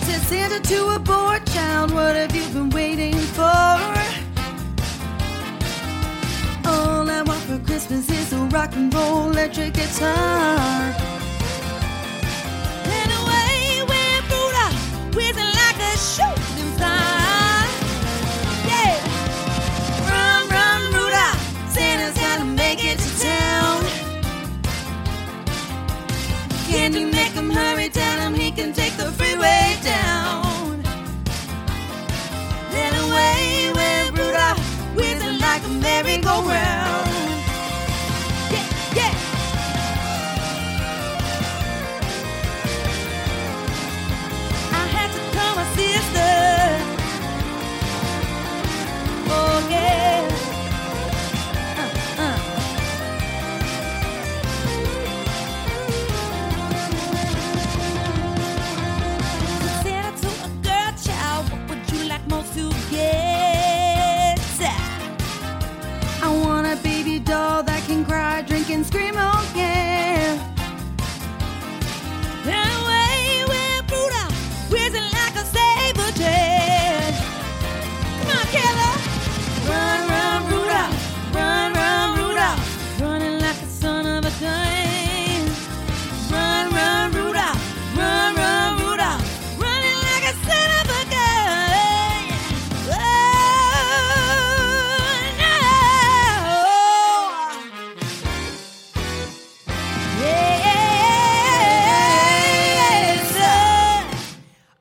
Said 0.05 0.21
Santa 0.29 0.59
to 0.59 0.95
a 0.95 0.99
bored 0.99 1.45
child, 1.47 1.91
what 1.91 2.15
have 2.15 2.35
you 2.35 2.47
been 2.49 2.69
waiting 2.69 3.17
for? 3.37 3.43
All 6.65 7.09
I 7.09 7.23
want 7.25 7.41
for 7.43 7.59
Christmas 7.59 8.09
is 8.09 8.33
a 8.33 8.37
rock 8.55 8.75
and 8.75 8.93
roll 8.93 9.29
electric 9.29 9.73
guitar. 9.73 11.16
Him 27.47 27.55
hurry? 27.55 27.89
Tell 27.89 28.19
him 28.19 28.33
he 28.33 28.51
can 28.51 28.73
take 28.73 28.95
the 28.97 29.11
freeway 29.11 29.77
down. 29.83 30.81
Then 32.71 32.93
away 33.05 33.71
went 33.73 34.17
Rudolph, 34.17 34.95
whizzing 34.95 35.39
like 35.39 35.63
a 35.65 35.69
merry-go-round. 35.69 37.06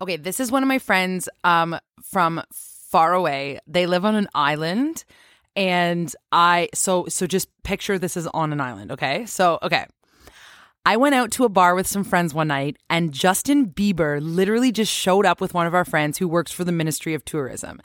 Okay, 0.06 0.16
this 0.16 0.38
is 0.38 0.52
one 0.52 0.62
of 0.62 0.68
my 0.68 0.78
friends 0.78 1.28
um 1.42 1.76
from 2.00 2.40
far 2.52 3.12
away. 3.12 3.58
They 3.66 3.86
live 3.86 4.04
on 4.04 4.14
an 4.14 4.28
island 4.34 5.04
and 5.56 6.14
I 6.30 6.68
so 6.74 7.06
so 7.08 7.26
just 7.26 7.48
picture 7.64 7.98
this 7.98 8.16
is 8.16 8.28
on 8.28 8.52
an 8.52 8.60
island, 8.60 8.92
okay? 8.92 9.26
So, 9.26 9.58
okay. 9.62 9.86
I 10.84 10.96
went 10.96 11.16
out 11.16 11.32
to 11.32 11.44
a 11.44 11.48
bar 11.48 11.74
with 11.74 11.88
some 11.88 12.04
friends 12.04 12.32
one 12.32 12.46
night, 12.46 12.76
and 12.88 13.10
Justin 13.10 13.66
Bieber 13.66 14.20
literally 14.22 14.70
just 14.70 14.92
showed 14.92 15.26
up 15.26 15.40
with 15.40 15.52
one 15.52 15.66
of 15.66 15.74
our 15.74 15.84
friends 15.84 16.18
who 16.18 16.28
works 16.28 16.52
for 16.52 16.62
the 16.62 16.70
Ministry 16.70 17.12
of 17.12 17.24
Tourism. 17.24 17.80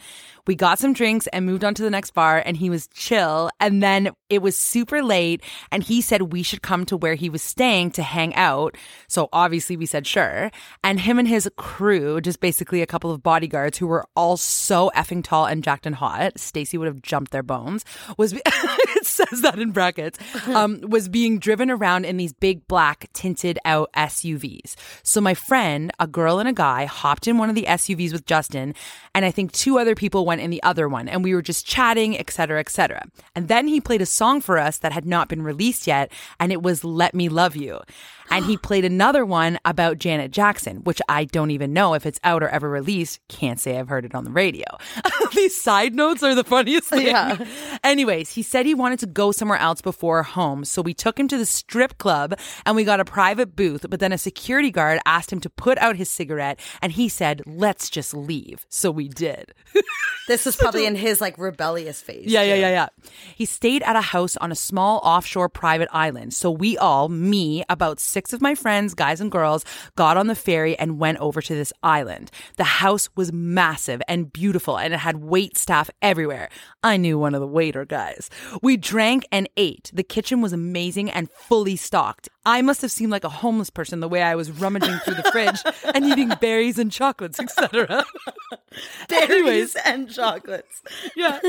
We 0.47 0.55
got 0.55 0.79
some 0.79 0.93
drinks 0.93 1.27
and 1.27 1.45
moved 1.45 1.63
on 1.63 1.73
to 1.75 1.83
the 1.83 1.89
next 1.89 2.11
bar, 2.11 2.41
and 2.45 2.57
he 2.57 2.69
was 2.69 2.87
chill. 2.87 3.49
And 3.59 3.81
then 3.81 4.11
it 4.29 4.41
was 4.41 4.57
super 4.57 5.03
late, 5.03 5.43
and 5.71 5.83
he 5.83 6.01
said 6.01 6.33
we 6.33 6.43
should 6.43 6.61
come 6.61 6.85
to 6.85 6.97
where 6.97 7.15
he 7.15 7.29
was 7.29 7.41
staying 7.41 7.91
to 7.91 8.03
hang 8.03 8.33
out. 8.35 8.77
So 9.07 9.29
obviously 9.33 9.77
we 9.77 9.85
said 9.85 10.07
sure. 10.07 10.51
And 10.83 10.99
him 10.99 11.19
and 11.19 11.27
his 11.27 11.49
crew, 11.57 12.21
just 12.21 12.39
basically 12.39 12.81
a 12.81 12.87
couple 12.87 13.11
of 13.11 13.21
bodyguards 13.21 13.77
who 13.77 13.87
were 13.87 14.05
all 14.15 14.37
so 14.37 14.91
effing 14.95 15.23
tall 15.23 15.45
and 15.45 15.63
jacked 15.63 15.85
and 15.85 15.95
hot, 15.95 16.39
Stacy 16.39 16.77
would 16.77 16.87
have 16.87 17.01
jumped 17.01 17.31
their 17.31 17.43
bones, 17.43 17.83
was 18.17 18.33
it 18.45 19.05
says 19.05 19.41
that 19.41 19.59
in 19.59 19.71
brackets, 19.71 20.17
um, 20.47 20.81
was 20.81 21.09
being 21.09 21.39
driven 21.39 21.69
around 21.69 22.05
in 22.05 22.17
these 22.17 22.33
big 22.33 22.67
black 22.67 23.07
tinted 23.13 23.59
out 23.65 23.89
SUVs. 23.95 24.75
So 25.03 25.21
my 25.21 25.33
friend, 25.33 25.91
a 25.99 26.07
girl 26.07 26.39
and 26.39 26.47
a 26.47 26.53
guy, 26.53 26.85
hopped 26.85 27.27
in 27.27 27.37
one 27.37 27.49
of 27.49 27.55
the 27.55 27.63
SUVs 27.63 28.11
with 28.11 28.25
Justin, 28.25 28.73
and 29.13 29.25
I 29.25 29.31
think 29.31 29.51
two 29.51 29.77
other 29.77 29.95
people 29.95 30.25
went 30.31 30.41
in 30.41 30.49
the 30.49 30.63
other 30.63 30.87
one, 30.87 31.09
and 31.09 31.25
we 31.25 31.35
were 31.35 31.41
just 31.41 31.65
chatting, 31.65 32.17
etc., 32.17 32.57
etc. 32.61 33.03
And 33.35 33.49
then 33.49 33.67
he 33.67 33.81
played 33.81 34.01
a 34.01 34.05
song 34.05 34.39
for 34.39 34.57
us 34.57 34.77
that 34.77 34.93
had 34.93 35.05
not 35.05 35.27
been 35.27 35.41
released 35.41 35.87
yet, 35.87 36.09
and 36.39 36.53
it 36.53 36.63
was 36.63 36.85
"Let 36.85 37.13
Me 37.13 37.27
Love 37.27 37.57
You." 37.57 37.81
And 38.29 38.45
he 38.45 38.55
played 38.67 38.85
another 38.85 39.25
one 39.25 39.59
about 39.65 39.97
Janet 39.97 40.31
Jackson, 40.31 40.77
which 40.85 41.01
I 41.09 41.25
don't 41.25 41.51
even 41.51 41.73
know 41.73 41.93
if 41.95 42.05
it's 42.05 42.19
out 42.23 42.43
or 42.43 42.47
ever 42.47 42.69
released. 42.69 43.19
Can't 43.27 43.59
say 43.59 43.77
I've 43.77 43.89
heard 43.89 44.05
it 44.05 44.15
on 44.15 44.23
the 44.23 44.31
radio. 44.31 44.65
These 45.35 45.61
side 45.61 45.93
notes 45.93 46.23
are 46.23 46.33
the 46.33 46.45
funniest 46.45 46.87
thing. 46.87 47.07
Yeah. 47.07 47.37
Anyways, 47.83 48.31
he 48.31 48.41
said 48.41 48.65
he 48.65 48.73
wanted 48.73 48.99
to 48.99 49.05
go 49.05 49.33
somewhere 49.33 49.59
else 49.59 49.81
before 49.81 50.23
home. 50.23 50.63
So 50.63 50.81
we 50.81 50.93
took 50.93 51.19
him 51.19 51.27
to 51.27 51.37
the 51.37 51.45
strip 51.45 51.97
club 51.97 52.39
and 52.65 52.75
we 52.75 52.85
got 52.85 52.99
a 53.01 53.05
private 53.05 53.55
booth. 53.55 53.85
But 53.89 53.99
then 53.99 54.13
a 54.13 54.17
security 54.17 54.71
guard 54.71 54.99
asked 55.05 55.31
him 55.31 55.41
to 55.41 55.49
put 55.49 55.77
out 55.79 55.97
his 55.97 56.09
cigarette 56.09 56.59
and 56.81 56.93
he 56.93 57.09
said, 57.09 57.41
let's 57.45 57.89
just 57.89 58.13
leave. 58.13 58.65
So 58.69 58.91
we 58.91 59.09
did. 59.09 59.53
This 60.27 60.45
is 60.45 60.55
probably 60.55 60.85
in 60.85 60.95
his 60.95 61.19
like 61.19 61.37
rebellious 61.37 62.01
phase. 62.01 62.27
Yeah, 62.27 62.43
yeah, 62.43 62.55
yeah, 62.55 62.69
yeah. 62.69 62.87
He 63.35 63.45
stayed 63.45 63.83
at 63.83 63.95
a 63.95 64.01
house 64.01 64.37
on 64.37 64.51
a 64.51 64.55
small 64.55 64.99
offshore 65.03 65.49
private 65.49 65.89
island. 65.91 66.33
So 66.33 66.51
we 66.51 66.77
all, 66.77 67.09
me, 67.09 67.63
about 67.69 67.99
six 67.99 68.31
of 68.31 68.41
my 68.41 68.55
friends, 68.55 68.93
guys 68.93 69.19
and 69.19 69.31
girls, 69.31 69.65
got 69.95 70.17
on 70.17 70.27
the 70.27 70.35
ferry 70.35 70.77
and 70.77 70.99
went 70.99 71.17
over 71.19 71.41
to 71.41 71.55
this 71.55 71.73
island. 71.83 72.31
The 72.57 72.63
house 72.63 73.09
was 73.15 73.33
massive 73.33 74.01
and 74.07 74.31
beautiful 74.31 74.77
and 74.77 74.93
it 74.93 74.99
had 74.99 75.17
wait 75.17 75.57
staff 75.57 75.89
everywhere. 76.01 76.49
I 76.83 76.97
knew 76.97 77.17
one 77.17 77.35
of 77.35 77.41
the 77.41 77.47
waiter 77.47 77.85
guys. 77.85 78.29
We 78.61 78.77
drank 78.77 79.25
and 79.31 79.49
ate. 79.57 79.91
The 79.93 80.03
kitchen 80.03 80.41
was 80.41 80.53
amazing 80.53 81.09
and 81.09 81.29
fully 81.31 81.75
stocked. 81.75 82.29
I 82.45 82.61
must 82.61 82.81
have 82.81 82.91
seemed 82.91 83.11
like 83.11 83.23
a 83.23 83.29
homeless 83.29 83.69
person 83.69 83.99
the 83.99 84.07
way 84.09 84.23
I 84.23 84.35
was 84.35 84.49
rummaging 84.51 84.97
through 84.99 85.13
the 85.15 85.31
fridge 85.31 85.59
and 85.95 86.05
eating 86.05 86.29
berries 86.41 86.79
and 86.79 86.91
chocolates, 86.91 87.39
etc. 87.39 88.03
Berries 89.09 89.75
and 89.85 90.09
chocolates. 90.09 90.81
yeah. 91.15 91.39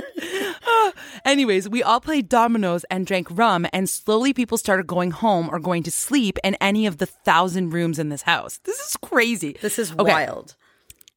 Ah. 0.67 0.93
anyways, 1.25 1.69
we 1.69 1.83
all 1.83 2.01
played 2.01 2.29
dominoes 2.29 2.85
and 2.91 3.07
drank 3.07 3.29
rum, 3.31 3.67
and 3.73 3.89
slowly 3.89 4.33
people 4.35 4.59
started 4.59 4.87
going 4.87 5.13
home 5.13 5.49
or 5.51 5.59
going 5.61 5.83
to 5.85 5.91
sleep 5.91 6.39
in 6.43 6.57
any 6.57 6.87
of 6.87 6.99
the 6.99 7.07
thousand 7.07 7.71
rooms 7.71 7.99
in 7.99 8.09
this 8.09 8.23
house. 8.23 8.59
This 8.65 8.79
is 8.81 8.97
crazy. 8.97 9.57
This 9.63 9.79
is 9.79 9.93
Okay. 9.93 10.13
wild. 10.13 10.57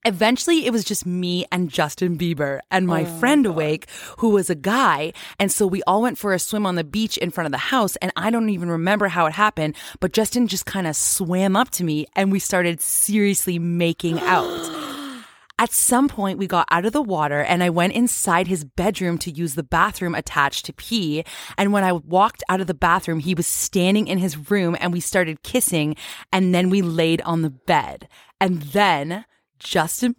Eventually, 0.05 0.67
it 0.67 0.71
was 0.71 0.83
just 0.83 1.03
me 1.03 1.45
and 1.51 1.67
Justin 1.67 2.15
Bieber 2.15 2.59
and 2.69 2.85
my 2.85 3.01
Oh 3.01 3.19
friend 3.19 3.43
awake, 3.47 3.89
who 4.19 4.29
was 4.29 4.51
a 4.51 4.55
guy. 4.55 5.13
And 5.39 5.51
so 5.51 5.65
we 5.65 5.81
all 5.87 6.03
went 6.03 6.19
for 6.19 6.31
a 6.31 6.37
swim 6.37 6.67
on 6.67 6.75
the 6.75 6.83
beach 6.83 7.17
in 7.17 7.31
front 7.31 7.47
of 7.47 7.51
the 7.51 7.57
house. 7.57 7.95
And 7.97 8.11
I 8.15 8.29
don't 8.29 8.49
even 8.49 8.69
remember 8.69 9.07
how 9.07 9.25
it 9.25 9.33
happened, 9.33 9.75
but 9.99 10.13
Justin 10.13 10.47
just 10.47 10.67
kind 10.67 10.85
of 10.85 10.95
swam 10.95 11.55
up 11.55 11.71
to 11.71 11.83
me 11.83 12.05
and 12.15 12.31
we 12.31 12.37
started 12.37 12.81
seriously 12.81 13.57
making 13.57 14.19
out. 14.19 14.45
At 15.57 15.71
some 15.71 16.07
point, 16.07 16.37
we 16.37 16.45
got 16.47 16.67
out 16.69 16.85
of 16.85 16.91
the 16.93 17.01
water 17.01 17.39
and 17.39 17.63
I 17.63 17.71
went 17.71 17.93
inside 17.93 18.45
his 18.45 18.63
bedroom 18.63 19.17
to 19.19 19.31
use 19.31 19.55
the 19.55 19.63
bathroom 19.63 20.13
attached 20.13 20.65
to 20.65 20.73
pee. 20.73 21.23
And 21.57 21.73
when 21.73 21.83
I 21.83 21.93
walked 21.93 22.43
out 22.47 22.61
of 22.61 22.67
the 22.67 22.73
bathroom, 22.75 23.21
he 23.21 23.33
was 23.33 23.47
standing 23.47 24.07
in 24.07 24.19
his 24.19 24.51
room 24.51 24.75
and 24.79 24.93
we 24.93 24.99
started 24.99 25.41
kissing. 25.41 25.95
And 26.31 26.53
then 26.53 26.69
we 26.69 26.83
laid 26.83 27.21
on 27.21 27.41
the 27.41 27.49
bed. 27.49 28.07
And 28.39 28.61
then 28.61 29.25
Justin. 29.59 30.15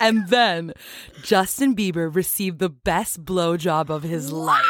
and 0.00 0.28
then 0.28 0.72
Justin 1.22 1.74
Bieber 1.74 2.14
received 2.14 2.58
the 2.58 2.68
best 2.68 3.24
blowjob 3.24 3.90
of 3.90 4.02
his 4.02 4.32
life. 4.32 4.64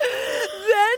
then 0.00 0.96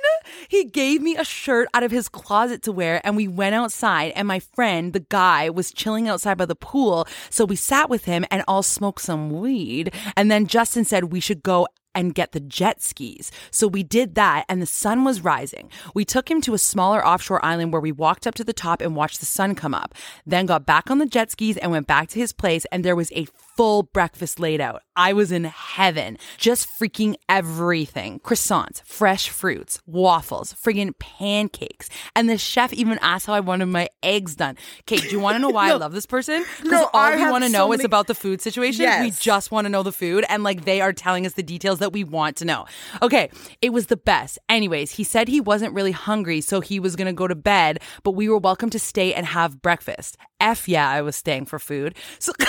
he 0.49 0.65
gave 0.65 1.01
me 1.03 1.17
a 1.17 1.25
shirt 1.25 1.69
out 1.75 1.83
of 1.83 1.91
his 1.91 2.09
closet 2.09 2.63
to 2.63 2.73
wear 2.73 3.01
and 3.05 3.17
we 3.17 3.29
went 3.29 3.55
outside 3.55 4.13
and 4.15 4.27
my 4.29 4.39
friend 4.39 4.93
the 4.93 5.05
guy 5.09 5.51
was 5.51 5.73
chilling 5.73 6.09
outside 6.09 6.39
by 6.39 6.47
the 6.47 6.55
pool 6.55 7.07
so 7.31 7.45
we 7.45 7.57
sat 7.57 7.91
with 7.91 8.05
him 8.05 8.25
and 8.31 8.43
all 8.47 8.63
smoked 8.63 9.01
some 9.01 9.31
weed 9.31 9.93
and 10.17 10.31
then 10.31 10.47
justin 10.47 10.85
said 10.85 11.05
we 11.05 11.21
should 11.21 11.43
go 11.43 11.67
and 11.95 12.15
get 12.15 12.33
the 12.33 12.41
jet 12.41 12.83
skis. 12.83 13.31
So 13.51 13.67
we 13.67 13.83
did 13.83 14.15
that 14.15 14.45
and 14.49 14.61
the 14.61 14.67
sun 14.67 15.05
was 15.05 15.21
rising. 15.23 15.71
We 15.95 16.05
took 16.05 16.31
him 16.31 16.41
to 16.43 16.55
a 16.55 16.59
smaller 16.59 17.05
offshore 17.07 17.45
island 17.45 17.73
where 17.73 17.81
we 17.81 17.93
walked 17.93 18.27
up 18.27 18.35
to 18.37 18.45
the 18.45 18.53
top 18.53 18.81
and 18.81 18.97
watched 18.97 19.21
the 19.21 19.27
sun 19.27 19.55
come 19.55 19.75
up. 19.75 19.95
Then 20.27 20.47
got 20.47 20.67
back 20.67 20.91
on 20.91 20.99
the 20.99 21.07
jet 21.07 21.31
skis 21.31 21.57
and 21.57 21.71
went 21.71 21.87
back 21.87 22.09
to 22.09 22.19
his 22.19 22.33
place 22.33 22.65
and 22.73 22.85
there 22.85 22.97
was 22.97 23.13
a 23.13 23.27
full 23.57 23.85
breakfast 23.85 24.41
laid 24.41 24.61
out. 24.61 24.83
I 24.97 25.13
was 25.13 25.33
in 25.33 25.45
heaven. 25.45 26.19
Just 26.39 26.69
freaking 26.69 27.15
everything. 27.29 28.21
Croissants, 28.21 28.83
fresh 28.85 29.29
fruits, 29.29 29.81
waffles, 29.87 30.55
friggin' 30.55 30.97
pancakes. 30.99 31.89
And 32.15 32.29
the 32.29 32.39
chef 32.39 32.73
even 32.73 32.99
asked 33.01 33.27
how 33.27 33.35
I 33.35 33.41
wanted 33.41 33.67
my 33.67 33.89
eggs 34.03 34.37
done. 34.37 34.57
Kate, 34.87 35.03
do 35.03 35.09
you 35.09 35.21
want 35.21 35.37
to 35.37 35.39
know 35.41 35.51
why 35.51 35.71
I 35.71 35.75
love 35.77 35.93
this 35.93 36.07
person? 36.07 36.45
Because 36.59 36.71
No, 36.71 36.91
all 36.93 37.01
I 37.01 37.17
we 37.17 37.31
want 37.31 37.45
to 37.45 37.51
so 37.51 37.59
know 37.59 37.73
is 37.73 37.85
about 37.85 38.07
the 38.07 38.15
food 38.15 38.41
situation. 38.41 38.85
We 39.03 39.11
just 39.11 39.51
want 39.51 39.65
to 39.65 39.69
know 39.69 39.83
the 39.83 39.93
food 39.93 40.25
and 40.29 40.43
like 40.43 40.65
they 40.65 40.81
are 40.81 40.93
telling 40.93 41.27
us 41.27 41.33
the 41.35 41.43
details 41.43 41.79
that 41.85 41.93
we 41.93 42.03
want 42.03 42.37
to 42.39 42.47
know. 42.47 42.65
Okay, 43.03 43.29
it 43.61 43.75
was 43.75 43.89
the 43.89 43.97
best. 43.97 44.39
Anyways, 44.49 44.93
he 44.93 45.05
said 45.05 45.29
he 45.29 45.39
wasn't 45.41 45.75
really 45.75 45.93
hungry, 45.93 46.41
so 46.41 46.63
he 46.63 46.81
was 46.81 46.97
to 46.97 47.13
go 47.13 47.29
to 47.29 47.35
bed, 47.35 47.81
but 48.03 48.13
we 48.13 48.27
were 48.27 48.39
welcome 48.39 48.71
to 48.71 48.79
stay 48.79 49.13
and 49.13 49.27
have 49.27 49.61
breakfast. 49.61 50.17
F 50.41 50.67
yeah, 50.67 50.89
I 50.89 51.03
was 51.03 51.15
staying 51.15 51.45
for 51.45 51.59
food. 51.59 51.95
So 52.19 52.33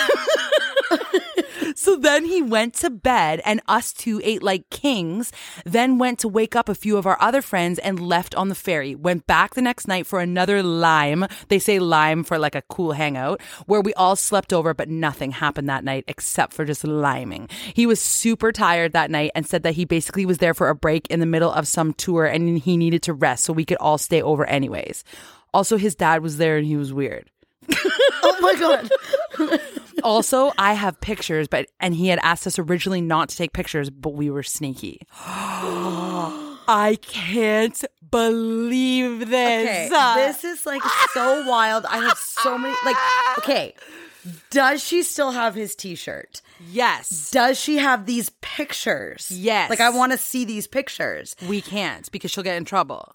So 1.74 1.96
then 1.96 2.24
he 2.24 2.42
went 2.42 2.74
to 2.74 2.90
bed 2.90 3.40
and 3.44 3.60
us 3.66 3.92
two 3.92 4.20
ate 4.22 4.42
like 4.42 4.70
kings, 4.70 5.32
then 5.64 5.98
went 5.98 6.18
to 6.20 6.28
wake 6.28 6.54
up 6.54 6.68
a 6.68 6.74
few 6.74 6.96
of 6.96 7.06
our 7.06 7.20
other 7.20 7.42
friends 7.42 7.78
and 7.80 7.98
left 8.00 8.34
on 8.34 8.48
the 8.48 8.54
ferry. 8.54 8.94
Went 8.94 9.26
back 9.26 9.54
the 9.54 9.62
next 9.62 9.88
night 9.88 10.06
for 10.06 10.20
another 10.20 10.62
lime. 10.62 11.26
They 11.48 11.58
say 11.58 11.78
lime 11.78 12.24
for 12.24 12.38
like 12.38 12.54
a 12.54 12.62
cool 12.62 12.92
hangout 12.92 13.40
where 13.66 13.80
we 13.80 13.94
all 13.94 14.16
slept 14.16 14.52
over, 14.52 14.74
but 14.74 14.88
nothing 14.88 15.32
happened 15.32 15.68
that 15.68 15.84
night 15.84 16.04
except 16.08 16.52
for 16.52 16.64
just 16.64 16.84
liming. 16.84 17.48
He 17.74 17.86
was 17.86 18.00
super 18.00 18.52
tired 18.52 18.92
that 18.92 19.10
night 19.10 19.32
and 19.34 19.46
said 19.46 19.62
that 19.64 19.74
he 19.74 19.84
basically 19.84 20.26
was 20.26 20.38
there 20.38 20.54
for 20.54 20.68
a 20.68 20.74
break 20.74 21.06
in 21.08 21.20
the 21.20 21.26
middle 21.26 21.50
of 21.50 21.66
some 21.66 21.92
tour 21.94 22.26
and 22.26 22.58
he 22.58 22.76
needed 22.76 23.02
to 23.04 23.12
rest 23.12 23.44
so 23.44 23.52
we 23.52 23.64
could 23.64 23.78
all 23.78 23.98
stay 23.98 24.22
over 24.22 24.44
anyways. 24.46 25.04
Also, 25.52 25.76
his 25.76 25.94
dad 25.94 26.22
was 26.22 26.36
there 26.36 26.58
and 26.58 26.66
he 26.66 26.76
was 26.76 26.92
weird. 26.92 27.30
Oh 28.28 28.36
my 28.40 28.54
god. 29.48 29.60
Also, 30.06 30.52
I 30.56 30.74
have 30.74 31.00
pictures, 31.00 31.48
but 31.48 31.66
and 31.80 31.94
he 31.94 32.08
had 32.08 32.20
asked 32.22 32.46
us 32.46 32.58
originally 32.58 33.00
not 33.00 33.28
to 33.30 33.36
take 33.36 33.52
pictures, 33.52 33.90
but 33.90 34.14
we 34.14 34.30
were 34.30 34.42
sneaky. 34.44 35.02
I 36.68 36.98
can't 37.02 37.84
believe 38.10 39.28
this. 39.28 39.92
Okay, 39.92 40.14
this 40.16 40.44
is 40.44 40.64
like 40.66 40.82
so 41.12 41.46
wild. 41.48 41.84
I 41.86 41.98
have 41.98 42.18
so 42.18 42.56
many 42.56 42.74
like 42.84 42.96
okay. 43.38 43.74
Does 44.50 44.82
she 44.82 45.02
still 45.04 45.30
have 45.30 45.54
his 45.54 45.76
t-shirt? 45.76 46.42
yes, 46.68 47.30
Does 47.30 47.60
she 47.60 47.76
have 47.76 48.06
these 48.06 48.30
pictures? 48.40 49.30
Yes. 49.30 49.70
Like 49.70 49.80
I 49.80 49.90
want 49.90 50.12
to 50.12 50.18
see 50.18 50.44
these 50.44 50.66
pictures. 50.66 51.36
we 51.48 51.60
can't 51.60 52.10
because 52.10 52.30
she'll 52.30 52.42
get 52.44 52.56
in 52.56 52.64
trouble. 52.64 53.14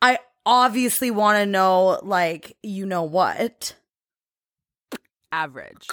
I 0.00 0.18
obviously 0.44 1.10
want 1.10 1.38
to 1.38 1.46
know 1.46 1.98
like 2.02 2.56
you 2.62 2.86
know 2.86 3.02
what? 3.02 3.74
Average. 5.32 5.86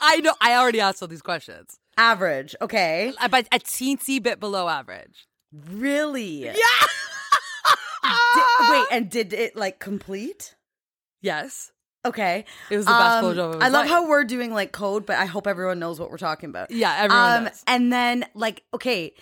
I 0.00 0.20
know. 0.20 0.34
I 0.40 0.54
already 0.56 0.80
asked 0.80 1.02
all 1.02 1.08
these 1.08 1.22
questions, 1.22 1.78
Average. 1.96 2.54
Okay. 2.60 3.12
Uh, 3.20 3.28
but 3.28 3.46
a 3.52 3.58
teensy 3.58 4.22
bit 4.22 4.40
below 4.40 4.68
average. 4.68 5.26
Really? 5.52 6.44
Yeah. 6.46 6.52
Di- 6.52 8.10
wait, 8.70 8.86
and 8.92 9.10
did 9.10 9.32
it 9.32 9.56
like 9.56 9.78
complete? 9.78 10.54
Yes. 11.20 11.70
Okay. 12.04 12.44
It 12.70 12.76
was 12.76 12.86
the 12.86 12.92
best 12.92 13.24
Um, 13.24 13.34
blowjob 13.36 13.62
I 13.62 13.68
love 13.68 13.86
life. 13.86 13.88
how 13.88 14.08
we're 14.08 14.24
doing 14.24 14.52
like 14.52 14.72
code, 14.72 15.06
but 15.06 15.16
I 15.16 15.24
hope 15.24 15.46
everyone 15.46 15.78
knows 15.78 16.00
what 16.00 16.10
we're 16.10 16.18
talking 16.18 16.50
about. 16.50 16.70
Yeah, 16.70 16.94
everyone 16.98 17.46
um. 17.46 17.52
And 17.66 17.92
then 17.92 18.24
like, 18.34 18.64
okay, 18.74 19.14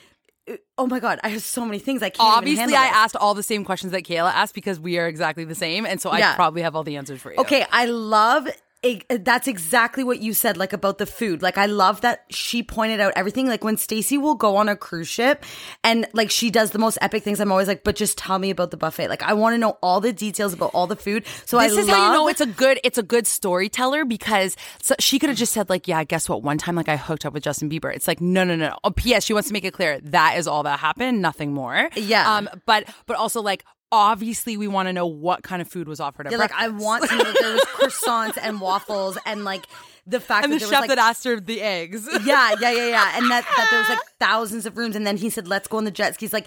oh 0.78 0.86
my 0.86 1.00
god, 1.00 1.20
I 1.22 1.28
have 1.28 1.42
so 1.42 1.64
many 1.64 1.78
things 1.78 2.02
I 2.02 2.10
can't. 2.10 2.36
Obviously, 2.36 2.74
I 2.74 2.86
asked 2.86 3.16
all 3.16 3.34
the 3.34 3.42
same 3.42 3.64
questions 3.64 3.92
that 3.92 4.04
Kayla 4.04 4.32
asked 4.32 4.54
because 4.54 4.80
we 4.80 4.98
are 4.98 5.06
exactly 5.06 5.44
the 5.44 5.54
same, 5.54 5.86
and 5.86 6.00
so 6.00 6.10
I 6.10 6.34
probably 6.34 6.62
have 6.62 6.74
all 6.76 6.84
the 6.84 6.96
answers 6.96 7.20
for 7.20 7.32
you. 7.32 7.38
Okay, 7.38 7.64
I 7.70 7.86
love 7.86 8.48
it, 8.82 9.24
that's 9.26 9.46
exactly 9.46 10.02
what 10.02 10.20
you 10.20 10.32
said 10.32 10.56
like 10.56 10.72
about 10.72 10.96
the 10.96 11.04
food. 11.06 11.42
Like 11.42 11.58
I 11.58 11.66
love 11.66 12.00
that 12.00 12.24
she 12.30 12.62
pointed 12.62 12.98
out 12.98 13.12
everything 13.14 13.46
like 13.46 13.62
when 13.62 13.76
Stacy 13.76 14.16
will 14.16 14.34
go 14.34 14.56
on 14.56 14.68
a 14.70 14.76
cruise 14.76 15.08
ship 15.08 15.44
and 15.84 16.06
like 16.14 16.30
she 16.30 16.50
does 16.50 16.70
the 16.70 16.78
most 16.78 16.96
epic 17.02 17.22
things 17.22 17.40
I'm 17.40 17.52
always 17.52 17.68
like 17.68 17.84
but 17.84 17.94
just 17.94 18.16
tell 18.16 18.38
me 18.38 18.48
about 18.48 18.70
the 18.70 18.78
buffet. 18.78 19.08
Like 19.08 19.22
I 19.22 19.34
want 19.34 19.52
to 19.54 19.58
know 19.58 19.76
all 19.82 20.00
the 20.00 20.12
details 20.14 20.54
about 20.54 20.70
all 20.72 20.86
the 20.86 20.96
food. 20.96 21.26
So 21.44 21.58
this 21.58 21.76
I 21.76 21.80
is 21.80 21.88
love 21.88 21.96
how 21.96 22.06
you 22.06 22.12
know 22.14 22.28
it's 22.28 22.40
a 22.40 22.46
good 22.46 22.80
it's 22.82 22.96
a 22.96 23.02
good 23.02 23.26
storyteller 23.26 24.06
because 24.06 24.56
so 24.80 24.94
she 24.98 25.18
could 25.18 25.28
have 25.28 25.38
just 25.38 25.52
said 25.52 25.68
like 25.68 25.86
yeah 25.86 26.02
guess 26.04 26.26
what 26.28 26.42
one 26.42 26.56
time 26.56 26.74
like 26.74 26.88
I 26.88 26.96
hooked 26.96 27.26
up 27.26 27.34
with 27.34 27.42
Justin 27.42 27.68
Bieber 27.68 27.94
it's 27.94 28.08
like 28.08 28.20
no 28.22 28.44
no 28.44 28.56
no 28.56 28.78
oh, 28.82 28.90
P.S. 28.90 29.24
she 29.24 29.34
wants 29.34 29.48
to 29.48 29.52
make 29.52 29.64
it 29.64 29.74
clear 29.74 30.00
that 30.00 30.38
is 30.38 30.46
all 30.46 30.62
that 30.62 30.78
happened 30.80 31.20
nothing 31.20 31.52
more 31.52 31.90
Yeah. 31.96 32.36
um 32.36 32.48
but 32.64 32.84
but 33.06 33.16
also 33.18 33.42
like 33.42 33.64
obviously 33.92 34.56
we 34.56 34.68
want 34.68 34.88
to 34.88 34.92
know 34.92 35.06
what 35.06 35.42
kind 35.42 35.60
of 35.60 35.68
food 35.68 35.88
was 35.88 36.00
offered 36.00 36.26
at 36.26 36.32
Yeah, 36.32 36.38
like 36.38 36.52
I 36.52 36.68
want 36.68 37.08
to 37.08 37.16
know 37.16 37.24
that 37.24 37.36
there 37.40 37.52
was 37.52 37.62
croissants 37.74 38.38
and 38.40 38.60
waffles 38.60 39.18
and 39.26 39.44
like 39.44 39.66
the 40.06 40.20
fact 40.20 40.44
and 40.44 40.52
that 40.52 40.60
the 40.60 40.66
there 40.66 40.68
chef 40.70 40.80
was 40.82 40.88
like 40.88 40.96
that 40.96 40.98
asked 40.98 41.24
her 41.24 41.38
the 41.40 41.60
eggs 41.60 42.08
yeah, 42.24 42.54
yeah, 42.60 42.70
yeah, 42.70 42.88
yeah. 42.88 43.12
And 43.16 43.30
that, 43.30 43.44
that 43.56 43.68
there 43.70 43.80
was 43.80 43.88
like 43.88 43.98
thousands 44.20 44.66
of 44.66 44.76
rooms. 44.76 44.96
And 44.96 45.06
then 45.06 45.16
he 45.16 45.30
said, 45.30 45.48
let's 45.48 45.68
go 45.68 45.76
on 45.78 45.84
the 45.84 45.90
jet 45.90 46.14
skis. 46.14 46.32
Like 46.32 46.46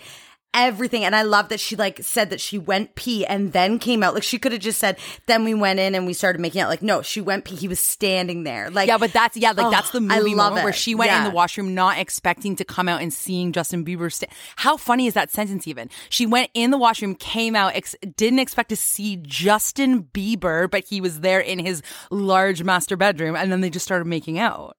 everything. 0.54 1.04
And 1.04 1.16
I 1.16 1.24
love 1.24 1.50
that 1.50 1.60
she 1.60 1.76
like 1.76 2.00
said 2.04 2.30
that 2.30 2.40
she 2.42 2.58
went 2.58 2.96
pee 2.96 3.26
and 3.26 3.54
then 3.54 3.80
came 3.80 4.04
out. 4.04 4.14
Like 4.14 4.24
she 4.24 4.38
could 4.38 4.52
have 4.52 4.62
just 4.62 4.80
said, 4.80 4.98
then 5.26 5.44
we 5.44 5.54
went 5.54 5.80
in 5.80 5.96
and 5.96 6.06
we 6.06 6.14
started 6.14 6.40
making 6.40 6.62
out. 6.62 6.70
Like, 6.70 6.82
no, 6.82 7.02
she 7.02 7.22
went 7.22 7.46
pee. 7.46 7.56
He 7.56 7.68
was 7.68 7.80
standing 7.80 8.44
there. 8.44 8.70
Like, 8.70 8.88
Yeah, 8.88 8.98
but 8.98 9.14
that's 9.14 9.36
yeah, 9.38 9.52
like 9.52 9.66
Oh, 9.68 9.72
that's 9.72 9.90
the 9.92 10.02
movie 10.02 10.36
moment 10.36 10.64
where 10.64 10.74
she 10.74 10.96
went 10.96 11.12
in 11.12 11.24
the 11.24 11.30
washroom 11.32 11.74
not 11.74 11.98
expecting 11.98 12.56
to 12.58 12.66
come 12.66 12.88
out 12.88 13.02
and 13.02 13.14
seeing 13.14 13.52
Justin 13.52 13.84
Bieber. 13.86 14.12
Sta- 14.12 14.28
How 14.58 14.78
funny 14.78 15.08
is 15.08 15.14
that 15.16 15.32
sentence? 15.32 15.68
Even 15.68 15.90
she 16.10 16.26
went 16.26 16.50
in 16.54 16.72
the 16.72 16.78
washroom, 16.78 17.16
came 17.16 17.56
out, 17.56 17.76
ex- 17.76 17.96
didn't 18.16 18.40
expect 18.40 18.70
to 18.70 18.76
see 18.76 19.18
Justin 19.18 20.04
Bieber, 20.04 20.70
but 20.70 20.86
he 20.86 21.02
was 21.02 21.22
there 21.22 21.40
in 21.40 21.60
his 21.60 21.82
large 22.12 22.64
master 22.64 22.96
bedroom, 22.96 23.36
and 23.36 23.52
then 23.52 23.62
they 23.62 23.70
just 23.70 23.86
started 23.86 24.06
making 24.06 24.38
out. 24.40 24.78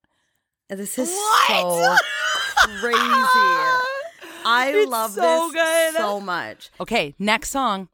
this 0.69 0.97
is 0.97 1.13
so 1.47 1.95
crazy. 2.79 3.84
I 4.45 4.69
It's 4.69 4.91
love 4.91 5.11
so 5.11 5.49
this 5.51 5.53
good. 5.93 5.95
so 6.01 6.19
much. 6.21 6.69
Okay, 6.79 7.15
next 7.17 7.49
song. 7.49 7.89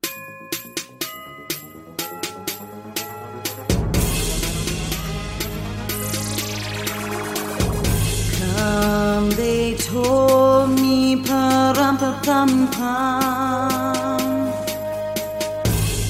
Um, 8.58 9.30
they 9.32 9.76
told 9.76 10.70
me 10.80 11.16
pa-rum, 11.24 11.98
pa-pum, 11.98 12.68
pum. 12.70 14.22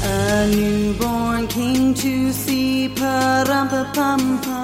A 0.04 0.48
newborn 0.48 1.48
king 1.48 1.94
to 1.96 2.32
see 2.34 2.90
pa-rum, 2.90 3.70
pa-pum, 3.70 4.42
pum. 4.42 4.61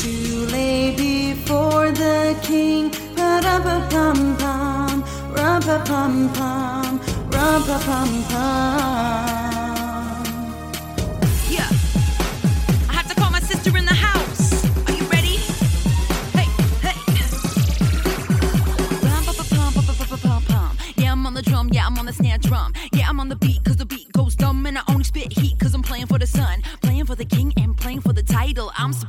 To 0.00 0.12
lay 0.52 0.94
before 0.96 1.90
the 1.90 2.38
king. 2.42 2.92
Yeah. 11.50 11.68
I 12.88 12.92
have 12.92 13.08
to 13.08 13.14
call 13.16 13.30
my 13.30 13.40
sister 13.40 13.76
in 13.76 13.84
the 13.84 13.94
house. 13.94 14.64
Are 14.86 14.92
you 14.92 15.04
ready? 15.06 15.36
Hey, 16.36 16.48
hey. 16.82 16.94
Pa, 19.02 19.22
pum, 19.24 19.72
pa, 19.74 19.82
pa, 19.82 19.92
pa, 19.98 20.04
pa, 20.06 20.16
pum, 20.16 20.42
pum. 20.44 20.76
Yeah, 20.96 21.12
I'm 21.12 21.26
on 21.26 21.34
the 21.34 21.42
drum. 21.42 21.68
Yeah, 21.72 21.86
I'm 21.86 21.98
on 21.98 22.06
the 22.06 22.12
snare 22.12 22.38
drum. 22.38 22.74
Yeah, 22.92 23.08
I'm 23.08 23.18
on 23.18 23.28
the 23.28 23.36
beat 23.36 23.64
cause 23.64 23.76
the 23.76 23.86
beat 23.86 23.95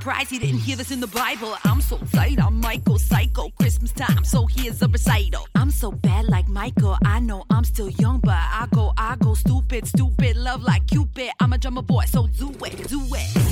surprised 0.08 0.32
he 0.32 0.40
didn't 0.40 0.60
hear 0.60 0.78
this 0.78 0.90
in 0.90 1.02
the 1.02 1.08
Bible. 1.08 1.54
I'm 1.66 1.82
so 1.82 1.98
tight, 2.14 2.42
I 2.42 2.48
might 2.48 2.82
go 2.86 2.96
psycho. 2.96 3.50
Christmas 3.60 3.92
time, 3.92 4.24
so 4.24 4.46
here's 4.46 4.82
a 4.82 4.88
recital. 4.88 5.46
I'm 5.54 5.70
so 5.70 5.92
bad 5.92 6.30
like 6.30 6.48
Michael. 6.48 6.98
I 7.04 7.20
know 7.20 7.44
I'm 7.50 7.66
still 7.66 7.90
young, 7.90 8.20
but 8.20 8.32
I 8.32 8.68
go, 8.74 8.94
I 8.98 9.18
go 9.18 9.34
stupid, 9.34 9.86
stupid. 9.86 10.38
Love 10.38 10.64
like 10.64 10.88
Cupid. 10.88 11.32
I'm 11.42 11.52
a 11.52 11.58
drummer 11.58 11.82
boy, 11.82 12.06
so 12.06 12.28
do 12.28 12.52
it, 12.64 12.88
do 12.88 13.02
it. 13.16 13.47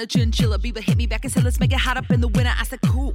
Out 0.00 0.04
a 0.04 0.06
chinchilla. 0.06 0.58
Beaver 0.58 0.80
hit 0.80 0.96
me 0.96 1.06
back 1.06 1.24
and 1.24 1.32
said, 1.32 1.44
"Let's 1.44 1.60
make 1.60 1.72
it 1.72 1.78
hot 1.78 1.96
up 1.96 2.10
in 2.10 2.20
the 2.20 2.28
winter." 2.28 2.52
I 2.58 2.64
said, 2.64 2.80
"Cool." 2.82 3.14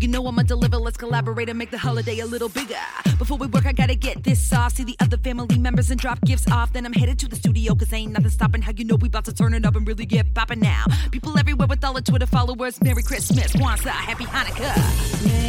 You 0.00 0.08
know 0.08 0.26
I'ma 0.26 0.42
deliver. 0.42 0.78
Let's 0.78 0.96
collaborate 0.96 1.48
and 1.48 1.58
make 1.58 1.70
the 1.70 1.78
holiday 1.78 2.18
a 2.20 2.26
little 2.26 2.48
bigger. 2.48 2.86
Before 3.18 3.36
we 3.36 3.46
work, 3.46 3.66
I 3.66 3.72
gotta 3.72 3.94
get 3.94 4.24
this 4.24 4.52
off. 4.52 4.74
See 4.74 4.84
the 4.84 4.96
other 5.00 5.18
family 5.18 5.58
members 5.58 5.90
and 5.90 6.00
drop 6.00 6.20
gifts 6.24 6.50
off. 6.50 6.72
Then 6.72 6.86
I'm 6.86 6.92
headed 6.92 7.18
to 7.20 7.28
the 7.28 7.36
studio, 7.36 7.74
cause 7.74 7.92
ain't 7.92 8.12
nothing 8.12 8.30
stopping 8.30 8.62
how 8.62 8.72
you 8.72 8.84
know 8.84 8.96
we 8.96 9.08
about 9.08 9.24
to 9.26 9.32
turn 9.32 9.54
it 9.54 9.64
up 9.66 9.76
and 9.76 9.86
really 9.86 10.06
get 10.06 10.34
poppin' 10.34 10.60
now. 10.60 10.84
People 11.10 11.38
everywhere 11.38 11.68
with 11.68 11.84
all 11.84 11.94
the 11.94 12.02
Twitter 12.02 12.26
followers. 12.26 12.80
Merry 12.82 13.02
Christmas, 13.02 13.52
Kwanzaa, 13.52 13.90
Happy 13.90 14.24
Hanukkah. 14.24 15.42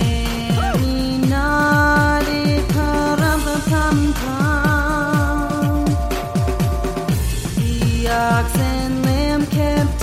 Lamb 9.34 9.48
kept 9.48 10.03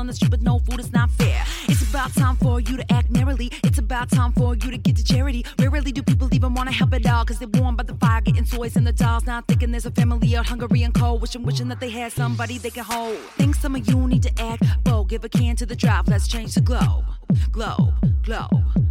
on 0.00 0.06
the 0.06 0.14
street 0.14 0.30
with 0.30 0.42
no 0.42 0.58
food. 0.58 0.80
It's 0.80 0.92
not 0.92 1.10
fair. 1.10 1.44
It's 1.68 1.82
about 1.88 2.12
time 2.14 2.36
for 2.36 2.58
you 2.58 2.78
to 2.78 2.92
act 2.92 3.10
merrily. 3.10 3.52
It's 3.62 3.78
about 3.78 4.10
time 4.10 4.32
for 4.32 4.54
you 4.54 4.70
to 4.70 4.78
get 4.78 4.96
to 4.96 5.04
charity. 5.04 5.44
Rarely 5.58 5.92
do 5.92 6.02
people 6.02 6.32
even 6.32 6.54
wanna 6.54 6.72
help 6.72 6.94
at 6.94 7.06
all, 7.06 7.24
cause 7.24 7.38
they're 7.38 7.60
warmed 7.60 7.76
by 7.76 7.84
the 7.84 7.94
fire, 7.94 8.22
getting 8.22 8.44
toys 8.44 8.76
and 8.76 8.86
the 8.86 8.92
dolls. 8.92 9.26
Not 9.26 9.46
thinking 9.46 9.70
there's 9.70 9.86
a 9.86 9.90
family 9.90 10.34
out 10.36 10.46
hungry 10.46 10.82
and 10.82 10.94
cold, 10.94 11.20
wishing, 11.20 11.42
wishing 11.42 11.68
that 11.68 11.80
they 11.80 11.90
had 11.90 12.12
somebody 12.12 12.56
they 12.56 12.70
can 12.70 12.84
hold. 12.84 13.18
Think 13.36 13.54
some 13.54 13.76
of 13.76 13.86
you 13.86 14.08
need 14.08 14.22
to 14.22 14.32
act 14.42 14.62
bold. 14.84 15.10
Give 15.10 15.22
a 15.24 15.28
can 15.28 15.54
to 15.56 15.66
the 15.66 15.76
drive, 15.76 16.08
let's 16.08 16.26
change 16.26 16.54
the 16.54 16.62
globe. 16.62 17.04
Globe, 17.52 17.92
globe, 18.22 18.50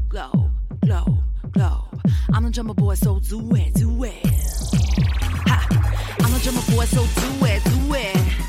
globe, 0.09 0.51
globe, 0.81 1.17
globe. 1.51 2.01
I'm 2.33 2.45
a 2.45 2.51
drummer 2.51 2.75
boy, 2.75 2.93
so 2.93 3.19
do 3.19 3.39
it, 3.55 3.73
do 3.73 4.03
it. 4.03 4.25
Ha. 5.47 5.57
I'm 6.21 6.33
a 6.33 6.39
drummer 6.39 6.61
boy, 6.69 6.85
so 6.85 7.01
do 7.01 7.45
it, 7.45 7.63
do 7.63 7.95
it. 7.95 8.48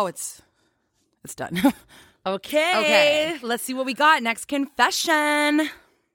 Oh, 0.00 0.06
it's 0.06 0.40
it's 1.24 1.34
done. 1.34 1.60
okay. 2.26 2.72
Okay. 2.78 3.38
Let's 3.42 3.62
see 3.62 3.74
what 3.74 3.84
we 3.84 3.92
got. 3.94 4.22
Next 4.22 4.46
confession. 4.46 5.68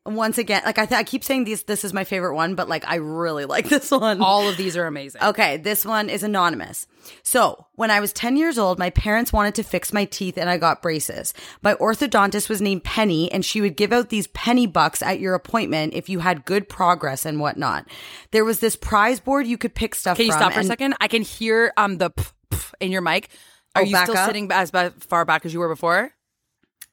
Once 0.08 0.38
again, 0.38 0.62
like 0.66 0.78
I, 0.78 0.86
th- 0.86 1.00
I 1.00 1.04
keep 1.04 1.24
saying 1.24 1.46
these, 1.46 1.64
this 1.64 1.84
is 1.84 1.92
my 1.92 2.04
favorite 2.04 2.36
one, 2.36 2.54
but 2.54 2.70
like 2.70 2.84
I 2.88 2.96
really 2.96 3.46
like 3.56 3.70
this 3.70 3.90
one. 3.90 4.22
All 4.22 4.48
of 4.48 4.56
these 4.56 4.78
are 4.78 4.86
amazing. 4.86 5.22
Okay, 5.22 5.58
this 5.58 5.84
one 5.84 6.10
is 6.12 6.22
anonymous. 6.22 6.86
So, 7.24 7.66
when 7.74 7.90
I 7.90 8.00
was 8.00 8.14
10 8.14 8.38
years 8.38 8.60
old, 8.60 8.78
my 8.80 8.92
parents 8.92 9.34
wanted 9.34 9.56
to 9.56 9.64
fix 9.64 9.92
my 9.94 10.06
teeth 10.06 10.38
and 10.38 10.48
I 10.48 10.58
got 10.58 10.84
braces. 10.84 11.34
My 11.64 11.74
orthodontist 11.76 12.50
was 12.50 12.62
named 12.62 12.84
Penny 12.84 13.32
and 13.32 13.44
she 13.44 13.62
would 13.62 13.76
give 13.76 13.92
out 13.92 14.10
these 14.10 14.28
penny 14.28 14.68
bucks 14.68 15.02
at 15.02 15.20
your 15.20 15.34
appointment 15.34 15.94
if 15.96 16.08
you 16.10 16.20
had 16.20 16.46
good 16.46 16.70
progress 16.70 17.26
and 17.26 17.40
whatnot. 17.40 17.88
There 18.32 18.46
was 18.46 18.60
this 18.60 18.76
prize 18.76 19.20
board 19.20 19.48
you 19.48 19.58
could 19.58 19.74
pick 19.74 19.94
stuff 19.96 20.18
Can 20.18 20.28
you 20.28 20.32
from. 20.34 20.40
stop 20.40 20.52
for 20.54 20.60
a 20.60 20.62
and- 20.62 20.68
second? 20.68 20.96
I 21.02 21.08
can 21.08 21.24
hear 21.24 21.74
um 21.78 21.98
the 21.98 22.12
pff, 22.12 22.32
pff 22.52 22.74
in 22.80 22.92
your 22.92 23.02
mic. 23.02 23.30
Are 23.76 23.82
Oh, 23.82 23.86
you 23.86 23.96
still 23.98 24.18
up? 24.18 24.28
sitting 24.28 24.52
as 24.52 24.72
far 25.00 25.26
back 25.26 25.46
as 25.46 25.54
you 25.54 25.60
were 25.60 25.70
before? 25.70 26.12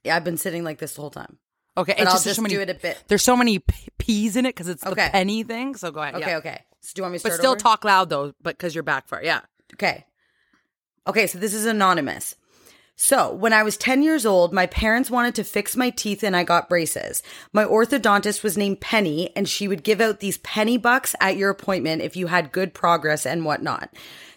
Yeah, 0.05 0.17
I've 0.17 0.25
been 0.25 0.37
sitting 0.37 0.65
like 0.65 0.79
this 0.79 0.95
the 0.95 1.01
whole 1.01 1.11
time. 1.11 1.39
Okay, 1.77 1.95
But 1.97 2.07
I'll 2.07 2.13
there's 2.15 2.25
just 2.25 2.37
so 2.37 2.43
many, 2.43 2.55
do 2.55 2.61
it 2.61 2.69
a 2.69 2.75
bit. 2.75 3.03
There's 3.09 3.23
so 3.23 3.37
many 3.37 3.61
p- 3.61 3.89
p's 3.99 4.37
in 4.37 4.45
it 4.45 4.51
because 4.51 4.69
it's 4.69 4.83
the 4.85 4.91
Okay. 4.91 5.09
penny 5.11 5.43
thing. 5.43 5.75
So 5.77 5.91
go 5.91 6.01
ahead. 6.03 6.17
Okay, 6.17 6.31
yeah. 6.33 6.37
okay. 6.39 6.61
So 6.81 6.93
do 6.95 7.01
you 7.01 7.03
want 7.05 7.13
me 7.13 7.19
to 7.21 7.23
But 7.25 7.33
still 7.35 7.53
over? 7.53 7.61
talk 7.61 7.85
loud 7.85 8.11
though, 8.11 8.35
but 8.43 8.59
because 8.59 8.75
you're 8.75 8.83
back 8.83 9.09
far. 9.09 9.23
Yeah. 9.23 9.41
Okay. 9.75 10.05
Okay, 11.07 11.27
so 11.27 11.39
this 11.39 11.55
is 11.55 11.65
anonymous. 11.67 12.35
So, 12.95 13.33
when 13.33 13.55
I 13.55 13.63
was 13.63 13.79
10 13.79 14.03
years 14.03 14.27
old, 14.27 14.53
my 14.53 14.67
parents 14.67 15.11
wanted 15.11 15.35
to 15.37 15.45
fix 15.45 15.75
my 15.77 15.89
teeth 15.91 16.23
and 16.23 16.37
I 16.37 16.45
got 16.45 16.69
braces. 16.69 17.23
My 17.53 17.65
orthodontist 17.65 18.43
was 18.43 18.57
named 18.59 18.81
Penny 18.83 19.35
and 19.35 19.49
she 19.49 19.67
would 19.67 19.83
give 19.83 20.01
out 20.01 20.21
these 20.21 20.37
penny 20.39 20.77
bucks 20.77 21.17
at 21.21 21.37
your 21.39 21.49
appointment 21.51 22.03
if 22.03 22.17
you 22.17 22.27
had 22.27 22.53
good 22.53 22.75
progress 22.75 23.25
and 23.25 23.45
whatnot. 23.47 23.89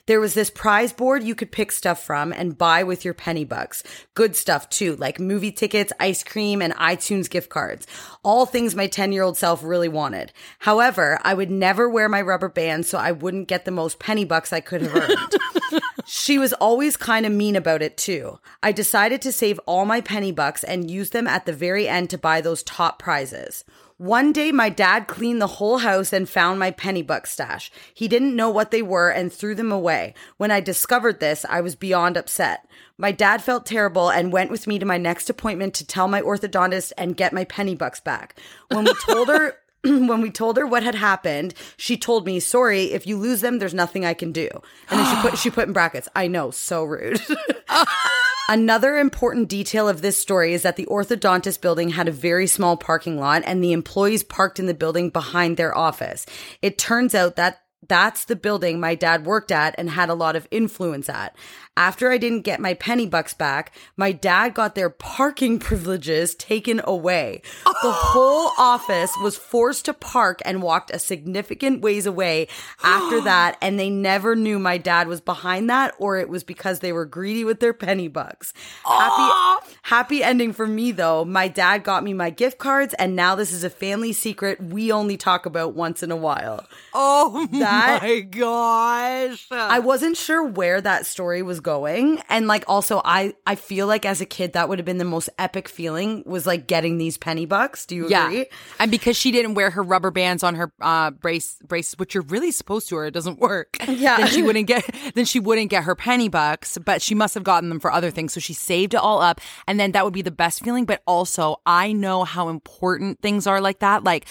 There 0.07 0.19
was 0.19 0.35
this 0.35 0.51
prize 0.51 0.93
board 0.93 1.23
you 1.23 1.33
could 1.33 1.51
pick 1.51 1.71
stuff 1.71 2.03
from 2.03 2.31
and 2.31 2.57
buy 2.57 2.83
with 2.83 3.03
your 3.03 3.15
penny 3.15 3.43
bucks. 3.43 3.83
Good 4.13 4.35
stuff 4.35 4.69
too, 4.69 4.95
like 4.97 5.19
movie 5.19 5.51
tickets, 5.51 5.91
ice 5.99 6.23
cream, 6.23 6.61
and 6.61 6.73
iTunes 6.75 7.27
gift 7.29 7.49
cards. 7.49 7.87
All 8.21 8.45
things 8.45 8.75
my 8.75 8.85
10 8.85 9.11
year 9.11 9.23
old 9.23 9.37
self 9.37 9.63
really 9.63 9.89
wanted. 9.89 10.31
However, 10.59 11.19
I 11.23 11.33
would 11.33 11.49
never 11.49 11.89
wear 11.89 12.07
my 12.07 12.21
rubber 12.21 12.49
band 12.49 12.85
so 12.85 12.99
I 12.99 13.11
wouldn't 13.11 13.47
get 13.47 13.65
the 13.65 13.71
most 13.71 13.97
penny 13.97 14.25
bucks 14.25 14.53
I 14.53 14.59
could 14.59 14.81
have 14.83 14.95
earned. 14.95 15.81
She 16.07 16.37
was 16.37 16.53
always 16.53 16.97
kind 16.97 17.25
of 17.25 17.31
mean 17.31 17.55
about 17.55 17.81
it 17.81 17.97
too. 17.97 18.39
I 18.61 18.71
decided 18.71 19.23
to 19.23 19.31
save 19.31 19.59
all 19.65 19.85
my 19.85 20.01
penny 20.01 20.31
bucks 20.31 20.63
and 20.63 20.89
use 20.89 21.09
them 21.09 21.25
at 21.25 21.47
the 21.47 21.53
very 21.53 21.87
end 21.87 22.11
to 22.11 22.17
buy 22.17 22.41
those 22.41 22.61
top 22.61 22.99
prizes. 22.99 23.63
One 23.97 24.33
day, 24.33 24.51
my 24.51 24.67
dad 24.67 25.07
cleaned 25.07 25.41
the 25.41 25.47
whole 25.47 25.77
house 25.77 26.11
and 26.11 26.27
found 26.27 26.59
my 26.59 26.71
penny 26.71 27.01
buck 27.01 27.25
stash. 27.25 27.71
He 27.93 28.09
didn't 28.09 28.35
know 28.35 28.49
what 28.49 28.71
they 28.71 28.81
were 28.81 29.09
and 29.09 29.31
threw 29.31 29.55
them 29.55 29.71
away. 29.71 30.13
When 30.35 30.51
I 30.51 30.59
discovered 30.59 31.21
this, 31.21 31.45
I 31.47 31.61
was 31.61 31.75
beyond 31.75 32.17
upset. 32.17 32.67
My 32.97 33.13
dad 33.13 33.41
felt 33.41 33.65
terrible 33.65 34.09
and 34.09 34.33
went 34.33 34.51
with 34.51 34.67
me 34.67 34.79
to 34.79 34.85
my 34.85 34.97
next 34.97 35.29
appointment 35.29 35.73
to 35.75 35.87
tell 35.87 36.09
my 36.09 36.21
orthodontist 36.21 36.91
and 36.97 37.15
get 37.15 37.31
my 37.31 37.45
penny 37.45 37.73
bucks 37.73 38.01
back. 38.01 38.37
When 38.69 38.83
we 38.83 38.93
told 39.05 39.29
her, 39.29 39.55
when 39.83 40.19
we 40.19 40.29
told 40.29 40.57
her 40.57 40.67
what 40.67 40.83
had 40.83 40.95
happened, 40.95 41.53
she 41.77 41.95
told 41.95 42.25
me, 42.25 42.39
"Sorry, 42.41 42.85
if 42.91 43.07
you 43.07 43.17
lose 43.17 43.41
them, 43.41 43.59
there's 43.59 43.73
nothing 43.73 44.03
I 44.03 44.13
can 44.13 44.31
do." 44.31 44.49
And 44.89 44.99
then 44.99 45.15
she 45.15 45.21
put 45.21 45.37
she 45.37 45.49
put 45.51 45.67
in 45.67 45.73
brackets, 45.73 46.09
"I 46.15 46.27
know, 46.27 46.51
so 46.51 46.83
rude." 46.83 47.21
Another 48.47 48.97
important 48.97 49.49
detail 49.49 49.89
of 49.89 50.03
this 50.03 50.19
story 50.19 50.53
is 50.53 50.61
that 50.61 50.75
the 50.75 50.85
orthodontist 50.85 51.61
building 51.61 51.89
had 51.89 52.07
a 52.07 52.11
very 52.11 52.45
small 52.45 52.77
parking 52.77 53.19
lot 53.19 53.41
and 53.43 53.63
the 53.63 53.73
employees 53.73 54.21
parked 54.21 54.59
in 54.59 54.67
the 54.67 54.75
building 54.75 55.09
behind 55.09 55.57
their 55.57 55.75
office. 55.75 56.27
It 56.61 56.77
turns 56.77 57.15
out 57.15 57.37
that 57.37 57.63
that's 57.87 58.25
the 58.25 58.35
building 58.35 58.79
my 58.79 58.93
dad 58.93 59.25
worked 59.25 59.51
at 59.51 59.73
and 59.77 59.89
had 59.89 60.09
a 60.09 60.15
lot 60.15 60.35
of 60.35 60.47
influence 60.51 61.09
at. 61.09 61.35
After 61.77 62.09
I 62.09 62.17
didn't 62.17 62.41
get 62.41 62.59
my 62.61 62.73
penny 62.73 63.05
bucks 63.05 63.33
back, 63.33 63.73
my 63.97 64.11
dad 64.13 64.53
got 64.53 64.75
their 64.75 64.89
parking 64.89 65.59
privileges 65.67 66.33
taken 66.35 66.79
away. 66.85 67.41
The 67.65 67.91
whole 67.91 68.51
office 68.57 69.11
was 69.21 69.35
forced 69.35 69.85
to 69.85 69.93
park 69.93 70.39
and 70.45 70.61
walked 70.61 70.89
a 70.91 70.99
significant 70.99 71.81
ways 71.81 72.05
away 72.05 72.47
after 72.81 73.19
that, 73.25 73.57
and 73.61 73.77
they 73.77 73.89
never 73.89 74.35
knew 74.35 74.57
my 74.57 74.77
dad 74.77 75.07
was 75.09 75.19
behind 75.19 75.69
that 75.69 75.93
or 75.99 76.17
it 76.17 76.29
was 76.29 76.43
because 76.45 76.79
they 76.79 76.93
were 76.93 77.05
greedy 77.05 77.43
with 77.43 77.59
their 77.59 77.73
penny 77.73 78.07
bucks. 78.07 78.53
Happy 78.85 79.65
happy 79.83 80.23
ending 80.23 80.53
for 80.53 80.67
me 80.67 80.91
though. 80.91 81.25
My 81.25 81.47
dad 81.47 81.83
got 81.83 82.03
me 82.03 82.13
my 82.13 82.29
gift 82.29 82.57
cards 82.57 82.93
and 82.97 83.15
now 83.15 83.35
this 83.35 83.51
is 83.51 83.63
a 83.63 83.69
family 83.69 84.13
secret 84.13 84.61
we 84.63 84.91
only 84.91 85.17
talk 85.17 85.45
about 85.45 85.73
once 85.75 86.01
in 86.03 86.11
a 86.11 86.15
while. 86.15 86.65
Oh 86.93 87.47
That- 87.51 88.01
my 88.01 88.19
gosh. 88.21 89.47
I 89.51 89.79
wasn't 89.79 90.17
sure 90.17 90.43
where 90.43 90.79
that 90.81 91.05
story 91.05 91.41
was 91.41 91.59
going 91.65 92.21
and 92.29 92.45
like 92.45 92.63
also 92.67 93.01
I 93.03 93.33
I 93.47 93.55
feel 93.55 93.87
like 93.87 94.05
as 94.05 94.21
a 94.21 94.25
kid 94.25 94.53
that 94.53 94.69
would 94.69 94.77
have 94.77 94.85
been 94.85 94.99
the 94.99 95.03
most 95.03 95.29
epic 95.39 95.67
feeling 95.67 96.21
was 96.27 96.45
like 96.45 96.67
getting 96.67 96.99
these 96.99 97.17
penny 97.17 97.47
bucks. 97.47 97.87
Do 97.87 97.95
you 97.95 98.07
yeah. 98.07 98.27
agree? 98.27 98.45
And 98.79 98.91
because 98.91 99.17
she 99.17 99.31
didn't 99.31 99.55
wear 99.55 99.71
her 99.71 99.81
rubber 99.81 100.11
bands 100.11 100.43
on 100.43 100.53
her 100.53 100.71
uh, 100.79 101.09
brace 101.09 101.57
braces, 101.67 101.97
which 101.97 102.13
you're 102.13 102.23
really 102.23 102.51
supposed 102.51 102.87
to, 102.89 102.97
or 102.97 103.05
it 103.05 103.11
doesn't 103.11 103.39
work. 103.39 103.77
Yeah. 103.95 104.17
Then 104.17 104.27
she 104.27 104.43
wouldn't 104.43 104.67
get 104.67 104.83
then 105.15 105.25
she 105.25 105.39
wouldn't 105.39 105.69
get 105.69 105.85
her 105.85 105.95
penny 105.95 106.27
bucks, 106.27 106.77
but 106.77 107.01
she 107.01 107.15
must 107.15 107.33
have 107.33 107.43
gotten 107.43 107.69
them 107.69 107.79
for 107.79 107.91
other 107.91 108.11
things. 108.11 108.33
So 108.33 108.39
she 108.39 108.53
saved 108.53 108.93
it 108.93 108.97
all 108.97 109.21
up, 109.21 109.41
and 109.67 109.79
then 109.79 109.93
that 109.93 110.03
would 110.03 110.13
be 110.13 110.21
the 110.21 110.31
best 110.31 110.63
feeling. 110.63 110.85
But 110.85 111.01
also, 111.07 111.61
I 111.65 111.93
know 111.93 112.25
how 112.25 112.49
important 112.49 113.21
things 113.21 113.47
are 113.47 113.61
like 113.61 113.79
that. 113.79 114.03
Like, 114.03 114.27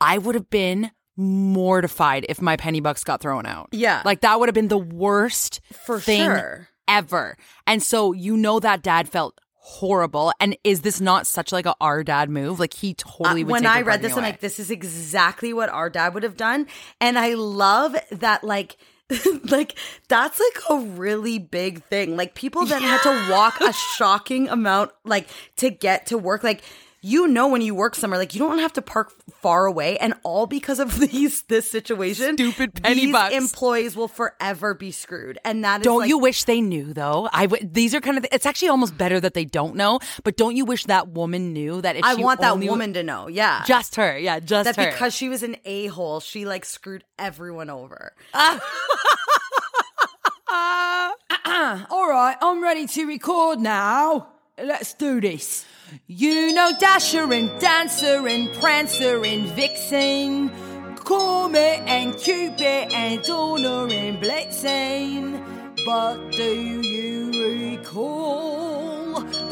I 0.00 0.18
would 0.18 0.34
have 0.34 0.48
been 0.48 0.90
mortified 1.16 2.26
if 2.28 2.40
my 2.40 2.56
penny 2.56 2.80
bucks 2.80 3.04
got 3.04 3.20
thrown 3.20 3.46
out. 3.46 3.68
Yeah. 3.72 4.02
like 4.04 4.22
that 4.22 4.38
would 4.40 4.48
have 4.48 4.54
been 4.54 4.68
the 4.68 4.78
worst 4.78 5.60
For 5.84 6.00
thing 6.00 6.22
sure. 6.22 6.68
Ever. 6.92 7.36
And 7.66 7.82
so 7.82 8.12
you 8.12 8.36
know 8.36 8.60
that 8.60 8.82
dad 8.82 9.08
felt 9.08 9.40
horrible. 9.54 10.32
And 10.40 10.56
is 10.64 10.82
this 10.82 11.00
not 11.00 11.26
such 11.26 11.52
like 11.52 11.66
a 11.66 11.74
our 11.80 12.04
dad 12.04 12.28
move? 12.28 12.60
Like 12.60 12.74
he 12.74 12.94
totally 12.94 13.44
Uh, 13.44 13.46
when 13.46 13.66
I 13.66 13.82
read 13.82 14.02
this, 14.02 14.16
I'm 14.16 14.22
like, 14.22 14.40
this 14.40 14.58
is 14.58 14.70
exactly 14.70 15.52
what 15.52 15.68
our 15.70 15.88
dad 15.88 16.14
would 16.14 16.22
have 16.22 16.36
done. 16.36 16.66
And 17.00 17.18
I 17.18 17.34
love 17.34 17.96
that, 18.10 18.44
like, 18.44 18.76
like 19.44 19.78
that's 20.08 20.40
like 20.40 20.62
a 20.70 20.82
really 20.84 21.38
big 21.38 21.84
thing. 21.84 22.16
Like 22.16 22.34
people 22.34 22.66
then 22.66 22.82
had 22.82 23.02
to 23.02 23.30
walk 23.30 23.60
a 23.60 23.72
shocking 23.96 24.48
amount, 24.48 24.90
like 25.04 25.28
to 25.56 25.70
get 25.70 26.06
to 26.06 26.18
work. 26.18 26.42
Like 26.42 26.62
you 27.02 27.26
know 27.26 27.48
when 27.48 27.60
you 27.62 27.74
work 27.74 27.96
somewhere, 27.96 28.18
like 28.18 28.32
you 28.32 28.38
don't 28.38 28.60
have 28.60 28.72
to 28.74 28.82
park 28.82 29.12
far 29.40 29.66
away, 29.66 29.98
and 29.98 30.14
all 30.22 30.46
because 30.46 30.78
of 30.78 30.98
these 31.00 31.42
this 31.42 31.68
situation. 31.70 32.36
Stupid 32.36 32.80
penny 32.82 33.06
these 33.06 33.12
bucks. 33.12 33.34
employees 33.34 33.96
will 33.96 34.08
forever 34.08 34.72
be 34.72 34.92
screwed, 34.92 35.38
and 35.44 35.64
that 35.64 35.80
is 35.80 35.84
Don't 35.84 36.00
like, 36.00 36.08
you 36.08 36.18
wish 36.18 36.44
they 36.44 36.60
knew 36.60 36.94
though? 36.94 37.28
I 37.32 37.46
would. 37.46 37.74
These 37.74 37.94
are 37.94 38.00
kind 38.00 38.18
of. 38.18 38.26
It's 38.30 38.46
actually 38.46 38.68
almost 38.68 38.96
better 38.96 39.18
that 39.18 39.34
they 39.34 39.44
don't 39.44 39.74
know. 39.74 39.98
But 40.22 40.36
don't 40.36 40.56
you 40.56 40.64
wish 40.64 40.84
that 40.84 41.08
woman 41.08 41.52
knew 41.52 41.82
that 41.82 41.96
if 41.96 42.04
I 42.04 42.14
want 42.14 42.40
that 42.40 42.58
woman 42.58 42.92
to 42.94 43.02
know. 43.02 43.26
Yeah, 43.28 43.64
just 43.66 43.96
her, 43.96 44.16
yeah, 44.16 44.38
just 44.38 44.64
that 44.64 44.76
her. 44.76 44.92
because 44.92 45.12
she 45.12 45.28
was 45.28 45.42
an 45.42 45.56
a 45.64 45.88
hole, 45.88 46.20
she 46.20 46.46
like 46.46 46.64
screwed 46.64 47.04
everyone 47.18 47.68
over. 47.68 48.14
Uh-huh. 50.54 51.86
All 51.90 52.08
right, 52.08 52.36
I'm 52.40 52.62
ready 52.62 52.86
to 52.86 53.06
record 53.06 53.58
now. 53.58 54.28
Let's 54.62 54.92
do 54.94 55.20
this. 55.20 55.64
You 56.06 56.52
know 56.52 56.72
Dasher 56.78 57.32
and 57.32 57.50
Dancer 57.60 58.26
and 58.26 58.52
Prancer 58.54 59.24
and 59.24 59.46
Vixen, 59.48 60.50
Comet 60.96 61.80
and 61.86 62.16
Cupid 62.16 62.92
and 62.92 63.22
Donner 63.22 63.92
and 63.92 64.18
Blitzen. 64.18 65.42
But 65.84 66.30
do 66.32 66.42
you 66.42 67.76
recall 67.76 68.81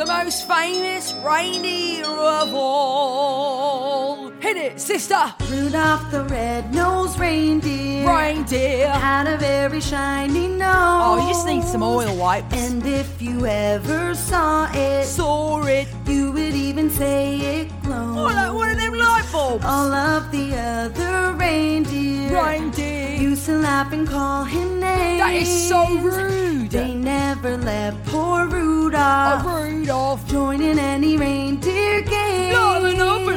the 0.00 0.06
most 0.06 0.48
famous 0.48 1.12
reindeer 1.22 2.06
of 2.06 2.54
all? 2.54 4.30
Hit 4.40 4.56
it, 4.56 4.80
sister! 4.80 5.22
Rudolph 5.50 6.10
the 6.10 6.24
red-nosed 6.24 7.18
reindeer 7.18 8.08
Reindeer! 8.08 8.88
had 8.88 9.26
a 9.26 9.36
very 9.36 9.82
shiny 9.82 10.48
nose. 10.48 11.02
Oh, 11.04 11.18
you 11.20 11.28
just 11.34 11.46
need 11.46 11.64
some 11.64 11.82
oil 11.82 12.16
wipes. 12.16 12.54
And 12.54 12.82
if 12.86 13.20
you 13.20 13.44
ever 13.44 14.14
saw 14.14 14.70
it, 14.72 15.04
Saw 15.04 15.62
it. 15.66 15.86
you 16.06 16.32
would 16.32 16.54
even 16.54 16.88
say 16.88 17.36
it 17.60 17.82
glowed. 17.82 18.16
Oh, 18.20 18.34
like 18.34 18.54
one 18.54 18.70
of 18.70 18.78
them 18.78 18.94
light 18.94 19.28
bulbs. 19.30 19.66
All 19.66 19.92
of 19.92 20.32
the 20.32 20.56
other 20.56 21.34
reindeer 21.36 22.32
Reindeer. 22.32 23.19
Used 23.30 23.46
to 23.46 23.56
laugh 23.58 23.92
and 23.92 24.08
call 24.08 24.42
him 24.42 24.80
names. 24.80 25.20
That 25.20 25.34
is 25.34 25.68
so 25.68 25.86
rude. 25.98 26.68
They 26.70 26.94
never 26.94 27.56
let 27.56 27.94
poor 28.06 28.46
Rudolph 28.46 29.42
Oh, 29.46 29.62
Rudolph. 29.62 30.26
join 30.26 30.60
in 30.60 30.78
any 30.80 31.16
reindeer 31.16 32.02
game. 32.02 32.52
Not. 32.52 32.80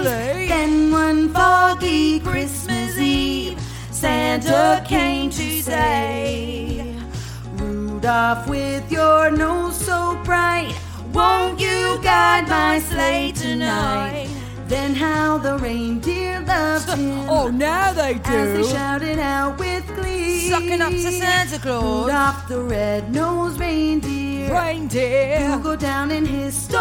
Then 0.04 0.92
one 0.92 1.30
foggy 1.30 2.20
Christmas 2.20 2.98
Eve, 2.98 3.60
Santa 3.92 4.84
came 4.88 5.30
to 5.30 5.62
say, 5.62 6.96
Rudolph, 7.58 8.50
with 8.50 8.92
your 8.92 9.30
nose 9.32 9.78
so 9.78 10.20
bright, 10.26 10.76
won't 11.14 11.60
you 11.60 12.00
guide 12.02 12.48
my 12.50 12.80
sleigh 12.80 13.32
tonight? 13.32 14.33
Then 14.68 14.96
how 14.96 15.38
the 15.38 15.58
reindeer 15.58 16.42
loved 16.48 16.90
him 16.98 17.30
Oh, 17.30 17.50
now 17.50 17.94
they 17.94 18.16
do. 18.16 18.32
as 18.32 18.68
they 18.68 18.74
shouted 18.74 19.20
out 19.20 19.60
with 19.60 19.86
glee. 19.96 20.50
Sucking 20.50 20.82
up 20.82 20.92
to 20.92 21.12
Santa 21.12 21.60
Claus. 21.60 22.06
Rudolph 22.08 22.48
the 22.48 22.62
red-nosed 22.62 23.60
reindeer 23.60 24.52
reindeer. 24.54 25.40
You'll 25.40 25.60
go 25.60 25.76
down 25.76 26.12
in 26.12 26.26
history. 26.26 26.80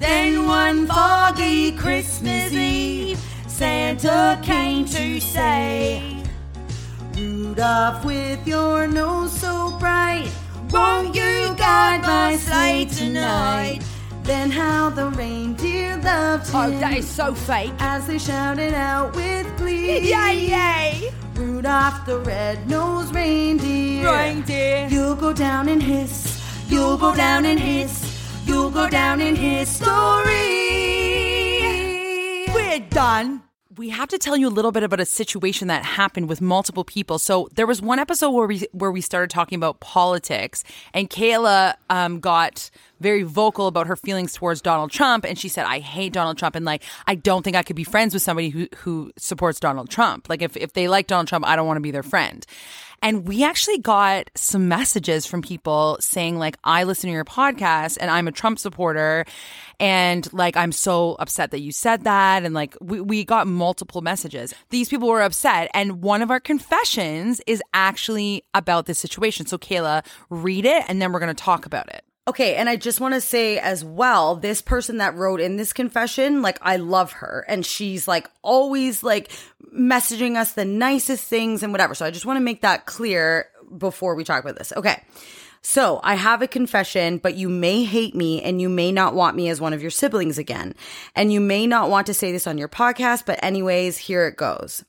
Then 0.00 0.46
one 0.46 0.86
foggy 0.86 1.72
Christmas 1.72 2.52
Eve, 2.52 3.18
Santa 3.46 4.38
came 4.42 4.84
to 4.86 5.20
say, 5.20 6.22
Rudolph, 7.16 8.04
with 8.04 8.46
your 8.46 8.86
nose 8.86 9.32
so 9.32 9.70
bright, 9.78 10.28
won't 10.70 11.14
you 11.14 11.54
guide 11.56 12.02
my 12.02 12.36
sleigh 12.36 12.84
tonight? 12.86 13.80
Then 14.24 14.50
how 14.50 14.88
the 14.88 15.10
reindeer 15.10 15.98
loved 15.98 16.50
oh, 16.54 16.62
him 16.62 16.76
Oh, 16.76 16.80
that 16.80 16.96
is 16.96 17.06
so 17.08 17.34
fake. 17.34 17.72
as 17.78 18.06
they 18.06 18.18
shouted 18.18 18.72
out 18.72 19.14
with 19.14 19.46
glee. 19.58 20.10
Yay, 20.10 20.48
yay. 20.48 21.12
Rudolph 21.34 22.06
the 22.06 22.18
red-nosed 22.20 23.14
reindeer. 23.14 24.06
Reindeer. 24.10 24.88
You'll 24.90 25.14
go 25.14 25.32
down 25.34 25.68
in 25.68 25.78
his. 25.80 26.40
You'll 26.68 26.96
go 26.96 27.14
down 27.14 27.44
in 27.44 27.58
his. 27.58 27.92
You'll 28.46 28.70
go 28.70 28.88
down 28.88 29.20
in 29.20 29.36
history. 29.36 29.92
We're 32.54 32.80
done. 32.88 33.43
We 33.76 33.88
have 33.90 34.08
to 34.10 34.18
tell 34.18 34.36
you 34.36 34.46
a 34.46 34.50
little 34.50 34.70
bit 34.70 34.82
about 34.84 35.00
a 35.00 35.06
situation 35.06 35.68
that 35.68 35.84
happened 35.84 36.28
with 36.28 36.40
multiple 36.40 36.84
people. 36.84 37.18
So 37.18 37.48
there 37.54 37.66
was 37.66 37.82
one 37.82 37.98
episode 37.98 38.30
where 38.30 38.46
we 38.46 38.66
where 38.72 38.92
we 38.92 39.00
started 39.00 39.30
talking 39.30 39.56
about 39.56 39.80
politics, 39.80 40.62
and 40.92 41.10
Kayla 41.10 41.74
um, 41.90 42.20
got 42.20 42.70
very 43.00 43.22
vocal 43.22 43.66
about 43.66 43.86
her 43.88 43.96
feelings 43.96 44.34
towards 44.34 44.60
Donald 44.62 44.92
Trump, 44.92 45.24
and 45.24 45.38
she 45.38 45.48
said, 45.48 45.66
"I 45.66 45.80
hate 45.80 46.12
Donald 46.12 46.38
Trump, 46.38 46.54
and 46.54 46.64
like 46.64 46.82
I 47.06 47.16
don't 47.16 47.42
think 47.42 47.56
I 47.56 47.62
could 47.62 47.74
be 47.74 47.84
friends 47.84 48.14
with 48.14 48.22
somebody 48.22 48.50
who 48.50 48.68
who 48.78 49.12
supports 49.16 49.58
Donald 49.58 49.90
Trump. 49.90 50.28
Like 50.28 50.42
if 50.42 50.56
if 50.56 50.74
they 50.74 50.86
like 50.86 51.08
Donald 51.08 51.26
Trump, 51.26 51.44
I 51.46 51.56
don't 51.56 51.66
want 51.66 51.78
to 51.78 51.82
be 51.82 51.90
their 51.90 52.02
friend." 52.04 52.46
And 53.04 53.28
we 53.28 53.44
actually 53.44 53.76
got 53.76 54.30
some 54.34 54.66
messages 54.66 55.26
from 55.26 55.42
people 55.42 55.98
saying, 56.00 56.38
like, 56.38 56.56
I 56.64 56.84
listen 56.84 57.08
to 57.08 57.12
your 57.12 57.26
podcast 57.26 57.98
and 58.00 58.10
I'm 58.10 58.26
a 58.26 58.32
Trump 58.32 58.58
supporter. 58.58 59.26
And 59.78 60.26
like, 60.32 60.56
I'm 60.56 60.72
so 60.72 61.14
upset 61.18 61.50
that 61.50 61.60
you 61.60 61.70
said 61.70 62.04
that. 62.04 62.44
And 62.44 62.54
like, 62.54 62.74
we, 62.80 63.02
we 63.02 63.22
got 63.22 63.46
multiple 63.46 64.00
messages. 64.00 64.54
These 64.70 64.88
people 64.88 65.08
were 65.08 65.20
upset. 65.20 65.70
And 65.74 66.00
one 66.00 66.22
of 66.22 66.30
our 66.30 66.40
confessions 66.40 67.42
is 67.46 67.62
actually 67.74 68.42
about 68.54 68.86
this 68.86 68.98
situation. 68.98 69.44
So, 69.44 69.58
Kayla, 69.58 70.02
read 70.30 70.64
it 70.64 70.84
and 70.88 71.02
then 71.02 71.12
we're 71.12 71.20
going 71.20 71.34
to 71.34 71.44
talk 71.44 71.66
about 71.66 71.92
it. 71.92 72.03
Okay, 72.26 72.54
and 72.54 72.70
I 72.70 72.76
just 72.76 73.00
want 73.00 73.12
to 73.12 73.20
say 73.20 73.58
as 73.58 73.84
well, 73.84 74.36
this 74.36 74.62
person 74.62 74.96
that 74.96 75.14
wrote 75.14 75.42
in 75.42 75.56
this 75.56 75.74
confession, 75.74 76.40
like 76.40 76.58
I 76.62 76.76
love 76.76 77.12
her 77.12 77.44
and 77.48 77.66
she's 77.66 78.08
like 78.08 78.30
always 78.40 79.02
like 79.02 79.30
messaging 79.76 80.36
us 80.36 80.52
the 80.52 80.64
nicest 80.64 81.24
things 81.24 81.62
and 81.62 81.70
whatever. 81.72 81.94
So 81.94 82.06
I 82.06 82.10
just 82.10 82.24
want 82.24 82.38
to 82.38 82.42
make 82.44 82.62
that 82.62 82.86
clear 82.86 83.50
before 83.76 84.14
we 84.14 84.24
talk 84.24 84.42
about 84.42 84.56
this. 84.56 84.72
Okay. 84.74 85.02
So 85.60 86.00
I 86.02 86.14
have 86.14 86.40
a 86.40 86.46
confession, 86.46 87.18
but 87.18 87.36
you 87.36 87.48
may 87.48 87.84
hate 87.84 88.14
me 88.14 88.42
and 88.42 88.60
you 88.60 88.68
may 88.68 88.92
not 88.92 89.14
want 89.14 89.36
me 89.36 89.48
as 89.48 89.60
one 89.60 89.72
of 89.72 89.82
your 89.82 89.90
siblings 89.90 90.38
again. 90.38 90.74
And 91.14 91.32
you 91.32 91.40
may 91.40 91.66
not 91.66 91.90
want 91.90 92.06
to 92.06 92.14
say 92.14 92.32
this 92.32 92.46
on 92.46 92.58
your 92.58 92.68
podcast, 92.68 93.24
but 93.26 93.42
anyways, 93.42 93.98
here 93.98 94.26
it 94.26 94.36
goes. 94.36 94.84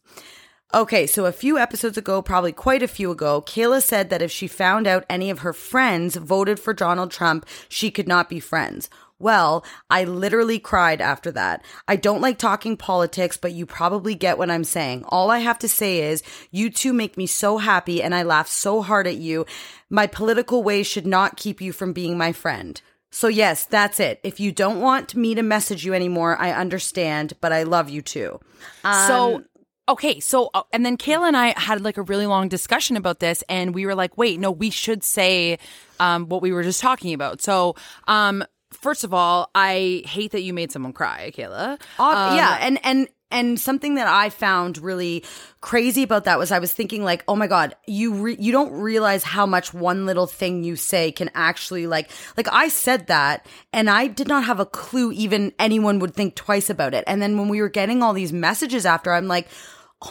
Okay, 0.75 1.07
so 1.07 1.25
a 1.25 1.31
few 1.31 1.57
episodes 1.57 1.97
ago, 1.97 2.21
probably 2.21 2.51
quite 2.51 2.83
a 2.83 2.87
few 2.89 3.09
ago, 3.09 3.41
Kayla 3.41 3.81
said 3.81 4.09
that 4.09 4.21
if 4.21 4.29
she 4.29 4.45
found 4.45 4.87
out 4.87 5.05
any 5.09 5.29
of 5.29 5.39
her 5.39 5.53
friends 5.53 6.17
voted 6.17 6.59
for 6.59 6.73
Donald 6.73 7.11
Trump, 7.11 7.45
she 7.69 7.89
could 7.89 8.09
not 8.09 8.27
be 8.27 8.41
friends. 8.41 8.89
Well, 9.17 9.63
I 9.89 10.03
literally 10.03 10.59
cried 10.59 10.99
after 10.99 11.31
that. 11.31 11.63
I 11.87 11.95
don't 11.95 12.19
like 12.19 12.37
talking 12.37 12.75
politics, 12.75 13.37
but 13.37 13.53
you 13.53 13.65
probably 13.65 14.15
get 14.15 14.37
what 14.37 14.51
I'm 14.51 14.65
saying. 14.65 15.05
All 15.07 15.31
I 15.31 15.37
have 15.37 15.59
to 15.59 15.69
say 15.69 16.01
is, 16.01 16.21
you 16.51 16.69
two 16.69 16.91
make 16.91 17.15
me 17.15 17.25
so 17.25 17.57
happy 17.57 18.03
and 18.03 18.13
I 18.13 18.23
laugh 18.23 18.49
so 18.49 18.81
hard 18.81 19.07
at 19.07 19.15
you. 19.15 19.45
My 19.89 20.07
political 20.07 20.61
ways 20.61 20.87
should 20.87 21.07
not 21.07 21.37
keep 21.37 21.61
you 21.61 21.71
from 21.71 21.93
being 21.93 22.17
my 22.17 22.33
friend. 22.33 22.81
So, 23.11 23.29
yes, 23.29 23.65
that's 23.65 24.01
it. 24.01 24.19
If 24.23 24.41
you 24.41 24.51
don't 24.51 24.81
want 24.81 25.15
me 25.15 25.35
to 25.35 25.41
message 25.41 25.85
you 25.85 25.93
anymore, 25.93 26.35
I 26.37 26.51
understand, 26.51 27.31
but 27.39 27.53
I 27.53 27.63
love 27.63 27.89
you 27.89 28.01
too. 28.01 28.41
So, 28.83 29.35
Um, 29.35 29.45
okay, 29.87 30.19
so 30.19 30.49
uh, 30.53 30.63
and 30.71 30.85
then 30.85 30.97
Kayla 30.97 31.27
and 31.27 31.37
I 31.37 31.59
had 31.59 31.81
like 31.81 31.97
a 31.97 32.01
really 32.01 32.27
long 32.27 32.49
discussion 32.49 32.97
about 32.97 33.19
this, 33.19 33.43
and 33.49 33.73
we 33.73 33.85
were 33.85 33.95
like, 33.95 34.17
wait, 34.17 34.39
no, 34.39 34.51
we 34.51 34.69
should 34.69 35.03
say 35.03 35.59
um, 35.99 36.27
what 36.27 36.41
we 36.41 36.51
were 36.51 36.63
just 36.63 36.81
talking 36.81 37.13
about. 37.13 37.41
So, 37.41 37.75
um, 38.07 38.43
first 38.71 39.03
of 39.03 39.13
all, 39.13 39.49
I 39.55 40.03
hate 40.05 40.31
that 40.31 40.41
you 40.41 40.53
made 40.53 40.71
someone 40.71 40.93
cry, 40.93 41.31
Kayla. 41.35 41.79
Um, 41.99 42.37
yeah, 42.37 42.57
and 42.61 42.79
and 42.83 43.07
and 43.31 43.59
something 43.59 43.95
that 43.95 44.07
I 44.07 44.29
found 44.29 44.77
really 44.77 45.23
crazy 45.59 46.03
about 46.03 46.25
that 46.25 46.37
was 46.37 46.51
I 46.51 46.59
was 46.59 46.71
thinking 46.71 47.03
like, 47.03 47.23
oh 47.27 47.35
my 47.35 47.47
god, 47.47 47.75
you 47.87 48.13
re- 48.13 48.37
you 48.39 48.51
don't 48.51 48.71
realize 48.71 49.23
how 49.23 49.45
much 49.45 49.73
one 49.73 50.05
little 50.05 50.27
thing 50.27 50.63
you 50.63 50.75
say 50.75 51.11
can 51.11 51.29
actually 51.33 51.87
like 51.87 52.11
like 52.37 52.47
I 52.51 52.67
said 52.69 53.07
that 53.07 53.45
and 53.73 53.89
I 53.89 54.07
did 54.07 54.27
not 54.27 54.45
have 54.45 54.59
a 54.59 54.65
clue 54.65 55.11
even 55.11 55.53
anyone 55.59 55.99
would 55.99 56.13
think 56.13 56.35
twice 56.35 56.69
about 56.69 56.93
it. 56.93 57.03
And 57.07 57.21
then 57.21 57.37
when 57.37 57.49
we 57.49 57.61
were 57.61 57.69
getting 57.69 58.03
all 58.03 58.13
these 58.13 58.31
messages 58.31 58.85
after, 58.85 59.11
I'm 59.11 59.27
like, 59.27 59.47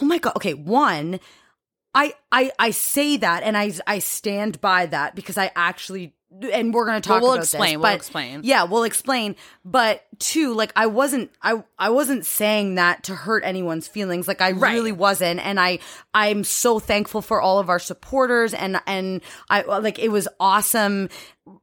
oh 0.01 0.05
my 0.05 0.17
god, 0.17 0.35
okay, 0.37 0.53
one. 0.53 1.19
I, 1.93 2.13
I 2.29 2.51
I 2.59 2.71
say 2.71 3.15
that 3.17 3.43
and 3.43 3.57
I 3.57 3.71
I 3.87 3.99
stand 3.99 4.59
by 4.59 4.85
that 4.87 5.15
because 5.15 5.37
I 5.37 5.51
actually 5.55 6.13
and 6.51 6.73
we're 6.73 6.85
gonna 6.85 7.01
talk 7.01 7.21
we'll 7.21 7.33
about 7.33 7.43
explain, 7.43 7.75
This, 7.79 7.83
we'll 7.83 7.93
explain. 7.95 8.41
Yeah, 8.43 8.63
we'll 8.63 8.83
explain. 8.83 9.35
But 9.63 10.05
two, 10.19 10.53
like 10.53 10.71
I 10.75 10.87
wasn't 10.87 11.31
I 11.41 11.63
I 11.79 11.89
wasn't 11.89 12.25
saying 12.25 12.75
that 12.75 13.03
to 13.05 13.15
hurt 13.15 13.43
anyone's 13.45 13.87
feelings. 13.87 14.27
Like 14.27 14.41
I 14.41 14.51
Right. 14.51 14.73
really 14.73 14.91
wasn't. 14.91 15.39
And 15.39 15.59
I 15.59 15.79
I'm 16.13 16.43
so 16.43 16.79
thankful 16.79 17.21
for 17.21 17.41
all 17.41 17.59
of 17.59 17.69
our 17.69 17.79
supporters 17.79 18.53
and 18.53 18.81
and 18.87 19.21
I 19.49 19.61
like 19.61 19.99
it 19.99 20.09
was 20.09 20.27
awesome 20.39 21.09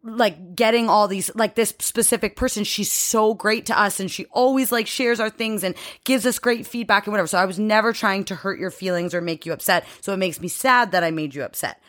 like 0.05 0.55
getting 0.55 0.89
all 0.89 1.09
these 1.09 1.35
like 1.35 1.57
this 1.57 1.75
specific 1.81 2.37
person 2.37 2.63
she's 2.63 2.93
so 2.93 3.35
great 3.35 3.67
to 3.67 3.77
us 3.77 3.99
and 3.99 4.13
she 4.13 4.27
always 4.27 4.71
like 4.71 4.87
shares 4.87 5.19
our 5.19 5.29
things 5.31 5.65
and 5.65 5.75
gives 6.05 6.25
us 6.25 6.39
great 6.39 6.69
feedback 6.69 7.05
and 7.05 7.13
whatever 7.13 7.27
so 7.27 7.37
i 7.37 7.45
was 7.45 7.59
never 7.59 7.93
trying 7.93 8.23
to 8.23 8.37
hurt 8.37 8.61
your 8.61 8.71
feelings 8.71 9.13
or 9.13 9.21
make 9.21 9.45
you 9.45 9.53
upset 9.53 9.85
so 10.01 10.13
it 10.13 10.19
makes 10.19 10.41
me 10.41 10.47
sad 10.47 10.93
that 10.93 11.03
i 11.03 11.11
made 11.11 11.35
you 11.35 11.43
upset 11.43 11.81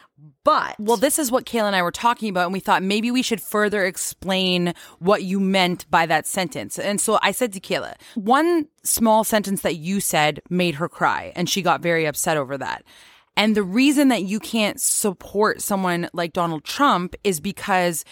but 0.44 0.76
Well, 0.80 0.98
this 0.98 1.20
is 1.20 1.32
what 1.32 1.46
Kayla 1.46 1.68
and 1.68 1.76
I 1.76 1.82
were 1.82 1.92
talking 1.92 2.30
about, 2.30 2.46
and 2.46 2.54
we 2.54 2.60
thought 2.60 2.84
maybe 2.84 3.12
we 3.12 3.22
should 3.22 3.42
further 3.42 3.86
explain 3.86 4.74
what 5.00 5.24
you 5.24 5.40
meant 5.40 5.90
by 5.90 6.06
that 6.06 6.28
sentence. 6.28 6.78
And 6.78 7.00
so 7.00 7.20
I 7.22 7.32
said 7.32 7.54
to 7.54 7.60
Kayla, 7.60 7.96
one 8.16 8.68
small 8.84 9.24
sentence 9.24 9.62
that 9.62 9.76
you 9.76 10.00
said 10.00 10.42
made 10.50 10.76
her 10.76 10.90
cry, 10.90 11.32
and 11.36 11.50
she 11.50 11.62
got 11.62 11.82
very 11.82 12.06
upset 12.06 12.38
over 12.38 12.58
that. 12.58 12.84
And 13.36 13.56
the 13.56 13.64
reason 13.64 14.10
that 14.10 14.24
you 14.24 14.40
can't 14.40 14.80
support 14.80 15.62
someone 15.62 16.10
like 16.14 16.34
Donald 16.34 16.64
Trump 16.64 17.16
is 17.24 17.40
because 17.40 18.06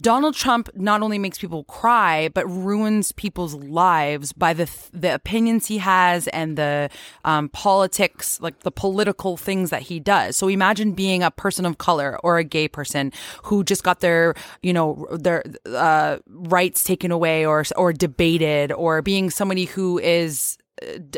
Donald 0.00 0.34
Trump 0.34 0.68
not 0.74 1.02
only 1.02 1.18
makes 1.18 1.38
people 1.38 1.64
cry, 1.64 2.28
but 2.28 2.46
ruins 2.46 3.12
people's 3.12 3.54
lives 3.54 4.32
by 4.32 4.52
the 4.52 4.70
the 4.92 5.14
opinions 5.14 5.66
he 5.66 5.78
has 5.78 6.28
and 6.28 6.58
the 6.58 6.90
um, 7.24 7.48
politics, 7.48 8.38
like 8.42 8.60
the 8.60 8.70
political 8.70 9.38
things 9.38 9.70
that 9.70 9.82
he 9.82 9.98
does. 9.98 10.36
So 10.36 10.48
imagine 10.48 10.92
being 10.92 11.22
a 11.22 11.30
person 11.30 11.64
of 11.64 11.78
color 11.78 12.18
or 12.22 12.36
a 12.36 12.44
gay 12.44 12.68
person 12.68 13.10
who 13.44 13.64
just 13.64 13.84
got 13.84 14.00
their, 14.00 14.34
you 14.62 14.74
know, 14.74 15.06
their 15.12 15.42
uh, 15.64 16.18
rights 16.28 16.84
taken 16.84 17.10
away 17.10 17.46
or 17.46 17.64
or 17.76 17.94
debated, 17.94 18.72
or 18.72 19.00
being 19.00 19.30
somebody 19.30 19.64
who 19.64 19.98
is 19.98 20.58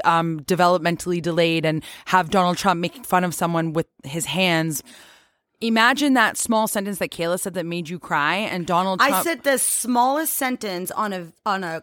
um, 0.04 0.40
developmentally 0.40 1.20
delayed 1.20 1.64
and 1.66 1.82
have 2.06 2.30
Donald 2.30 2.56
Trump 2.56 2.80
making 2.80 3.02
fun 3.02 3.24
of 3.24 3.34
someone 3.34 3.72
with 3.72 3.86
his 4.04 4.26
hands. 4.26 4.84
Imagine 5.60 6.14
that 6.14 6.36
small 6.36 6.68
sentence 6.68 6.98
that 6.98 7.10
Kayla 7.10 7.38
said 7.40 7.54
that 7.54 7.66
made 7.66 7.88
you 7.88 7.98
cry, 7.98 8.36
and 8.36 8.66
Donald 8.66 9.00
Trump. 9.00 9.14
I 9.14 9.22
said 9.22 9.42
the 9.42 9.58
smallest 9.58 10.34
sentence 10.34 10.90
on 10.92 11.12
a 11.12 11.32
on 11.44 11.64
a 11.64 11.82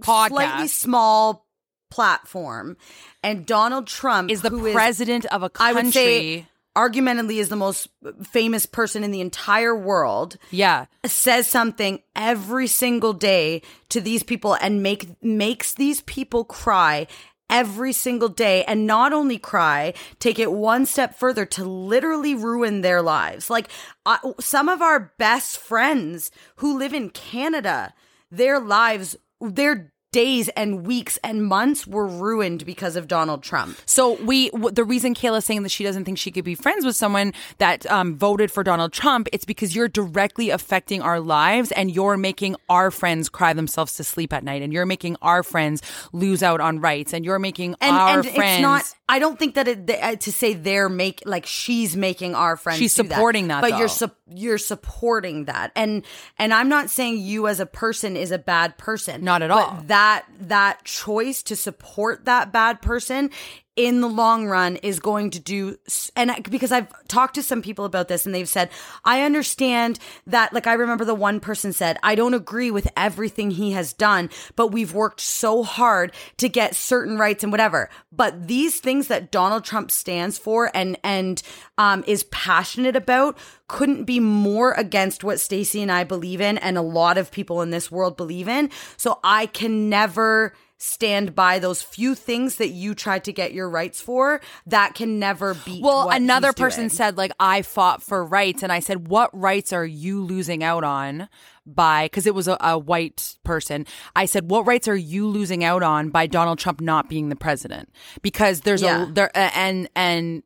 Podcast. 0.00 0.28
slightly 0.28 0.68
small 0.68 1.46
platform, 1.90 2.76
and 3.22 3.46
Donald 3.46 3.86
Trump 3.86 4.30
is 4.30 4.42
the 4.42 4.50
who 4.50 4.72
president 4.72 5.24
of 5.26 5.42
a 5.42 5.48
country. 5.48 5.70
I 5.80 5.82
would 5.82 5.92
say, 5.94 6.46
argumentedly, 6.76 7.36
is 7.36 7.48
the 7.48 7.56
most 7.56 7.88
famous 8.22 8.66
person 8.66 9.02
in 9.02 9.10
the 9.12 9.22
entire 9.22 9.74
world. 9.74 10.36
yeah, 10.50 10.86
Says 11.06 11.46
something 11.46 12.02
every 12.14 12.66
single 12.66 13.14
day 13.14 13.62
to 13.88 14.00
these 14.02 14.22
people 14.22 14.54
and 14.60 14.82
make 14.82 15.22
makes 15.22 15.72
these 15.74 16.02
people 16.02 16.44
cry 16.44 17.06
every 17.48 17.92
single 17.92 18.28
day 18.28 18.64
and 18.64 18.86
not 18.86 19.12
only 19.12 19.38
cry 19.38 19.94
take 20.18 20.38
it 20.38 20.52
one 20.52 20.84
step 20.86 21.14
further 21.14 21.44
to 21.46 21.64
literally 21.64 22.34
ruin 22.34 22.80
their 22.80 23.02
lives. 23.02 23.48
Like 23.50 23.68
uh, 24.04 24.18
some 24.40 24.68
of 24.68 24.82
our 24.82 25.12
best 25.18 25.56
friends 25.58 26.30
who 26.56 26.78
live 26.78 26.92
in 26.92 27.10
Canada 27.10 27.94
their 28.30 28.58
lives 28.58 29.16
their 29.40 29.92
days 30.16 30.48
and 30.50 30.86
weeks 30.86 31.18
and 31.22 31.44
months 31.44 31.86
were 31.86 32.06
ruined 32.06 32.64
because 32.64 32.96
of 32.96 33.06
Donald 33.06 33.42
Trump 33.42 33.76
So 33.84 34.14
we, 34.30 34.48
w- 34.50 34.70
the 34.70 34.84
reason 34.84 35.14
Kayla's 35.14 35.44
saying 35.44 35.62
that 35.64 35.68
she 35.76 35.84
doesn't 35.84 36.04
think 36.06 36.16
she 36.16 36.30
could 36.30 36.44
be 36.44 36.54
friends 36.54 36.86
with 36.86 36.96
someone 36.96 37.34
that 37.58 37.84
um, 37.90 38.16
voted 38.16 38.50
for 38.50 38.62
Donald 38.64 38.92
Trump, 38.94 39.28
it's 39.34 39.44
because 39.44 39.76
you're 39.76 39.88
directly 39.88 40.48
affecting 40.50 41.02
our 41.02 41.20
lives 41.20 41.70
and 41.72 41.90
you're 41.94 42.16
making 42.16 42.56
our 42.70 42.90
friends 42.90 43.28
cry 43.28 43.52
themselves 43.52 43.96
to 43.96 44.04
sleep 44.04 44.32
at 44.32 44.42
night, 44.42 44.62
and 44.62 44.72
you're 44.72 44.86
making 44.86 45.16
our 45.20 45.42
friends 45.42 45.82
lose 46.12 46.42
out 46.42 46.60
on 46.60 46.80
rights, 46.80 47.12
and 47.12 47.24
you're 47.24 47.38
making 47.38 47.74
and 47.80 47.94
our 47.96 48.18
and 48.20 48.24
friends. 48.28 48.54
it's 48.54 48.62
not 48.62 48.84
i 49.08 49.18
don't 49.18 49.38
think 49.38 49.54
that 49.54 49.68
it 49.68 49.90
uh, 49.90 50.16
to 50.16 50.32
say 50.32 50.54
they're 50.54 50.88
make 50.88 51.22
like 51.26 51.46
she's 51.46 51.94
making 51.96 52.34
our 52.34 52.56
friends 52.56 52.78
She's 52.78 52.94
do 52.94 53.02
that. 53.02 53.14
supporting 53.14 53.48
that, 53.48 53.60
but 53.60 53.70
you're 53.78 53.92
though. 53.92 54.10
You're 54.28 54.58
supporting 54.58 55.44
that 55.44 55.70
and 55.76 56.04
and 56.38 56.52
i'm 56.52 56.68
not 56.68 56.90
saying 56.90 57.18
you 57.18 57.46
as 57.46 57.60
a 57.60 57.66
person 57.66 58.16
is 58.16 58.32
a 58.32 58.38
bad 58.38 58.76
person 58.76 59.22
Not 59.22 59.42
at 59.42 59.50
but 59.50 59.68
all. 59.68 59.82
that 59.86 60.24
that 60.40 60.84
choice 60.84 61.42
to 61.44 61.54
support 61.56 62.24
that 62.24 62.52
bad 62.52 62.82
person 62.82 63.30
in 63.76 64.00
the 64.00 64.08
long 64.08 64.46
run 64.46 64.76
is 64.76 64.98
going 64.98 65.30
to 65.30 65.38
do 65.38 65.76
and 66.16 66.32
because 66.50 66.72
I've 66.72 66.88
talked 67.08 67.34
to 67.34 67.42
some 67.42 67.60
people 67.60 67.84
about 67.84 68.08
this 68.08 68.24
and 68.24 68.34
they've 68.34 68.48
said 68.48 68.70
I 69.04 69.22
understand 69.22 69.98
that 70.26 70.54
like 70.54 70.66
I 70.66 70.72
remember 70.72 71.04
the 71.04 71.14
one 71.14 71.40
person 71.40 71.74
said 71.74 71.98
I 72.02 72.14
don't 72.14 72.32
agree 72.32 72.70
with 72.70 72.88
everything 72.96 73.50
he 73.50 73.72
has 73.72 73.92
done 73.92 74.30
but 74.56 74.68
we've 74.68 74.94
worked 74.94 75.20
so 75.20 75.62
hard 75.62 76.12
to 76.38 76.48
get 76.48 76.74
certain 76.74 77.18
rights 77.18 77.44
and 77.44 77.52
whatever. 77.52 77.90
But 78.10 78.48
these 78.48 78.80
things 78.80 79.08
that 79.08 79.30
Donald 79.30 79.64
Trump 79.64 79.90
stands 79.90 80.38
for 80.38 80.70
and 80.74 80.98
and 81.04 81.42
um 81.76 82.02
is 82.06 82.24
passionate 82.24 82.96
about 82.96 83.36
couldn't 83.68 84.04
be 84.04 84.20
more 84.20 84.72
against 84.72 85.22
what 85.22 85.38
Stacey 85.38 85.82
and 85.82 85.92
I 85.92 86.04
believe 86.04 86.40
in 86.40 86.56
and 86.58 86.78
a 86.78 86.82
lot 86.82 87.18
of 87.18 87.30
people 87.30 87.60
in 87.60 87.70
this 87.70 87.90
world 87.90 88.16
believe 88.16 88.48
in. 88.48 88.70
So 88.96 89.20
I 89.22 89.46
can 89.46 89.90
never 89.90 90.54
stand 90.78 91.34
by 91.34 91.58
those 91.58 91.80
few 91.82 92.14
things 92.14 92.56
that 92.56 92.68
you 92.68 92.94
tried 92.94 93.24
to 93.24 93.32
get 93.32 93.52
your 93.54 93.68
rights 93.68 94.00
for 94.00 94.40
that 94.66 94.94
can 94.94 95.18
never 95.18 95.54
be 95.54 95.80
Well, 95.82 96.10
another 96.10 96.52
person 96.52 96.82
doing. 96.84 96.90
said 96.90 97.16
like 97.16 97.32
I 97.40 97.62
fought 97.62 98.02
for 98.02 98.24
rights, 98.24 98.62
and 98.62 98.70
I 98.70 98.80
said, 98.80 99.08
"What 99.08 99.30
rights 99.36 99.72
are 99.72 99.86
you 99.86 100.22
losing 100.22 100.62
out 100.62 100.84
on 100.84 101.28
by?" 101.66 102.04
Because 102.06 102.26
it 102.26 102.34
was 102.34 102.46
a, 102.48 102.56
a 102.60 102.78
white 102.78 103.36
person. 103.44 103.86
I 104.14 104.26
said, 104.26 104.50
"What 104.50 104.66
rights 104.66 104.86
are 104.88 104.96
you 104.96 105.26
losing 105.26 105.64
out 105.64 105.82
on 105.82 106.10
by 106.10 106.26
Donald 106.26 106.58
Trump 106.58 106.80
not 106.80 107.08
being 107.08 107.28
the 107.30 107.36
president?" 107.36 107.88
Because 108.22 108.60
there's 108.60 108.82
Yeah. 108.82 109.04
a 109.08 109.12
there 109.12 109.30
and 109.34 109.88
and. 109.96 110.42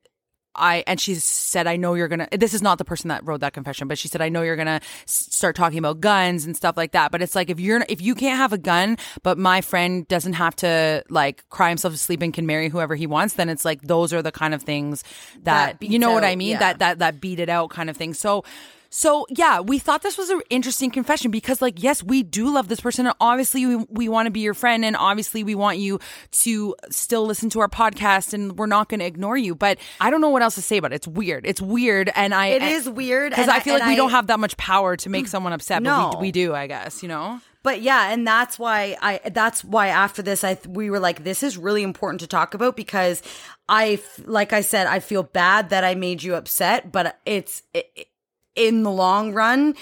I 0.54 0.82
and 0.86 1.00
she 1.00 1.14
said, 1.14 1.66
"I 1.66 1.76
know 1.76 1.94
you're 1.94 2.08
gonna." 2.08 2.28
This 2.32 2.54
is 2.54 2.62
not 2.62 2.78
the 2.78 2.84
person 2.84 3.08
that 3.08 3.24
wrote 3.24 3.40
that 3.40 3.52
confession, 3.52 3.86
but 3.88 3.98
she 3.98 4.08
said, 4.08 4.20
"I 4.20 4.28
know 4.28 4.42
you're 4.42 4.56
gonna 4.56 4.80
start 5.06 5.54
talking 5.56 5.78
about 5.78 6.00
guns 6.00 6.44
and 6.44 6.56
stuff 6.56 6.76
like 6.76 6.92
that." 6.92 7.12
But 7.12 7.22
it's 7.22 7.34
like 7.34 7.50
if 7.50 7.60
you're 7.60 7.84
if 7.88 8.00
you 8.02 8.14
can't 8.14 8.36
have 8.36 8.52
a 8.52 8.58
gun, 8.58 8.98
but 9.22 9.38
my 9.38 9.60
friend 9.60 10.08
doesn't 10.08 10.34
have 10.34 10.56
to 10.56 11.04
like 11.08 11.48
cry 11.50 11.68
himself 11.68 11.94
to 11.94 11.98
sleep 11.98 12.22
and 12.22 12.34
can 12.34 12.46
marry 12.46 12.68
whoever 12.68 12.96
he 12.96 13.06
wants, 13.06 13.34
then 13.34 13.48
it's 13.48 13.64
like 13.64 13.82
those 13.82 14.12
are 14.12 14.22
the 14.22 14.32
kind 14.32 14.54
of 14.54 14.62
things 14.62 15.04
that, 15.44 15.78
That 15.80 15.86
you 15.86 15.98
know 15.98 16.12
what 16.12 16.24
I 16.24 16.34
mean? 16.36 16.50
yeah. 16.52 16.58
That 16.58 16.78
that 16.80 16.98
that 16.98 17.20
beat 17.20 17.38
it 17.40 17.48
out 17.48 17.70
kind 17.70 17.88
of 17.88 17.96
thing. 17.96 18.14
So. 18.14 18.44
So 18.90 19.24
yeah, 19.30 19.60
we 19.60 19.78
thought 19.78 20.02
this 20.02 20.18
was 20.18 20.30
an 20.30 20.42
interesting 20.50 20.90
confession 20.90 21.30
because 21.30 21.62
like 21.62 21.82
yes, 21.82 22.02
we 22.02 22.24
do 22.24 22.52
love 22.52 22.66
this 22.68 22.80
person 22.80 23.06
and 23.06 23.14
obviously 23.20 23.64
we, 23.64 23.76
we 23.88 24.08
want 24.08 24.26
to 24.26 24.30
be 24.30 24.40
your 24.40 24.54
friend 24.54 24.84
and 24.84 24.96
obviously 24.96 25.44
we 25.44 25.54
want 25.54 25.78
you 25.78 26.00
to 26.32 26.74
still 26.90 27.24
listen 27.24 27.48
to 27.50 27.60
our 27.60 27.68
podcast 27.68 28.34
and 28.34 28.58
we're 28.58 28.66
not 28.66 28.88
going 28.88 29.00
to 29.00 29.06
ignore 29.06 29.36
you, 29.36 29.54
but 29.54 29.78
I 30.00 30.10
don't 30.10 30.20
know 30.20 30.28
what 30.28 30.42
else 30.42 30.56
to 30.56 30.62
say 30.62 30.76
about 30.76 30.92
it. 30.92 30.96
It's 30.96 31.08
weird. 31.08 31.46
It's 31.46 31.62
weird 31.62 32.10
and 32.16 32.34
I 32.34 32.48
It 32.48 32.62
eh, 32.62 32.70
is 32.70 32.88
weird, 32.88 33.30
because 33.30 33.48
I 33.48 33.60
feel 33.60 33.74
like 33.74 33.86
we 33.86 33.92
I- 33.92 33.96
don't 33.96 34.10
have 34.10 34.26
that 34.26 34.40
much 34.40 34.56
power 34.56 34.96
to 34.96 35.08
make 35.08 35.26
mm. 35.26 35.28
someone 35.28 35.52
upset, 35.52 35.84
but 35.84 36.12
No. 36.12 36.18
we, 36.18 36.26
we 36.26 36.32
do, 36.32 36.52
I 36.52 36.66
guess, 36.66 37.00
you 37.02 37.08
know. 37.08 37.40
But 37.62 37.82
yeah, 37.82 38.10
and 38.10 38.26
that's 38.26 38.58
why 38.58 38.96
I 39.02 39.20
that's 39.30 39.62
why 39.62 39.88
after 39.88 40.22
this 40.22 40.42
I 40.44 40.56
we 40.66 40.88
were 40.88 40.98
like 40.98 41.24
this 41.24 41.42
is 41.42 41.58
really 41.58 41.82
important 41.82 42.20
to 42.20 42.26
talk 42.26 42.54
about 42.54 42.74
because 42.74 43.22
i 43.68 44.00
like 44.24 44.54
I 44.54 44.62
said 44.62 44.86
I 44.86 45.00
feel 45.00 45.22
bad 45.22 45.68
that 45.68 45.84
I 45.84 45.94
made 45.94 46.22
you 46.22 46.36
upset, 46.36 46.90
but 46.90 47.18
it's 47.26 47.62
it, 47.74 48.08
in 48.54 48.82
the 48.82 48.90
long 48.90 49.32
run 49.32 49.74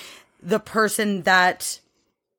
the 0.43 0.61
person 0.61 1.23
that 1.23 1.81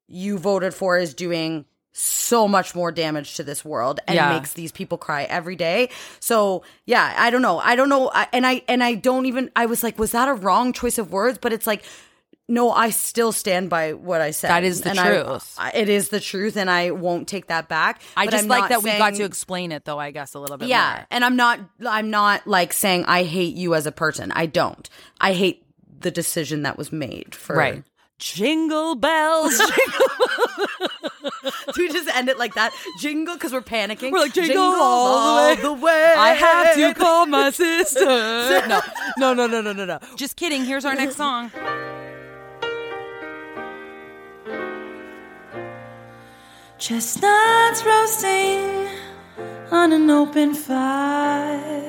you 0.07 0.37
voted 0.37 0.73
for 0.73 0.97
is 0.97 1.13
doing 1.13 1.65
so 1.91 2.47
much 2.47 2.73
more 2.75 2.91
damage 2.93 3.35
to 3.35 3.43
this 3.43 3.65
world 3.65 3.99
and 4.07 4.15
Yeah. 4.15 4.29
makes 4.29 4.53
these 4.53 4.71
people 4.71 4.97
cry 4.97 5.23
every 5.23 5.57
day. 5.57 5.89
So, 6.21 6.63
yeah, 6.85 7.13
I 7.17 7.29
don't 7.29 7.41
know. 7.41 7.59
I 7.59 7.75
don't 7.75 7.89
know 7.89 8.09
I, 8.13 8.27
and 8.31 8.47
I 8.47 8.61
and 8.69 8.81
I 8.83 8.93
don't 8.95 9.25
even 9.25 9.51
I 9.55 9.65
was 9.65 9.83
like 9.83 9.99
was 9.99 10.11
that 10.13 10.29
a 10.29 10.33
wrong 10.33 10.71
choice 10.71 10.97
of 10.97 11.11
words? 11.11 11.37
But 11.41 11.51
it's 11.51 11.67
like 11.67 11.83
no, 12.51 12.71
I 12.71 12.89
still 12.89 13.31
stand 13.31 13.69
by 13.69 13.93
what 13.93 14.21
I 14.21 14.31
said. 14.31 14.49
That 14.49 14.63
is 14.63 14.81
the 14.81 14.89
And 14.89 14.97
truth. 14.97 15.55
I- 15.59 15.69
it 15.71 15.87
is 15.87 16.09
the 16.09 16.19
truth, 16.19 16.57
and 16.57 16.67
I 16.67 16.89
won't 16.89 17.27
take 17.27 17.45
that 17.47 17.69
back. 17.69 18.01
I 18.17 18.25
But 18.25 18.31
just 18.31 18.43
I'm 18.45 18.47
like 18.49 18.69
that 18.69 18.81
we 18.81 18.89
got 18.97 19.13
to 19.15 19.23
explain 19.23 19.71
it 19.71 19.85
though, 19.85 19.99
I 19.99 20.09
guess 20.09 20.33
a 20.33 20.39
little 20.39 20.57
bit 20.57 20.67
Yeah, 20.67 20.93
more. 20.95 21.07
and 21.11 21.23
I'm 21.23 21.35
not. 21.35 21.59
I'm 21.87 22.09
not 22.09 22.47
like 22.47 22.73
saying 22.73 23.05
I 23.05 23.23
hate 23.23 23.55
you 23.55 23.75
as 23.75 23.85
a 23.85 23.91
person. 23.91 24.31
I 24.31 24.47
don't. 24.47 24.89
I 25.21 25.33
hate 25.33 25.63
the 26.01 26.11
decision 26.11 26.63
that 26.63 26.77
was 26.77 26.91
made. 26.91 27.35
For 27.35 27.55
Right. 27.55 27.83
Jingle 28.17 28.95
bells. 28.95 29.57
Do 31.73 31.81
we 31.81 31.87
just 31.89 32.09
end 32.15 32.27
it 32.29 32.37
like 32.37 32.55
that? 32.55 32.73
Jingle 32.99 33.35
because 33.35 33.53
we're 33.53 33.61
panicking. 33.61 34.11
We're 34.11 34.19
like, 34.19 34.33
jingle 34.33 34.61
all 34.61 35.55
the 35.55 35.73
way. 35.73 36.13
I 36.17 36.33
have 36.33 36.75
to 36.75 36.93
call 36.99 37.25
my 37.25 37.49
sister. 37.51 38.05
No, 39.17 39.33
no, 39.33 39.33
no, 39.33 39.47
no, 39.47 39.61
no, 39.61 39.73
no, 39.73 39.85
no. 39.85 39.99
Just 40.15 40.35
kidding. 40.35 40.63
Here's 40.65 40.85
our 40.85 40.95
next 40.95 41.15
song. 41.15 41.51
Chestnuts 46.77 47.83
roasting 47.83 48.87
on 49.71 49.91
an 49.91 50.09
open 50.09 50.53
fire. 50.53 51.88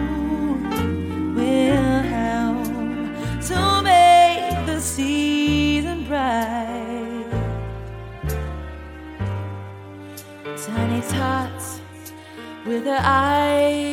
with 12.65 12.85
her 12.85 13.01
eyes 13.03 13.90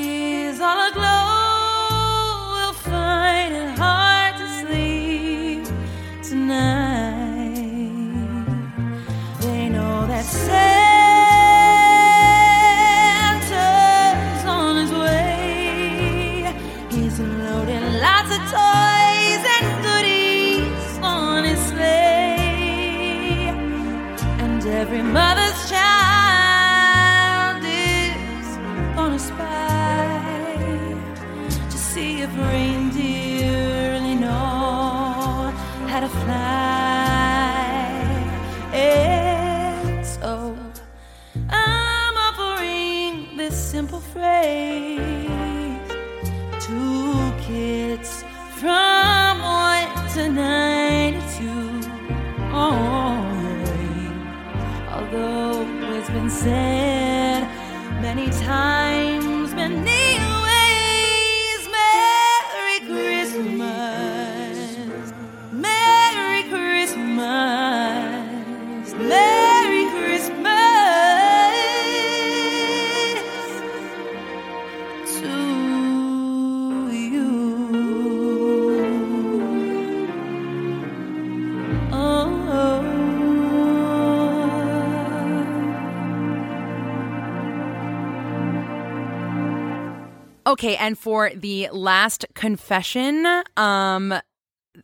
Okay, 90.59 90.75
and 90.75 90.99
for 90.99 91.31
the 91.37 91.69
last 91.71 92.27
confession, 92.35 93.25
um, 93.57 94.13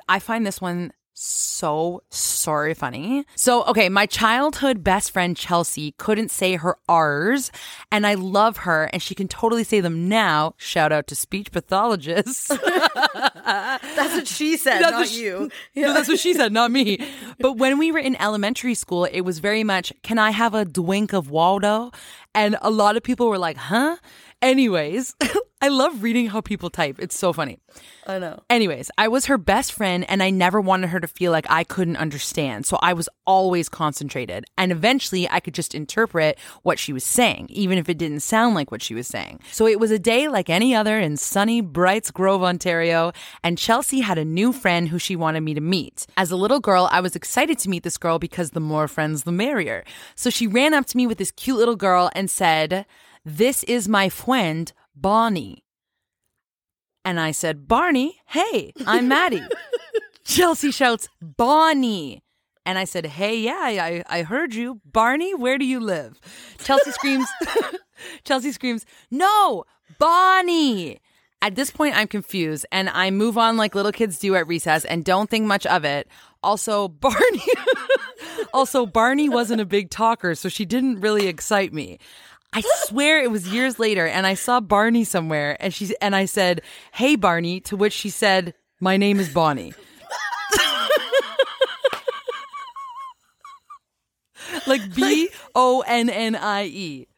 I 0.09 0.21
find 0.21 0.47
this 0.47 0.61
one 0.61 0.93
so 1.15 2.01
sorry 2.11 2.75
funny. 2.75 3.25
So, 3.35 3.65
okay, 3.65 3.89
my 3.89 4.07
childhood 4.07 4.85
best 4.85 5.11
friend 5.11 5.37
Chelsea 5.37 5.97
couldn't 5.99 6.31
say 6.31 6.55
her 6.55 6.77
R's, 6.89 7.51
and 7.91 8.07
I 8.07 8.15
love 8.15 8.59
her, 8.59 8.85
and 8.93 9.03
she 9.03 9.17
can 9.17 9.27
totally 9.27 9.65
say 9.65 9.81
them 9.81 10.09
now. 10.09 10.55
Shout 10.59 10.93
out 10.93 11.09
to 11.09 11.17
speech 11.17 11.51
pathologists. 11.51 12.47
That's 13.45 14.15
what 14.15 14.29
she 14.29 14.57
said, 14.57 14.81
That's 14.81 14.93
not 14.93 15.09
she- 15.09 15.23
you. 15.25 15.51
No, 15.75 15.93
that's 15.93 16.09
what 16.09 16.21
she 16.21 16.35
said, 16.35 16.53
not 16.53 16.71
me. 16.71 16.99
But 17.41 17.55
when 17.55 17.79
we 17.79 17.91
were 17.91 17.99
in 17.99 18.15
elementary 18.23 18.75
school, 18.75 19.05
it 19.07 19.23
was 19.23 19.41
very 19.41 19.65
much, 19.65 19.93
can 20.03 20.19
I 20.21 20.31
have 20.31 20.55
a 20.55 20.65
drink 20.65 21.13
of 21.13 21.31
Waldo? 21.31 21.91
And 22.33 22.57
a 22.63 22.71
lot 22.71 22.97
of 22.97 23.03
people 23.03 23.29
were 23.29 23.39
like, 23.39 23.57
huh? 23.57 23.97
Anyways, 24.41 25.15
I 25.65 25.69
love 25.69 26.03
reading 26.03 26.27
how 26.27 26.43
people 26.43 26.69
type. 26.69 26.97
It's 26.99 27.19
so 27.19 27.33
funny. 27.33 27.59
I 28.07 28.19
know. 28.19 28.43
Anyways, 28.51 28.91
I 28.99 29.09
was 29.09 29.25
her 29.27 29.39
best 29.39 29.73
friend 29.73 30.05
and 30.11 30.23
I 30.23 30.29
never 30.29 30.61
wanted 30.61 30.89
her 30.91 31.01
to 31.01 31.09
feel 31.09 31.33
like 31.33 31.47
I 31.49 31.65
couldn't 31.65 31.97
understand. 31.97 32.67
So 32.67 32.79
I 32.83 32.93
was 32.93 33.09
always 33.27 33.71
concentrated. 33.71 34.45
And 34.59 34.71
eventually 34.71 35.27
I 35.31 35.41
could 35.41 35.55
just 35.55 35.75
interpret 35.75 36.39
what 36.65 36.79
she 36.79 36.93
was 36.93 37.03
saying, 37.03 37.47
even 37.49 37.79
if 37.79 37.89
it 37.89 37.97
didn't 37.97 38.21
sound 38.21 38.55
like 38.55 38.71
what 38.71 38.83
she 38.83 38.95
was 38.95 39.07
saying. 39.07 39.41
So 39.53 39.67
it 39.67 39.81
was 39.81 39.91
a 39.91 39.99
day 39.99 40.29
like 40.29 40.51
any 40.51 40.75
other 40.75 41.01
in 41.01 41.17
sunny 41.17 41.63
Brights 41.63 42.11
Grove, 42.11 42.43
Ontario. 42.43 43.13
And 43.43 43.57
Chelsea 43.57 44.01
had 44.01 44.19
a 44.19 44.25
new 44.25 44.53
friend 44.53 44.91
who 44.91 44.99
she 44.99 45.17
wanted 45.17 45.41
me 45.41 45.55
to 45.55 45.63
meet. 45.63 46.07
As 46.19 46.31
a 46.31 46.37
little 46.37 46.61
girl, 46.61 46.91
I 46.93 47.01
was 47.01 47.17
excited 47.17 47.59
to 47.61 47.71
meet 47.71 47.85
this 47.85 47.97
girl 47.97 48.19
because 48.19 48.51
the 48.51 48.61
more 48.61 48.87
friends, 48.87 49.23
the 49.23 49.33
merrier. 49.33 49.83
So 50.15 50.29
she 50.29 50.47
ran 50.47 50.75
up 50.75 50.85
to 50.89 50.97
me 50.99 51.07
with 51.07 51.17
this 51.17 51.31
cute 51.31 51.57
little 51.57 51.75
girl 51.75 52.11
and 52.15 52.31
said, 52.31 52.85
This 53.25 53.63
is 53.63 53.89
my 53.89 54.11
friend, 54.11 54.71
Bonnie. 54.95 55.65
And 57.05 57.21
I 57.21 57.33
said, 57.33 57.69
Barney, 57.69 58.21
hey, 58.29 58.73
I'm 58.87 59.09
Maddie. 59.09 59.43
Chelsea 60.25 60.71
shouts, 60.71 61.09
Bonnie. 61.21 62.23
And 62.67 62.79
I 62.79 62.85
said, 62.85 63.05
hey, 63.05 63.39
yeah, 63.39 63.61
I, 63.61 64.03
I 64.09 64.23
heard 64.23 64.55
you. 64.55 64.81
Barney, 64.87 65.35
where 65.35 65.59
do 65.59 65.67
you 65.67 65.81
live? 65.81 66.19
Chelsea 66.59 66.93
screams, 66.93 67.29
Chelsea 68.25 68.53
screams, 68.53 68.87
no, 69.11 69.65
Bonnie. 69.99 71.01
At 71.43 71.57
this 71.57 71.71
point, 71.71 71.95
I'm 71.95 72.09
confused 72.09 72.65
and 72.73 72.89
I 72.89 73.11
move 73.11 73.37
on 73.37 73.59
like 73.59 73.75
little 73.75 73.93
kids 73.93 74.19
do 74.19 74.35
at 74.35 74.47
recess 74.47 74.87
and 74.87 75.05
don't 75.05 75.29
think 75.29 75.45
much 75.45 75.67
of 75.67 75.85
it. 75.85 76.09
Also, 76.43 76.89
Barney, 77.01 77.43
also, 78.55 78.87
Barney 78.87 79.29
wasn't 79.29 79.61
a 79.61 79.67
big 79.67 79.91
talker, 79.91 80.35
so 80.35 80.49
she 80.49 80.65
didn't 80.65 81.01
really 81.01 81.27
excite 81.27 81.75
me. 81.75 81.99
I 82.55 82.63
swear 82.87 83.21
it 83.21 83.33
was 83.33 83.49
years 83.49 83.81
later 83.81 84.07
and 84.07 84.27
I 84.27 84.35
saw 84.35 84.61
Barney 84.61 85.03
somewhere 85.03 85.57
and 85.59 85.75
she 85.75 85.93
and 86.01 86.15
I 86.15 86.27
said, 86.27 86.61
"Hey 86.93 87.17
Barney," 87.17 87.59
to 87.63 87.77
which 87.77 87.93
she 87.93 88.11
said, 88.11 88.55
"My 88.81 88.97
name 88.97 89.19
is 89.19 89.29
Bonnie." 89.29 89.75
like 94.69 94.95
B 94.95 95.31
O 95.55 95.83
N 95.87 96.09
N 96.09 96.35
I 96.37 96.65
E. 96.67 97.09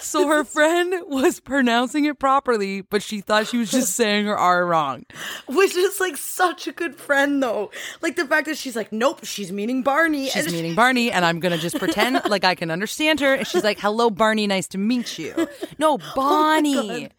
So 0.00 0.28
her 0.28 0.44
friend 0.44 0.94
was 1.06 1.40
pronouncing 1.40 2.04
it 2.04 2.18
properly, 2.18 2.82
but 2.82 3.02
she 3.02 3.20
thought 3.20 3.46
she 3.46 3.58
was 3.58 3.70
just 3.70 3.94
saying 3.96 4.26
her 4.26 4.36
R 4.36 4.64
wrong. 4.66 5.04
Which 5.46 5.74
is 5.74 6.00
like 6.00 6.16
such 6.16 6.66
a 6.66 6.72
good 6.72 6.96
friend 6.96 7.42
though. 7.42 7.70
Like 8.00 8.16
the 8.16 8.26
fact 8.26 8.46
that 8.46 8.56
she's 8.56 8.76
like, 8.76 8.92
nope, 8.92 9.20
she's 9.24 9.52
meaning 9.52 9.82
Barney. 9.82 10.28
She's 10.28 10.46
and 10.46 10.52
meeting 10.54 10.74
Barney, 10.74 11.10
and 11.10 11.24
I'm 11.24 11.40
gonna 11.40 11.58
just 11.58 11.78
pretend 11.78 12.20
like 12.28 12.44
I 12.44 12.54
can 12.54 12.70
understand 12.70 13.20
her. 13.20 13.34
And 13.34 13.46
she's 13.46 13.64
like, 13.64 13.78
"Hello, 13.78 14.10
Barney, 14.10 14.46
nice 14.46 14.68
to 14.68 14.78
meet 14.78 15.18
you." 15.18 15.48
No, 15.78 15.94
oh 16.02 16.12
Bonnie. 16.14 17.10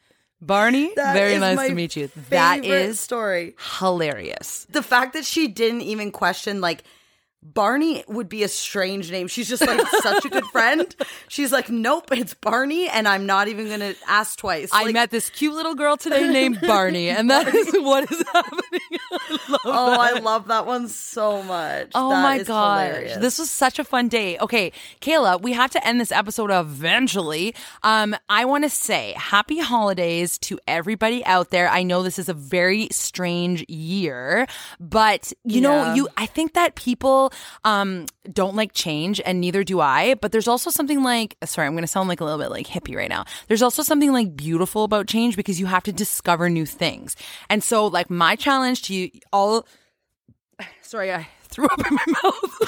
Barney, 0.41 0.93
That 0.95 1.13
very 1.13 1.37
nice 1.37 1.67
to 1.67 1.75
meet 1.75 1.97
you. 1.97 2.09
That 2.29 2.63
is 2.63 2.97
story. 2.97 3.55
hilarious. 3.77 4.65
The 4.69 4.81
fact 4.81 5.11
that 5.13 5.25
she 5.25 5.49
didn't 5.49 5.81
even 5.81 6.11
question 6.13 6.61
like 6.61 6.83
Barney 7.41 8.03
would 8.07 8.27
be 8.27 8.43
a 8.43 8.47
strange 8.49 9.11
name. 9.11 9.27
She's 9.27 9.47
just 9.47 9.65
like 9.65 9.79
such 10.01 10.25
a 10.25 10.29
good 10.29 10.45
friend. 10.47 10.93
She's 11.29 11.51
like, 11.51 11.69
nope, 11.69 12.11
it's 12.11 12.33
Barney, 12.33 12.89
and 12.89 13.07
I'm 13.07 13.25
not 13.25 13.47
even 13.47 13.69
gonna 13.69 13.93
ask 14.07 14.37
twice. 14.37 14.69
I 14.73 14.83
Like, 14.83 14.93
met 14.93 15.09
this 15.11 15.29
cute 15.29 15.53
little 15.53 15.73
girl 15.75 15.95
today 15.95 16.27
named 16.27 16.59
Barney, 16.67 17.09
and 17.09 17.29
that 17.29 17.47
is 17.53 17.71
what 17.75 18.11
is 18.11 18.21
happening. 18.33 18.79
I 19.11 19.39
love 19.49 19.59
Oh, 19.65 19.91
that. 19.91 19.99
I 19.99 20.19
love 20.19 20.47
that 20.47 20.65
one 20.65 20.87
so 20.89 21.41
much. 21.43 21.91
Oh 21.95 22.09
That 22.09 22.21
my 22.23 22.35
is 22.39 22.47
gosh. 22.47 22.87
hilarious. 22.87 23.17
This 23.17 23.39
was 23.39 23.49
such 23.49 23.79
a 23.79 23.83
fun 23.83 24.09
day. 24.09 24.37
Okay, 24.39 24.71
Kayla, 25.01 25.41
we 25.41 25.53
have 25.53 25.71
to 25.71 25.87
end 25.87 26.01
this 26.01 26.11
episode 26.11 26.51
eventually. 26.51 27.55
Um, 27.83 28.15
I 28.27 28.45
want 28.45 28.63
to 28.65 28.69
say 28.69 29.13
happy 29.17 29.59
holidays 29.59 30.37
to 30.39 30.59
everybody 30.67 31.23
out 31.25 31.49
there. 31.51 31.69
I 31.69 31.83
know 31.83 32.03
this 32.03 32.19
is 32.19 32.27
a 32.29 32.33
very 32.33 32.89
strange 32.91 33.65
year, 33.69 34.47
but 34.79 35.31
you 35.45 35.61
know, 35.61 35.93
you 35.93 36.07
I 36.17 36.25
think 36.25 36.53
that 36.53 36.75
people 36.75 37.28
um 37.63 38.05
don't 38.31 38.55
like 38.55 38.73
change 38.73 39.21
and 39.25 39.39
neither 39.41 39.63
do 39.63 39.79
I, 39.79 40.15
but 40.15 40.31
there's 40.31 40.47
also 40.47 40.69
something 40.69 41.03
like 41.03 41.35
sorry, 41.45 41.67
I'm 41.67 41.73
going 41.73 41.83
to 41.83 41.87
sound 41.87 42.09
like 42.09 42.21
a 42.21 42.23
little 42.25 42.39
bit 42.39 42.49
like 42.51 42.67
hippie 42.67 42.95
right 42.95 43.09
now. 43.09 43.25
There's 43.47 43.61
also 43.61 43.83
something 43.83 44.11
like 44.13 44.35
beautiful 44.35 44.83
about 44.83 45.07
change 45.07 45.35
because 45.35 45.59
you 45.59 45.65
have 45.67 45.83
to 45.83 45.91
discover 45.93 46.49
new 46.49 46.65
things. 46.65 47.15
And 47.49 47.63
so 47.63 47.87
like 47.87 48.09
my 48.09 48.35
challenge 48.35 48.83
to 48.83 48.93
you 48.93 49.09
all 49.33 49.65
Sorry, 50.81 51.13
I 51.13 51.27
threw 51.49 51.65
up 51.67 51.79
in 51.89 51.95
my 51.95 52.05
mouth. 52.23 52.59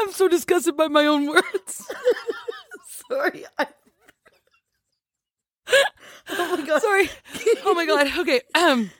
I'm 0.00 0.12
so 0.12 0.28
disgusted 0.28 0.76
by 0.76 0.88
my 0.88 1.06
own 1.06 1.26
words. 1.28 1.92
Sorry. 3.10 3.44
I- 3.58 3.66
oh 6.30 6.56
my 6.56 6.66
god. 6.66 6.80
Sorry. 6.82 7.10
Oh 7.64 7.67
my 7.78 7.86
god. 7.86 8.18
Okay. 8.18 8.40
Um 8.54 8.90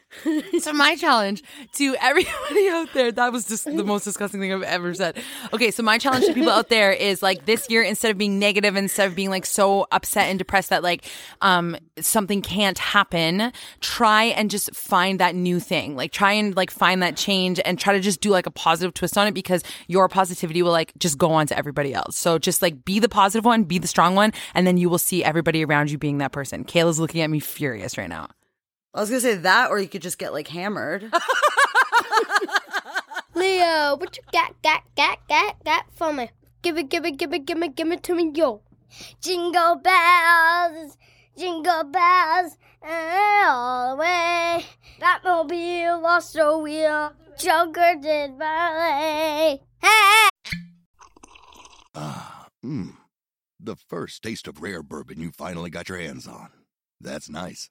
so 0.59 0.73
my 0.73 0.97
challenge 0.97 1.43
to 1.75 1.95
everybody 2.01 2.69
out 2.71 2.93
there, 2.95 3.13
that 3.13 3.31
was 3.31 3.47
just 3.47 3.65
the 3.67 3.85
most 3.85 4.05
disgusting 4.05 4.41
thing 4.41 4.53
I've 4.53 4.63
ever 4.63 4.95
said. 4.95 5.19
Okay, 5.53 5.71
so 5.71 5.83
my 5.83 5.99
challenge 5.99 6.25
to 6.25 6.33
people 6.33 6.51
out 6.51 6.71
there 6.71 6.93
is 6.93 7.23
like 7.23 7.45
this 7.45 7.69
year 7.69 7.83
instead 7.83 8.11
of 8.11 8.17
being 8.17 8.39
negative, 8.39 8.75
instead 8.75 9.07
of 9.07 9.15
being 9.15 9.29
like 9.29 9.45
so 9.45 9.87
upset 9.93 10.29
and 10.29 10.39
depressed 10.39 10.71
that 10.71 10.83
like 10.83 11.05
um 11.43 11.77
something 12.01 12.41
can't 12.41 12.79
happen, 12.79 13.53
try 13.81 14.25
and 14.25 14.51
just 14.51 14.75
find 14.75 15.21
that 15.21 15.35
new 15.35 15.61
thing. 15.61 15.95
Like 15.95 16.11
try 16.11 16.33
and 16.33 16.57
like 16.57 16.71
find 16.71 17.03
that 17.03 17.17
change 17.17 17.61
and 17.65 17.79
try 17.79 17.93
to 17.93 18.01
just 18.01 18.21
do 18.21 18.31
like 18.31 18.47
a 18.47 18.51
positive 18.51 18.95
twist 18.95 19.19
on 19.19 19.27
it 19.27 19.35
because 19.35 19.63
your 19.89 20.09
positivity 20.09 20.63
will 20.63 20.73
like 20.73 20.93
just 20.99 21.19
go 21.19 21.33
on 21.33 21.47
to 21.49 21.59
everybody 21.59 21.93
else. 21.93 22.17
So 22.17 22.39
just 22.39 22.63
like 22.63 22.85
be 22.85 22.99
the 22.99 23.11
positive 23.11 23.45
one, 23.45 23.65
be 23.65 23.79
the 23.79 23.89
strong 23.89 24.15
one, 24.15 24.33
and 24.55 24.67
then 24.67 24.79
you 24.79 24.89
will 24.89 24.99
see 24.99 25.23
everybody 25.23 25.65
around 25.65 25.91
you 25.91 25.99
being 25.99 26.19
that 26.19 26.33
person. 26.33 26.65
Kayla's 26.65 26.99
looking 26.99 27.21
at 27.21 27.29
me 27.29 27.41
furious 27.41 27.99
right 27.99 28.09
now. 28.09 28.29
I 28.95 29.01
was 29.01 29.11
gonna 29.11 29.21
say 29.21 29.35
that, 29.35 29.71
or 29.71 29.79
you 29.79 29.89
could 29.89 30.03
just 30.03 30.19
get 30.19 30.33
like 30.33 30.49
hammered. 30.49 31.03
Leo, 33.35 33.97
what 33.97 34.17
you 34.17 34.23
got, 34.33 34.61
got, 34.63 34.83
got, 34.97 35.19
got, 35.29 35.63
got 35.65 35.85
for 35.95 36.13
me? 36.13 36.31
Give 36.63 36.79
it, 36.79 36.89
give 36.89 37.05
it, 37.05 37.19
give 37.19 37.33
it, 37.33 37.45
give 37.47 37.63
it, 37.63 37.77
give 37.77 37.93
it 37.93 38.03
to 38.05 38.15
me, 38.15 38.33
yo. 38.35 38.63
Jingle 39.21 39.77
bells, 39.77 40.97
jingle 41.37 41.85
bells, 41.85 42.57
and 42.83 43.49
all 43.49 43.91
the 43.91 44.01
way. 44.01 44.65
Batmobile 45.01 46.03
lost 46.03 46.37
a 46.41 46.59
wheel, 46.59 47.13
Joker 47.39 47.95
did 48.01 48.39
ballet. 48.39 49.61
Hey! 49.81 50.29
Mmm. 52.65 52.95
The 53.61 53.77
first 53.77 54.23
taste 54.23 54.49
of 54.49 54.63
rare 54.63 54.83
bourbon 54.83 55.21
you 55.21 55.31
finally 55.31 55.71
got 55.71 55.89
your 55.89 55.99
hands 55.99 56.27
on. 56.27 56.51
That's 57.01 57.29
nice. 57.29 57.71